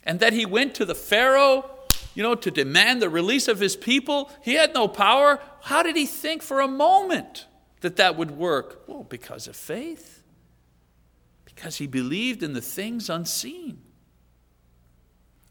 And 0.04 0.20
that 0.20 0.32
he 0.32 0.46
went 0.46 0.76
to 0.76 0.84
the 0.84 0.94
Pharaoh, 0.94 1.68
you 2.14 2.22
know, 2.22 2.36
to 2.36 2.50
demand 2.50 3.02
the 3.02 3.08
release 3.08 3.48
of 3.48 3.58
his 3.58 3.74
people? 3.74 4.30
He 4.42 4.54
had 4.54 4.72
no 4.72 4.86
power. 4.86 5.40
How 5.62 5.82
did 5.82 5.96
he 5.96 6.06
think 6.06 6.42
for 6.42 6.61
a 6.61 6.68
moment 6.68 7.46
that 7.80 7.96
that 7.96 8.16
would 8.16 8.30
work? 8.30 8.84
Well, 8.86 9.02
because 9.02 9.48
of 9.48 9.56
faith 9.56 10.20
because 11.61 11.76
he 11.76 11.86
believed 11.86 12.42
in 12.42 12.54
the 12.54 12.61
things 12.62 13.11
unseen. 13.11 13.82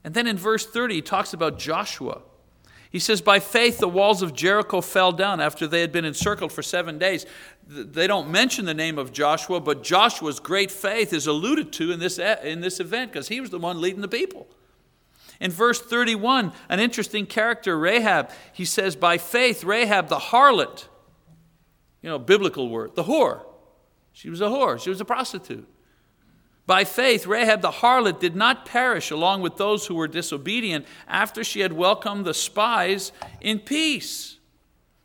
And 0.02 0.12
then 0.12 0.26
in 0.26 0.36
verse 0.36 0.66
30, 0.66 0.96
he 0.96 1.02
talks 1.02 1.32
about 1.32 1.56
Joshua. 1.56 2.22
He 2.90 2.98
says, 2.98 3.20
By 3.20 3.38
faith, 3.38 3.78
the 3.78 3.88
walls 3.88 4.20
of 4.20 4.34
Jericho 4.34 4.80
fell 4.80 5.12
down 5.12 5.40
after 5.40 5.68
they 5.68 5.82
had 5.82 5.92
been 5.92 6.04
encircled 6.04 6.50
for 6.50 6.64
seven 6.64 6.98
days. 6.98 7.26
They 7.64 8.08
don't 8.08 8.28
mention 8.28 8.64
the 8.64 8.74
name 8.74 8.98
of 8.98 9.12
Joshua, 9.12 9.60
but 9.60 9.84
Joshua's 9.84 10.40
great 10.40 10.72
faith 10.72 11.12
is 11.12 11.28
alluded 11.28 11.72
to 11.74 11.92
in 11.92 12.00
this, 12.00 12.18
in 12.18 12.60
this 12.60 12.80
event 12.80 13.12
because 13.12 13.28
he 13.28 13.40
was 13.40 13.50
the 13.50 13.60
one 13.60 13.80
leading 13.80 14.00
the 14.00 14.08
people. 14.08 14.48
In 15.38 15.52
verse 15.52 15.80
31, 15.80 16.52
an 16.68 16.80
interesting 16.80 17.24
character, 17.24 17.78
Rahab, 17.78 18.32
he 18.52 18.64
says, 18.64 18.96
By 18.96 19.16
faith, 19.16 19.62
Rahab 19.62 20.08
the 20.08 20.18
harlot, 20.18 20.88
you 22.02 22.10
know, 22.10 22.18
biblical 22.18 22.68
word, 22.68 22.96
the 22.96 23.04
whore. 23.04 23.44
She 24.12 24.28
was 24.28 24.40
a 24.40 24.46
whore, 24.46 24.80
she 24.80 24.90
was 24.90 25.00
a 25.00 25.04
prostitute. 25.04 25.68
By 26.70 26.84
faith, 26.84 27.26
Rahab 27.26 27.62
the 27.62 27.72
harlot 27.72 28.20
did 28.20 28.36
not 28.36 28.64
perish 28.64 29.10
along 29.10 29.40
with 29.40 29.56
those 29.56 29.88
who 29.88 29.96
were 29.96 30.06
disobedient 30.06 30.86
after 31.08 31.42
she 31.42 31.58
had 31.58 31.72
welcomed 31.72 32.24
the 32.24 32.32
spies 32.32 33.10
in 33.40 33.58
peace. 33.58 34.38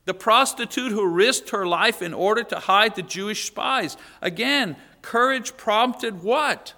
The 0.03 0.13
prostitute 0.13 0.91
who 0.91 1.07
risked 1.07 1.49
her 1.49 1.65
life 1.65 2.03
in 2.03 2.13
order 2.13 2.43
to 2.43 2.59
hide 2.59 2.93
the 2.93 3.01
Jewish 3.01 3.47
spies. 3.47 3.97
Again, 4.21 4.75
courage 5.01 5.57
prompted 5.57 6.21
what? 6.21 6.75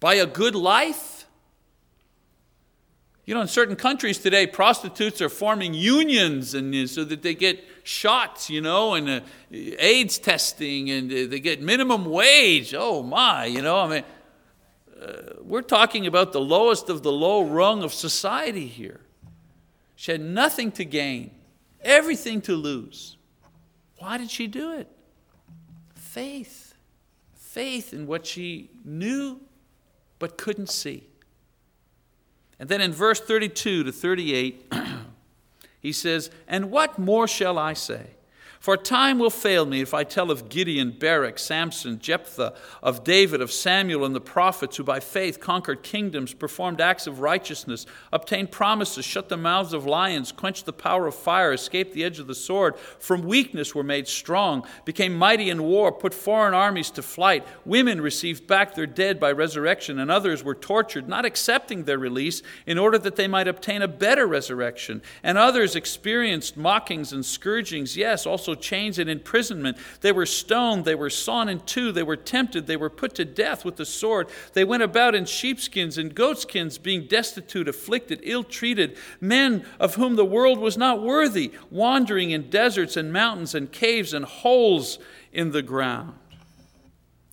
By 0.00 0.14
a 0.14 0.26
good 0.26 0.56
life? 0.56 1.21
You 3.24 3.34
know, 3.34 3.40
in 3.40 3.48
certain 3.48 3.76
countries 3.76 4.18
today, 4.18 4.48
prostitutes 4.48 5.20
are 5.20 5.28
forming 5.28 5.74
unions 5.74 6.54
and 6.54 6.90
so 6.90 7.04
that 7.04 7.22
they 7.22 7.34
get 7.34 7.64
shots, 7.84 8.50
you 8.50 8.60
know, 8.60 8.94
and 8.94 9.08
uh, 9.08 9.20
AIDS 9.50 10.18
testing, 10.18 10.90
and 10.90 11.10
uh, 11.10 11.30
they 11.30 11.38
get 11.38 11.62
minimum 11.62 12.04
wage. 12.04 12.74
Oh 12.76 13.02
my, 13.02 13.44
you 13.44 13.62
know, 13.62 13.78
I 13.78 13.88
mean, 13.88 14.04
uh, 15.00 15.34
we're 15.40 15.62
talking 15.62 16.06
about 16.06 16.32
the 16.32 16.40
lowest 16.40 16.88
of 16.88 17.04
the 17.04 17.12
low 17.12 17.44
rung 17.44 17.84
of 17.84 17.94
society 17.94 18.66
here. 18.66 19.00
She 19.94 20.10
had 20.10 20.20
nothing 20.20 20.72
to 20.72 20.84
gain, 20.84 21.30
everything 21.80 22.40
to 22.42 22.56
lose. 22.56 23.16
Why 23.98 24.18
did 24.18 24.32
she 24.32 24.48
do 24.48 24.72
it? 24.72 24.88
Faith. 25.94 26.74
Faith 27.34 27.92
in 27.92 28.08
what 28.08 28.26
she 28.26 28.70
knew 28.84 29.40
but 30.18 30.36
couldn't 30.36 30.70
see. 30.70 31.06
And 32.62 32.68
then 32.68 32.80
in 32.80 32.92
verse 32.92 33.18
32 33.18 33.82
to 33.82 33.90
38, 33.90 34.72
he 35.80 35.90
says, 35.90 36.30
And 36.46 36.70
what 36.70 36.96
more 36.96 37.26
shall 37.26 37.58
I 37.58 37.72
say? 37.72 38.10
For 38.62 38.76
time 38.76 39.18
will 39.18 39.28
fail 39.28 39.66
me 39.66 39.80
if 39.80 39.92
I 39.92 40.04
tell 40.04 40.30
of 40.30 40.48
Gideon, 40.48 40.94
Barak, 40.96 41.40
Samson, 41.40 41.98
Jephthah, 41.98 42.54
of 42.80 43.02
David, 43.02 43.40
of 43.40 43.50
Samuel, 43.50 44.04
and 44.04 44.14
the 44.14 44.20
prophets 44.20 44.76
who 44.76 44.84
by 44.84 45.00
faith 45.00 45.40
conquered 45.40 45.82
kingdoms, 45.82 46.32
performed 46.32 46.80
acts 46.80 47.08
of 47.08 47.18
righteousness, 47.18 47.86
obtained 48.12 48.52
promises, 48.52 49.04
shut 49.04 49.28
the 49.28 49.36
mouths 49.36 49.72
of 49.72 49.84
lions, 49.84 50.30
quenched 50.30 50.64
the 50.64 50.72
power 50.72 51.08
of 51.08 51.16
fire, 51.16 51.52
escaped 51.52 51.92
the 51.92 52.04
edge 52.04 52.20
of 52.20 52.28
the 52.28 52.36
sword, 52.36 52.78
from 53.00 53.22
weakness 53.22 53.74
were 53.74 53.82
made 53.82 54.06
strong, 54.06 54.64
became 54.84 55.12
mighty 55.12 55.50
in 55.50 55.64
war, 55.64 55.90
put 55.90 56.14
foreign 56.14 56.54
armies 56.54 56.92
to 56.92 57.02
flight. 57.02 57.44
Women 57.64 58.00
received 58.00 58.46
back 58.46 58.76
their 58.76 58.86
dead 58.86 59.18
by 59.18 59.32
resurrection, 59.32 59.98
and 59.98 60.08
others 60.08 60.44
were 60.44 60.54
tortured, 60.54 61.08
not 61.08 61.24
accepting 61.24 61.82
their 61.82 61.98
release, 61.98 62.42
in 62.64 62.78
order 62.78 62.98
that 62.98 63.16
they 63.16 63.26
might 63.26 63.48
obtain 63.48 63.82
a 63.82 63.88
better 63.88 64.24
resurrection. 64.24 65.02
And 65.24 65.36
others 65.36 65.74
experienced 65.74 66.56
mockings 66.56 67.12
and 67.12 67.26
scourgings, 67.26 67.96
yes, 67.96 68.24
also 68.24 68.51
chains 68.54 68.98
and 68.98 69.08
imprisonment. 69.08 69.76
They 70.00 70.12
were 70.12 70.26
stoned, 70.26 70.84
they 70.84 70.94
were 70.94 71.10
sawn 71.10 71.48
in 71.48 71.60
two, 71.60 71.92
they 71.92 72.02
were 72.02 72.16
tempted, 72.16 72.66
they 72.66 72.76
were 72.76 72.90
put 72.90 73.14
to 73.16 73.24
death 73.24 73.64
with 73.64 73.76
the 73.76 73.84
sword. 73.84 74.28
They 74.52 74.64
went 74.64 74.82
about 74.82 75.14
in 75.14 75.24
sheepskins 75.24 75.98
and 75.98 76.14
goatskins, 76.14 76.78
being 76.78 77.06
destitute, 77.06 77.68
afflicted, 77.68 78.20
ill 78.22 78.44
treated, 78.44 78.96
men 79.20 79.64
of 79.78 79.94
whom 79.96 80.16
the 80.16 80.24
world 80.24 80.58
was 80.58 80.76
not 80.76 81.02
worthy, 81.02 81.52
wandering 81.70 82.30
in 82.30 82.50
deserts 82.50 82.96
and 82.96 83.12
mountains 83.12 83.54
and 83.54 83.72
caves 83.72 84.14
and 84.14 84.24
holes 84.24 84.98
in 85.32 85.52
the 85.52 85.62
ground. 85.62 86.14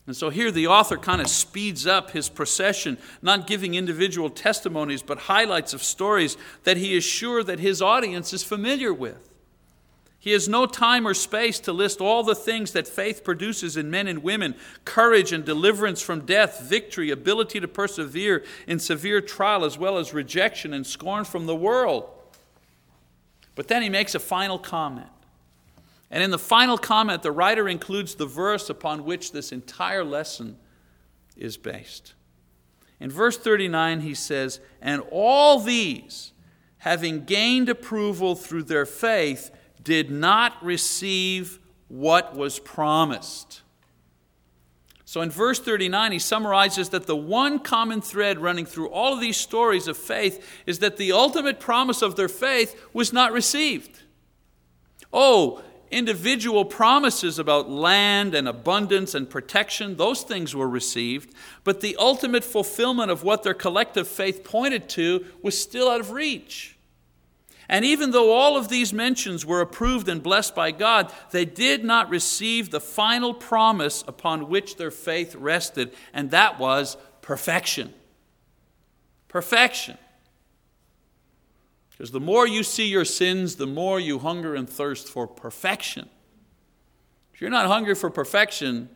And 0.09 0.17
so 0.17 0.31
here 0.31 0.49
the 0.49 0.65
author 0.65 0.97
kind 0.97 1.21
of 1.21 1.27
speeds 1.27 1.85
up 1.85 2.09
his 2.09 2.29
procession, 2.29 2.97
not 3.21 3.45
giving 3.45 3.75
individual 3.75 4.31
testimonies, 4.31 5.03
but 5.03 5.19
highlights 5.19 5.71
of 5.75 5.83
stories 5.83 6.35
that 6.63 6.77
he 6.77 6.97
is 6.97 7.03
sure 7.03 7.43
that 7.43 7.59
his 7.59 7.79
audience 7.79 8.33
is 8.33 8.43
familiar 8.43 8.91
with. 8.91 9.28
He 10.21 10.31
has 10.31 10.49
no 10.49 10.65
time 10.65 11.07
or 11.07 11.13
space 11.13 11.59
to 11.61 11.71
list 11.71 12.01
all 12.01 12.23
the 12.23 12.35
things 12.35 12.73
that 12.73 12.89
faith 12.89 13.23
produces 13.23 13.77
in 13.77 13.89
men 13.89 14.05
and 14.05 14.21
women 14.21 14.55
courage 14.83 15.31
and 15.31 15.45
deliverance 15.45 16.01
from 16.01 16.25
death, 16.25 16.61
victory, 16.61 17.09
ability 17.09 17.61
to 17.61 17.69
persevere 17.69 18.43
in 18.67 18.79
severe 18.79 19.21
trial, 19.21 19.63
as 19.63 19.77
well 19.77 19.97
as 19.97 20.13
rejection 20.13 20.73
and 20.73 20.85
scorn 20.85 21.23
from 21.23 21.45
the 21.45 21.55
world. 21.55 22.09
But 23.55 23.69
then 23.69 23.81
he 23.81 23.89
makes 23.89 24.13
a 24.13 24.19
final 24.19 24.59
comment. 24.59 25.07
And 26.11 26.21
in 26.21 26.31
the 26.31 26.39
final 26.39 26.77
comment, 26.77 27.23
the 27.23 27.31
writer 27.31 27.69
includes 27.69 28.15
the 28.15 28.25
verse 28.25 28.69
upon 28.69 29.05
which 29.05 29.31
this 29.31 29.51
entire 29.53 30.03
lesson 30.03 30.57
is 31.37 31.55
based. 31.55 32.13
In 32.99 33.09
verse 33.09 33.37
39, 33.37 34.01
he 34.01 34.13
says, 34.13 34.59
And 34.81 35.01
all 35.11 35.59
these, 35.59 36.33
having 36.79 37.23
gained 37.23 37.69
approval 37.69 38.35
through 38.35 38.63
their 38.63 38.85
faith, 38.85 39.51
did 39.83 40.11
not 40.11 40.63
receive 40.63 41.59
what 41.87 42.35
was 42.35 42.59
promised. 42.59 43.61
So 45.09 45.21
in 45.21 45.31
verse 45.31 45.59
39, 45.59 46.11
he 46.11 46.19
summarizes 46.19 46.89
that 46.89 47.07
the 47.07 47.15
one 47.15 47.57
common 47.57 47.99
thread 47.99 48.37
running 48.37 48.67
through 48.67 48.89
all 48.89 49.15
of 49.15 49.19
these 49.19 49.37
stories 49.37 49.87
of 49.87 49.97
faith 49.97 50.61
is 50.67 50.79
that 50.79 50.97
the 50.97 51.11
ultimate 51.11 51.59
promise 51.59 52.03
of 52.03 52.15
their 52.15 52.29
faith 52.29 52.79
was 52.93 53.11
not 53.11 53.31
received. 53.31 54.03
Oh, 55.11 55.63
individual 55.89 56.63
promises 56.63 57.39
about 57.39 57.71
land 57.71 58.35
and 58.35 58.47
abundance 58.47 59.15
and 59.15 59.27
protection, 59.27 59.95
those 59.95 60.21
things 60.21 60.55
were 60.55 60.69
received, 60.69 61.33
but 61.63 61.81
the 61.81 61.95
ultimate 61.97 62.43
fulfillment 62.43 63.09
of 63.09 63.23
what 63.23 63.41
their 63.41 63.55
collective 63.55 64.07
faith 64.07 64.43
pointed 64.43 64.87
to 64.89 65.25
was 65.41 65.59
still 65.59 65.89
out 65.89 66.01
of 66.01 66.11
reach. 66.11 66.77
And 67.69 67.85
even 67.85 68.09
though 68.09 68.33
all 68.33 68.57
of 68.57 68.67
these 68.67 68.91
mentions 68.91 69.45
were 69.45 69.61
approved 69.61 70.09
and 70.09 70.23
blessed 70.23 70.55
by 70.55 70.71
God, 70.71 71.13
they 71.29 71.45
did 71.45 71.85
not 71.85 72.09
receive 72.09 72.71
the 72.71 72.79
final 72.79 73.31
promise 73.31 74.03
upon 74.07 74.49
which 74.49 74.77
their 74.77 74.89
faith 74.89 75.35
rested, 75.35 75.93
and 76.11 76.31
that 76.31 76.57
was 76.57 76.97
perfection. 77.21 77.93
Perfection. 79.27 79.99
Because 81.91 82.09
the 82.09 82.19
more 82.19 82.47
you 82.47 82.63
see 82.63 82.87
your 82.87 83.05
sins, 83.05 83.57
the 83.57 83.67
more 83.67 83.99
you 83.99 84.17
hunger 84.17 84.55
and 84.55 84.67
thirst 84.67 85.07
for 85.07 85.27
perfection. 85.27 86.09
If 87.35 87.41
you're 87.41 87.51
not 87.51 87.67
hungry 87.67 87.93
for 87.93 88.09
perfection, 88.09 88.89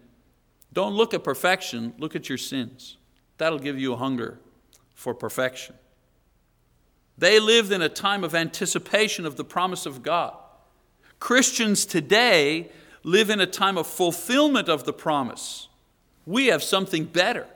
don't 0.71 0.93
look 0.95 1.13
at 1.13 1.23
perfection, 1.23 1.93
look 1.99 2.15
at 2.15 2.27
your 2.27 2.39
sins. 2.39 2.97
That'll 3.37 3.59
give 3.59 3.77
you 3.77 3.93
a 3.93 3.97
hunger 3.97 4.39
for 4.95 5.13
perfection. 5.13 5.75
They 7.17 7.39
lived 7.39 7.71
in 7.71 7.81
a 7.81 7.89
time 7.89 8.23
of 8.23 8.33
anticipation 8.33 9.25
of 9.25 9.35
the 9.35 9.43
promise 9.43 9.85
of 9.85 10.03
God. 10.03 10.33
Christians 11.19 11.85
today 11.85 12.69
live 13.03 13.29
in 13.29 13.39
a 13.39 13.47
time 13.47 13.77
of 13.77 13.87
fulfillment 13.87 14.67
of 14.67 14.83
the 14.83 14.93
promise. 14.93 15.67
We 16.25 16.47
have 16.47 16.63
something 16.63 17.05
better. 17.05 17.47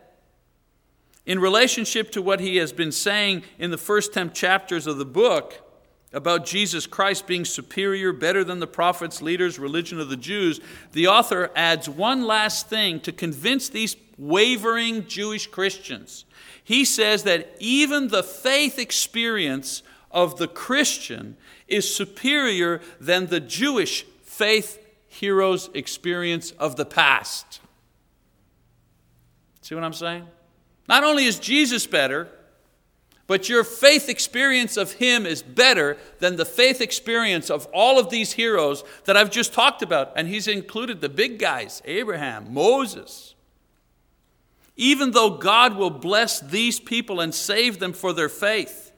In 1.26 1.40
relationship 1.40 2.12
to 2.12 2.22
what 2.22 2.40
he 2.40 2.58
has 2.58 2.72
been 2.72 2.92
saying 2.92 3.44
in 3.60 3.72
the 3.72 3.78
first 3.78 4.14
10 4.14 4.32
chapters 4.32 4.88
of 4.88 4.98
the 4.98 5.06
book 5.06 5.62
about 6.14 6.46
Jesus 6.46 6.88
Christ 6.88 7.28
being 7.28 7.44
superior, 7.44 8.14
better 8.14 8.44
than 8.44 8.60
the 8.60 8.68
prophets, 8.68 9.22
leaders, 9.22 9.60
religion 9.60 10.00
of 10.00 10.10
the 10.10 10.16
Jews, 10.16 10.62
the 10.94 11.08
author 11.08 11.52
adds 11.56 11.90
one 11.90 12.26
last 12.26 12.70
thing 12.70 13.02
to 13.02 13.12
convince 13.12 13.68
these 13.68 13.96
wavering 14.18 15.08
Jewish 15.08 15.48
Christians. 15.48 16.26
He 16.64 16.84
says 16.86 17.24
that 17.24 17.56
even 17.60 18.08
the 18.08 18.24
faith 18.24 18.80
experience 18.80 19.84
of 20.12 20.38
the 20.38 20.48
Christian 20.48 21.38
is 21.68 21.94
superior 21.94 22.82
than 23.00 23.28
the 23.28 23.40
Jewish 23.40 24.04
faith 24.24 24.80
heroes' 25.08 25.70
experience 25.74 26.52
of 26.52 26.76
the 26.76 26.86
past. 26.86 27.62
See 29.62 29.76
what 29.76 29.84
I'm 29.84 29.94
saying? 29.94 30.28
Not 30.88 31.04
only 31.04 31.26
is 31.26 31.40
Jesus 31.40 31.86
better, 31.86 32.30
but 33.28 33.50
your 33.50 33.66
faith 33.66 34.08
experience 34.08 34.78
of 34.78 34.94
Him 34.94 35.26
is 35.26 35.44
better 35.44 35.98
than 36.20 36.38
the 36.38 36.46
faith 36.46 36.80
experience 36.80 37.50
of 37.50 37.68
all 37.74 38.00
of 38.00 38.10
these 38.10 38.34
heroes 38.34 38.84
that 39.04 39.18
I've 39.18 39.30
just 39.30 39.54
talked 39.54 39.82
about. 39.82 40.14
And 40.16 40.28
He's 40.30 40.48
included 40.48 41.02
the 41.02 41.10
big 41.10 41.38
guys 41.38 41.82
Abraham, 41.86 42.54
Moses. 42.54 43.36
Even 44.78 45.12
though 45.12 45.32
God 45.32 45.76
will 45.76 45.90
bless 45.90 46.40
these 46.40 46.80
people 46.80 47.20
and 47.20 47.34
save 47.34 47.80
them 47.80 47.94
for 47.94 48.14
their 48.14 48.30
faith, 48.30 48.92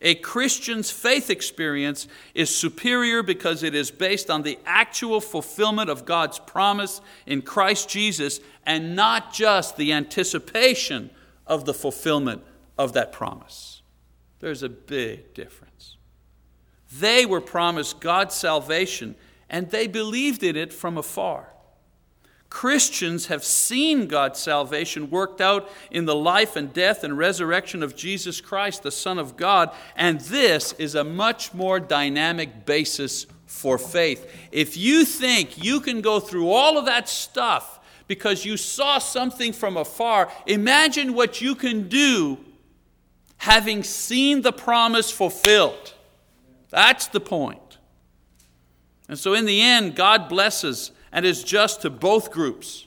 a 0.00 0.14
Christian's 0.14 0.90
faith 0.90 1.28
experience 1.28 2.06
is 2.34 2.54
superior 2.54 3.22
because 3.22 3.62
it 3.62 3.74
is 3.74 3.90
based 3.90 4.30
on 4.30 4.42
the 4.42 4.58
actual 4.64 5.20
fulfillment 5.20 5.90
of 5.90 6.04
God's 6.04 6.38
promise 6.38 7.00
in 7.26 7.42
Christ 7.42 7.88
Jesus 7.88 8.40
and 8.64 8.94
not 8.94 9.32
just 9.32 9.76
the 9.76 9.92
anticipation 9.92 11.10
of 11.46 11.64
the 11.64 11.74
fulfillment 11.74 12.42
of 12.78 12.92
that 12.92 13.12
promise. 13.12 13.82
There's 14.38 14.62
a 14.62 14.68
big 14.68 15.34
difference. 15.34 15.96
They 16.92 17.26
were 17.26 17.40
promised 17.40 18.00
God's 18.00 18.36
salvation 18.36 19.16
and 19.50 19.70
they 19.70 19.88
believed 19.88 20.42
in 20.42 20.56
it 20.56 20.72
from 20.72 20.96
afar. 20.96 21.52
Christians 22.50 23.26
have 23.26 23.44
seen 23.44 24.06
God's 24.06 24.40
salvation 24.40 25.10
worked 25.10 25.40
out 25.40 25.68
in 25.90 26.06
the 26.06 26.14
life 26.14 26.56
and 26.56 26.72
death 26.72 27.04
and 27.04 27.18
resurrection 27.18 27.82
of 27.82 27.94
Jesus 27.94 28.40
Christ, 28.40 28.82
the 28.82 28.90
Son 28.90 29.18
of 29.18 29.36
God, 29.36 29.70
and 29.94 30.20
this 30.20 30.72
is 30.74 30.94
a 30.94 31.04
much 31.04 31.52
more 31.52 31.78
dynamic 31.78 32.64
basis 32.64 33.26
for 33.46 33.76
faith. 33.76 34.30
If 34.50 34.76
you 34.76 35.04
think 35.04 35.62
you 35.62 35.80
can 35.80 36.00
go 36.00 36.20
through 36.20 36.50
all 36.50 36.78
of 36.78 36.86
that 36.86 37.08
stuff 37.08 37.80
because 38.06 38.44
you 38.44 38.56
saw 38.56 38.98
something 38.98 39.52
from 39.52 39.76
afar, 39.76 40.32
imagine 40.46 41.12
what 41.12 41.42
you 41.42 41.54
can 41.54 41.88
do 41.88 42.38
having 43.38 43.82
seen 43.82 44.42
the 44.42 44.52
promise 44.52 45.10
fulfilled. 45.10 45.94
That's 46.70 47.06
the 47.08 47.20
point. 47.20 47.78
And 49.08 49.18
so, 49.18 49.32
in 49.32 49.46
the 49.46 49.62
end, 49.62 49.94
God 49.94 50.28
blesses 50.28 50.90
and 51.12 51.24
is 51.24 51.42
just 51.42 51.82
to 51.82 51.90
both 51.90 52.30
groups 52.30 52.86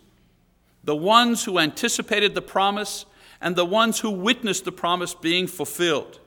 the 0.83 0.95
ones 0.95 1.43
who 1.43 1.59
anticipated 1.59 2.33
the 2.33 2.41
promise 2.41 3.05
and 3.39 3.55
the 3.55 3.65
ones 3.65 3.99
who 3.99 4.09
witnessed 4.09 4.65
the 4.65 4.71
promise 4.71 5.13
being 5.13 5.47
fulfilled. 5.47 6.19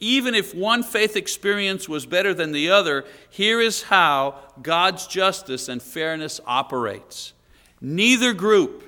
Even 0.00 0.34
if 0.34 0.54
one 0.54 0.82
faith 0.82 1.16
experience 1.16 1.88
was 1.88 2.06
better 2.06 2.32
than 2.32 2.52
the 2.52 2.70
other, 2.70 3.04
here 3.28 3.60
is 3.60 3.84
how 3.84 4.38
God's 4.62 5.06
justice 5.06 5.68
and 5.68 5.82
fairness 5.82 6.40
operates. 6.46 7.32
Neither 7.80 8.32
group, 8.32 8.84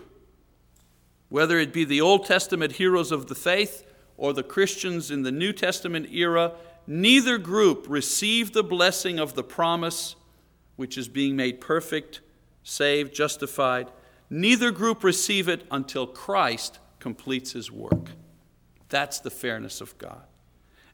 whether 1.29 1.59
it 1.59 1.73
be 1.73 1.85
the 1.85 2.01
Old 2.01 2.27
Testament 2.27 2.73
heroes 2.73 3.11
of 3.11 3.27
the 3.27 3.35
faith 3.35 3.85
or 4.17 4.33
the 4.33 4.43
Christians 4.43 5.11
in 5.11 5.23
the 5.23 5.33
New 5.33 5.53
Testament 5.53 6.13
era, 6.13 6.53
neither 6.87 7.39
group 7.39 7.87
received 7.89 8.55
the 8.55 8.63
blessing 8.63 9.19
of 9.19 9.35
the 9.35 9.45
promise 9.45 10.15
which 10.81 10.97
is 10.97 11.09
being 11.09 11.37
made 11.37 11.61
perfect, 11.61 12.23
saved, 12.63 13.15
justified. 13.15 13.87
Neither 14.31 14.71
group 14.71 15.05
receive 15.05 15.47
it 15.47 15.67
until 15.71 16.07
Christ 16.07 16.79
completes 17.01 17.53
his 17.53 17.71
work. 17.71 18.13
That's 18.89 19.21
the 19.21 19.31
fairness 19.31 19.83
of 19.83 19.99
God. 19.99 20.23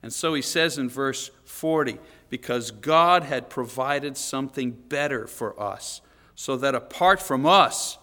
And 0.03 0.11
so 0.11 0.33
he 0.33 0.41
says 0.41 0.77
in 0.77 0.89
verse 0.89 1.31
40 1.45 1.99
because 2.29 2.69
God 2.69 3.23
had 3.23 3.49
provided 3.49 4.17
something 4.17 4.71
better 4.71 5.25
for 5.25 5.57
us, 5.57 6.01
so 6.35 6.57
that 6.57 6.75
apart 6.75 7.21
from 7.21 7.45
us, 7.45 7.97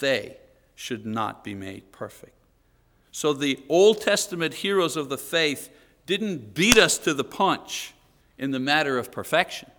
they 0.00 0.36
should 0.74 1.06
not 1.06 1.44
be 1.44 1.54
made 1.54 1.92
perfect. 1.92 2.34
So 3.12 3.32
the 3.32 3.62
Old 3.68 4.00
Testament 4.00 4.54
heroes 4.54 4.96
of 4.96 5.08
the 5.08 5.16
faith 5.16 5.70
didn't 6.06 6.54
beat 6.54 6.76
us 6.76 6.98
to 6.98 7.14
the 7.14 7.22
punch 7.22 7.94
in 8.36 8.50
the 8.50 8.58
matter 8.58 8.98
of 8.98 9.12
perfection. 9.12 9.70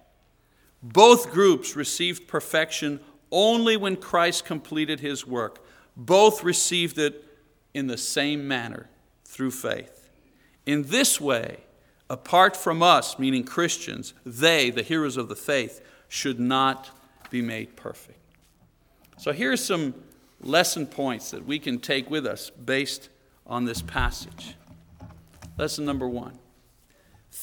Both 0.83 1.31
groups 1.31 1.75
received 1.75 2.27
perfection 2.27 2.99
only 3.31 3.77
when 3.77 3.95
Christ 3.95 4.45
completed 4.45 4.99
his 4.99 5.25
work. 5.25 5.63
Both 5.95 6.43
received 6.43 6.97
it 6.97 7.25
in 7.73 7.87
the 7.87 7.97
same 7.97 8.47
manner 8.47 8.89
through 9.25 9.51
faith. 9.51 10.09
In 10.65 10.83
this 10.83 11.19
way, 11.21 11.61
apart 12.09 12.57
from 12.57 12.83
us, 12.83 13.17
meaning 13.17 13.43
Christians, 13.43 14.13
they, 14.25 14.69
the 14.69 14.83
heroes 14.83 15.17
of 15.17 15.29
the 15.29 15.35
faith, 15.35 15.81
should 16.07 16.39
not 16.39 16.89
be 17.29 17.41
made 17.41 17.75
perfect. 17.75 18.19
So 19.17 19.31
here 19.31 19.51
are 19.51 19.57
some 19.57 19.93
lesson 20.41 20.87
points 20.87 21.31
that 21.31 21.45
we 21.45 21.59
can 21.59 21.79
take 21.79 22.09
with 22.09 22.25
us 22.25 22.49
based 22.49 23.09
on 23.45 23.65
this 23.65 23.81
passage. 23.81 24.55
Lesson 25.57 25.85
number 25.85 26.07
one 26.07 26.37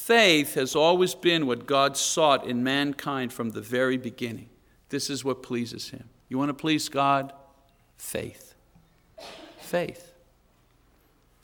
Faith 0.09 0.54
has 0.54 0.74
always 0.74 1.14
been 1.14 1.46
what 1.46 1.66
God 1.66 1.94
sought 1.94 2.46
in 2.46 2.64
mankind 2.64 3.30
from 3.30 3.50
the 3.50 3.61
very 3.61 3.98
beginning. 3.98 4.48
This 4.88 5.11
is 5.11 5.22
what 5.22 5.42
pleases 5.42 5.90
Him. 5.90 6.09
You 6.30 6.38
want 6.38 6.48
to 6.48 6.54
please 6.54 6.88
God? 6.88 7.34
Faith. 7.98 8.54
Faith. 9.59 10.14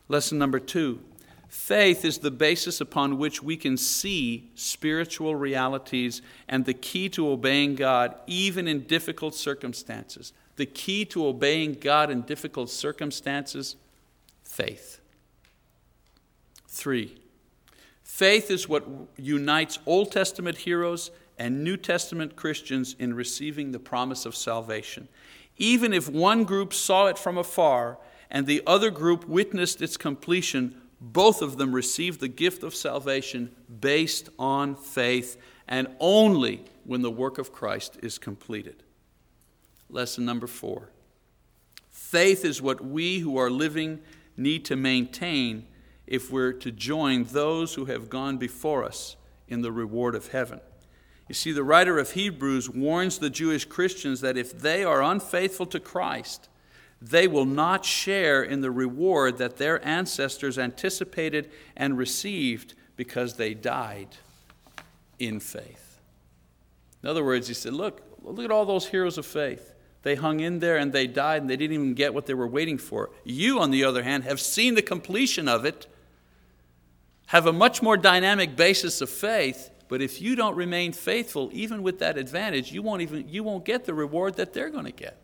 Lesson 0.08 0.38
number 0.38 0.58
two 0.58 1.00
faith 1.46 2.06
is 2.06 2.16
the 2.16 2.30
basis 2.30 2.80
upon 2.80 3.18
which 3.18 3.42
we 3.42 3.58
can 3.58 3.76
see 3.76 4.50
spiritual 4.54 5.36
realities 5.36 6.22
and 6.48 6.64
the 6.64 6.72
key 6.72 7.10
to 7.10 7.28
obeying 7.28 7.74
God 7.74 8.14
even 8.26 8.66
in 8.66 8.84
difficult 8.84 9.34
circumstances. 9.34 10.32
The 10.56 10.64
key 10.64 11.04
to 11.04 11.26
obeying 11.26 11.74
God 11.74 12.10
in 12.10 12.22
difficult 12.22 12.70
circumstances? 12.70 13.76
Faith. 14.42 15.02
Three, 16.66 17.18
Faith 18.14 18.48
is 18.48 18.68
what 18.68 18.86
unites 19.16 19.80
Old 19.86 20.12
Testament 20.12 20.58
heroes 20.58 21.10
and 21.36 21.64
New 21.64 21.76
Testament 21.76 22.36
Christians 22.36 22.94
in 23.00 23.12
receiving 23.12 23.72
the 23.72 23.80
promise 23.80 24.24
of 24.24 24.36
salvation. 24.36 25.08
Even 25.56 25.92
if 25.92 26.08
one 26.08 26.44
group 26.44 26.72
saw 26.72 27.08
it 27.08 27.18
from 27.18 27.36
afar 27.36 27.98
and 28.30 28.46
the 28.46 28.62
other 28.68 28.92
group 28.92 29.26
witnessed 29.26 29.82
its 29.82 29.96
completion, 29.96 30.80
both 31.00 31.42
of 31.42 31.56
them 31.56 31.74
received 31.74 32.20
the 32.20 32.28
gift 32.28 32.62
of 32.62 32.72
salvation 32.72 33.50
based 33.80 34.28
on 34.38 34.76
faith 34.76 35.36
and 35.66 35.88
only 35.98 36.64
when 36.84 37.02
the 37.02 37.10
work 37.10 37.38
of 37.38 37.50
Christ 37.52 37.98
is 38.00 38.16
completed. 38.16 38.84
Lesson 39.90 40.24
number 40.24 40.46
four 40.46 40.88
faith 41.90 42.44
is 42.44 42.62
what 42.62 42.80
we 42.80 43.18
who 43.18 43.36
are 43.36 43.50
living 43.50 43.98
need 44.36 44.64
to 44.66 44.76
maintain 44.76 45.66
if 46.07 46.30
we're 46.30 46.52
to 46.52 46.70
join 46.70 47.24
those 47.24 47.74
who 47.74 47.86
have 47.86 48.11
gone 48.11 48.36
before 48.36 48.84
us 48.84 49.16
in 49.48 49.62
the 49.62 49.72
reward 49.72 50.14
of 50.14 50.28
heaven. 50.28 50.61
You 51.28 51.34
see, 51.34 51.52
the 51.52 51.64
writer 51.64 51.98
of 51.98 52.12
Hebrews 52.12 52.68
warns 52.68 53.18
the 53.18 53.30
Jewish 53.30 53.64
Christians 53.64 54.20
that 54.20 54.36
if 54.36 54.59
they 54.59 54.84
are 54.84 55.02
unfaithful 55.02 55.66
to 55.66 55.80
Christ, 55.80 56.48
they 57.00 57.26
will 57.26 57.46
not 57.46 57.84
share 57.84 58.42
in 58.42 58.61
the 58.61 58.70
reward 58.70 59.38
that 59.38 59.57
their 59.57 59.84
ancestors 59.86 60.59
anticipated 60.59 61.50
and 61.76 61.96
received 61.96 62.74
because 62.96 63.34
they 63.34 63.55
died 63.55 64.09
in 65.18 65.40
faith. 65.40 65.98
In 67.02 67.09
other 67.09 67.24
words, 67.24 67.48
he 67.48 67.55
said, 67.55 67.72
Look, 67.72 68.02
look 68.22 68.44
at 68.44 68.50
all 68.50 68.64
those 68.64 68.88
heroes 68.88 69.18
of 69.18 69.26
faith. 69.26 69.74
They 70.02 70.14
hung 70.14 70.40
in 70.40 70.59
there 70.59 70.76
and 70.76 70.92
they 70.92 71.07
died 71.07 71.42
and 71.42 71.50
they 71.50 71.57
didn't 71.57 71.74
even 71.74 71.94
get 71.94 72.12
what 72.12 72.26
they 72.26 72.34
were 72.34 72.46
waiting 72.46 72.76
for. 72.76 73.11
You, 73.24 73.61
on 73.61 73.70
the 73.70 73.84
other 73.84 74.02
hand, 74.02 74.24
have 74.24 74.40
seen 74.40 74.74
the 74.74 74.82
completion 74.82 75.48
of 75.48 75.64
it 75.64 75.86
have 77.27 77.47
a 77.47 77.53
much 77.53 77.83
more 77.83 77.97
dynamic 77.97 78.57
basis 78.57 79.01
of 79.01 79.11
faith, 79.11 79.70
but 79.89 80.03
if 80.03 80.20
you 80.20 80.37
don't 80.37 80.57
remain 80.57 80.93
faithful, 80.93 81.51
even 81.53 81.83
with 81.83 81.99
that 82.01 82.18
advantage, 82.18 82.72
you 82.72 82.83
won't, 82.83 83.03
even, 83.03 83.29
you 83.29 83.43
won't 83.43 83.64
get 83.64 83.85
the 83.85 83.95
reward 83.95 84.37
that 84.37 84.53
they're 84.53 84.70
going 84.70 84.85
to 84.85 84.93
get. 84.93 85.18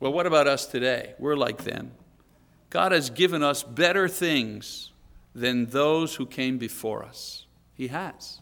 Well, 0.00 0.12
what 0.12 0.26
about 0.26 0.46
us 0.46 0.66
today? 0.66 1.14
We're 1.18 1.36
like 1.36 1.64
them. 1.64 1.92
God 2.70 2.92
has 2.92 3.10
given 3.10 3.42
us 3.42 3.62
better 3.62 4.08
things 4.08 4.92
than 5.34 5.66
those 5.66 6.16
who 6.16 6.26
came 6.26 6.58
before 6.58 7.04
us. 7.04 7.46
He 7.74 7.88
has. 7.88 8.40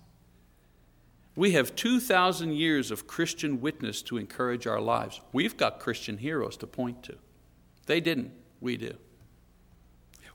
We 1.34 1.52
have 1.52 1.76
2,000 1.76 2.54
years 2.54 2.90
of 2.90 3.06
Christian 3.06 3.60
witness 3.60 4.00
to 4.02 4.16
encourage 4.16 4.66
our 4.66 4.80
lives. 4.80 5.20
We've 5.32 5.56
got 5.56 5.78
Christian 5.78 6.18
heroes 6.18 6.56
to 6.58 6.66
point 6.66 7.02
to. 7.04 7.16
They 7.84 8.00
didn't, 8.00 8.32
we 8.60 8.76
do. 8.76 8.94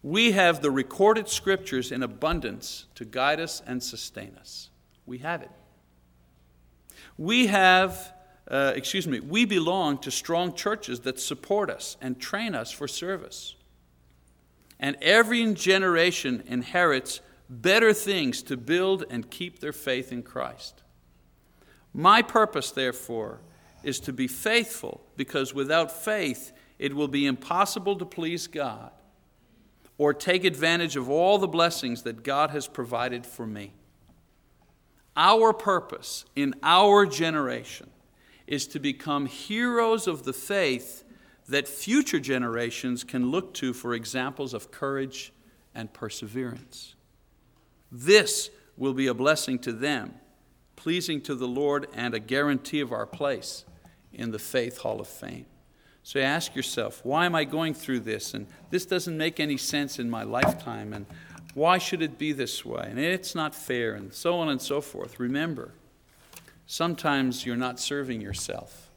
We 0.03 0.31
have 0.31 0.61
the 0.61 0.71
recorded 0.71 1.29
scriptures 1.29 1.91
in 1.91 2.01
abundance 2.01 2.85
to 2.95 3.05
guide 3.05 3.39
us 3.39 3.61
and 3.65 3.83
sustain 3.83 4.35
us. 4.39 4.69
We 5.05 5.19
have 5.19 5.41
it. 5.43 5.51
We 7.17 7.47
have, 7.47 8.13
uh, 8.49 8.73
excuse 8.75 9.07
me, 9.07 9.19
we 9.19 9.45
belong 9.45 9.99
to 9.99 10.11
strong 10.11 10.53
churches 10.53 11.01
that 11.01 11.19
support 11.19 11.69
us 11.69 11.97
and 12.01 12.19
train 12.19 12.55
us 12.55 12.71
for 12.71 12.87
service. 12.87 13.55
And 14.79 14.97
every 15.01 15.53
generation 15.53 16.43
inherits 16.47 17.21
better 17.47 17.93
things 17.93 18.41
to 18.43 18.57
build 18.57 19.05
and 19.09 19.29
keep 19.29 19.59
their 19.59 19.73
faith 19.73 20.11
in 20.11 20.23
Christ. 20.23 20.81
My 21.93 22.23
purpose, 22.23 22.71
therefore, 22.71 23.41
is 23.83 23.99
to 23.99 24.13
be 24.13 24.27
faithful 24.27 25.01
because 25.15 25.53
without 25.53 25.91
faith 25.91 26.53
it 26.79 26.95
will 26.95 27.07
be 27.07 27.27
impossible 27.27 27.97
to 27.97 28.05
please 28.05 28.47
God 28.47 28.91
or 30.01 30.15
take 30.15 30.43
advantage 30.43 30.95
of 30.95 31.11
all 31.11 31.37
the 31.37 31.47
blessings 31.47 32.01
that 32.01 32.23
God 32.23 32.49
has 32.49 32.67
provided 32.67 33.23
for 33.23 33.45
me. 33.45 33.71
Our 35.15 35.53
purpose 35.53 36.25
in 36.35 36.55
our 36.63 37.05
generation 37.05 37.87
is 38.47 38.65
to 38.69 38.79
become 38.79 39.27
heroes 39.27 40.07
of 40.07 40.23
the 40.23 40.33
faith 40.33 41.03
that 41.49 41.67
future 41.67 42.19
generations 42.19 43.03
can 43.03 43.29
look 43.29 43.53
to 43.53 43.73
for 43.73 43.93
examples 43.93 44.55
of 44.55 44.71
courage 44.71 45.33
and 45.75 45.93
perseverance. 45.93 46.95
This 47.91 48.49
will 48.75 48.95
be 48.95 49.05
a 49.05 49.13
blessing 49.13 49.59
to 49.59 49.71
them, 49.71 50.15
pleasing 50.75 51.21
to 51.21 51.35
the 51.35 51.47
Lord, 51.47 51.85
and 51.93 52.15
a 52.15 52.19
guarantee 52.19 52.79
of 52.79 52.91
our 52.91 53.05
place 53.05 53.65
in 54.11 54.31
the 54.31 54.39
Faith 54.39 54.79
Hall 54.79 54.99
of 54.99 55.07
Fame. 55.07 55.45
So 56.03 56.19
you 56.19 56.25
ask 56.25 56.55
yourself, 56.55 57.01
why 57.03 57.25
am 57.25 57.35
I 57.35 57.43
going 57.43 57.73
through 57.73 58.01
this? 58.01 58.33
And 58.33 58.47
this 58.69 58.85
doesn't 58.85 59.17
make 59.17 59.39
any 59.39 59.57
sense 59.57 59.99
in 59.99 60.09
my 60.09 60.23
lifetime. 60.23 60.93
And 60.93 61.05
why 61.53 61.77
should 61.77 62.01
it 62.01 62.17
be 62.17 62.31
this 62.31 62.65
way? 62.65 62.87
And 62.89 62.99
it's 62.99 63.35
not 63.35 63.53
fair, 63.53 63.93
and 63.93 64.13
so 64.13 64.35
on 64.35 64.49
and 64.49 64.61
so 64.61 64.81
forth. 64.81 65.19
Remember, 65.19 65.73
sometimes 66.65 67.45
you're 67.45 67.55
not 67.55 67.79
serving 67.79 68.21
yourself. 68.21 68.89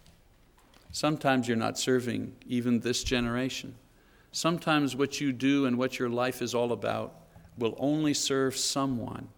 Sometimes 0.92 1.48
you're 1.48 1.56
not 1.56 1.78
serving 1.78 2.36
even 2.46 2.80
this 2.80 3.02
generation. 3.02 3.74
Sometimes 4.30 4.96
what 4.96 5.20
you 5.20 5.32
do 5.32 5.66
and 5.66 5.76
what 5.76 5.98
your 5.98 6.08
life 6.08 6.40
is 6.40 6.54
all 6.54 6.72
about 6.72 7.14
will 7.58 7.74
only 7.78 8.14
serve 8.14 8.56
someone 8.56 9.28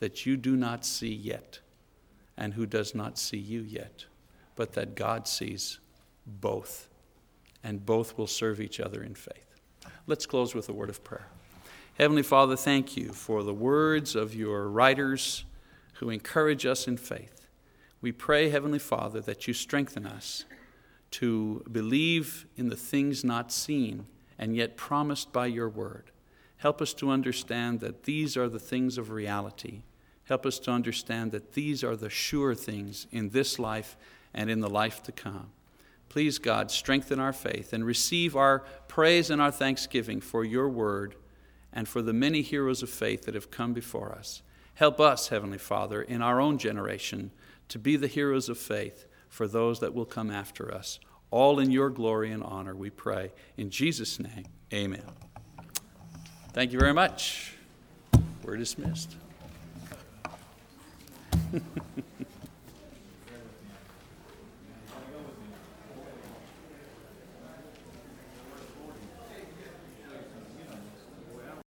that 0.00 0.26
you 0.26 0.36
do 0.36 0.56
not 0.56 0.84
see 0.84 1.12
yet 1.12 1.60
and 2.36 2.54
who 2.54 2.66
does 2.66 2.94
not 2.94 3.18
see 3.18 3.38
you 3.38 3.60
yet, 3.60 4.06
but 4.56 4.72
that 4.72 4.94
God 4.94 5.28
sees 5.28 5.78
both, 6.26 6.88
and 7.62 7.84
both 7.84 8.16
will 8.18 8.26
serve 8.26 8.60
each 8.60 8.80
other 8.80 9.02
in 9.02 9.14
faith. 9.14 9.60
Let's 10.06 10.26
close 10.26 10.54
with 10.54 10.68
a 10.68 10.72
word 10.72 10.90
of 10.90 11.04
prayer. 11.04 11.28
Heavenly 11.98 12.22
Father, 12.22 12.56
thank 12.56 12.96
you 12.96 13.12
for 13.12 13.42
the 13.42 13.54
words 13.54 14.16
of 14.16 14.34
your 14.34 14.68
writers 14.68 15.44
who 15.94 16.10
encourage 16.10 16.66
us 16.66 16.88
in 16.88 16.96
faith. 16.96 17.46
We 18.00 18.12
pray, 18.12 18.48
Heavenly 18.48 18.78
Father, 18.78 19.20
that 19.20 19.46
you 19.46 19.54
strengthen 19.54 20.06
us 20.06 20.44
to 21.12 21.62
believe 21.70 22.46
in 22.56 22.68
the 22.68 22.76
things 22.76 23.22
not 23.22 23.52
seen 23.52 24.06
and 24.38 24.56
yet 24.56 24.76
promised 24.76 25.32
by 25.32 25.46
your 25.46 25.68
word. 25.68 26.10
Help 26.56 26.80
us 26.80 26.94
to 26.94 27.10
understand 27.10 27.80
that 27.80 28.04
these 28.04 28.36
are 28.36 28.48
the 28.48 28.58
things 28.58 28.98
of 28.98 29.10
reality. 29.10 29.82
Help 30.24 30.46
us 30.46 30.58
to 30.60 30.70
understand 30.70 31.30
that 31.32 31.52
these 31.52 31.84
are 31.84 31.96
the 31.96 32.10
sure 32.10 32.54
things 32.54 33.06
in 33.10 33.30
this 33.30 33.58
life 33.58 33.96
and 34.32 34.48
in 34.48 34.60
the 34.60 34.70
life 34.70 35.02
to 35.02 35.12
come. 35.12 35.50
Please, 36.12 36.38
God, 36.38 36.70
strengthen 36.70 37.18
our 37.18 37.32
faith 37.32 37.72
and 37.72 37.86
receive 37.86 38.36
our 38.36 38.58
praise 38.86 39.30
and 39.30 39.40
our 39.40 39.50
thanksgiving 39.50 40.20
for 40.20 40.44
your 40.44 40.68
word 40.68 41.14
and 41.72 41.88
for 41.88 42.02
the 42.02 42.12
many 42.12 42.42
heroes 42.42 42.82
of 42.82 42.90
faith 42.90 43.22
that 43.22 43.34
have 43.34 43.50
come 43.50 43.72
before 43.72 44.12
us. 44.12 44.42
Help 44.74 45.00
us, 45.00 45.28
Heavenly 45.28 45.56
Father, 45.56 46.02
in 46.02 46.20
our 46.20 46.38
own 46.38 46.58
generation 46.58 47.30
to 47.68 47.78
be 47.78 47.96
the 47.96 48.08
heroes 48.08 48.50
of 48.50 48.58
faith 48.58 49.06
for 49.30 49.48
those 49.48 49.80
that 49.80 49.94
will 49.94 50.04
come 50.04 50.30
after 50.30 50.70
us. 50.70 51.00
All 51.30 51.58
in 51.58 51.70
your 51.70 51.88
glory 51.88 52.30
and 52.30 52.42
honor, 52.42 52.74
we 52.74 52.90
pray. 52.90 53.32
In 53.56 53.70
Jesus' 53.70 54.20
name, 54.20 54.44
amen. 54.70 55.06
Thank 56.52 56.74
you 56.74 56.78
very 56.78 56.92
much. 56.92 57.54
We're 58.44 58.58
dismissed. 58.58 59.16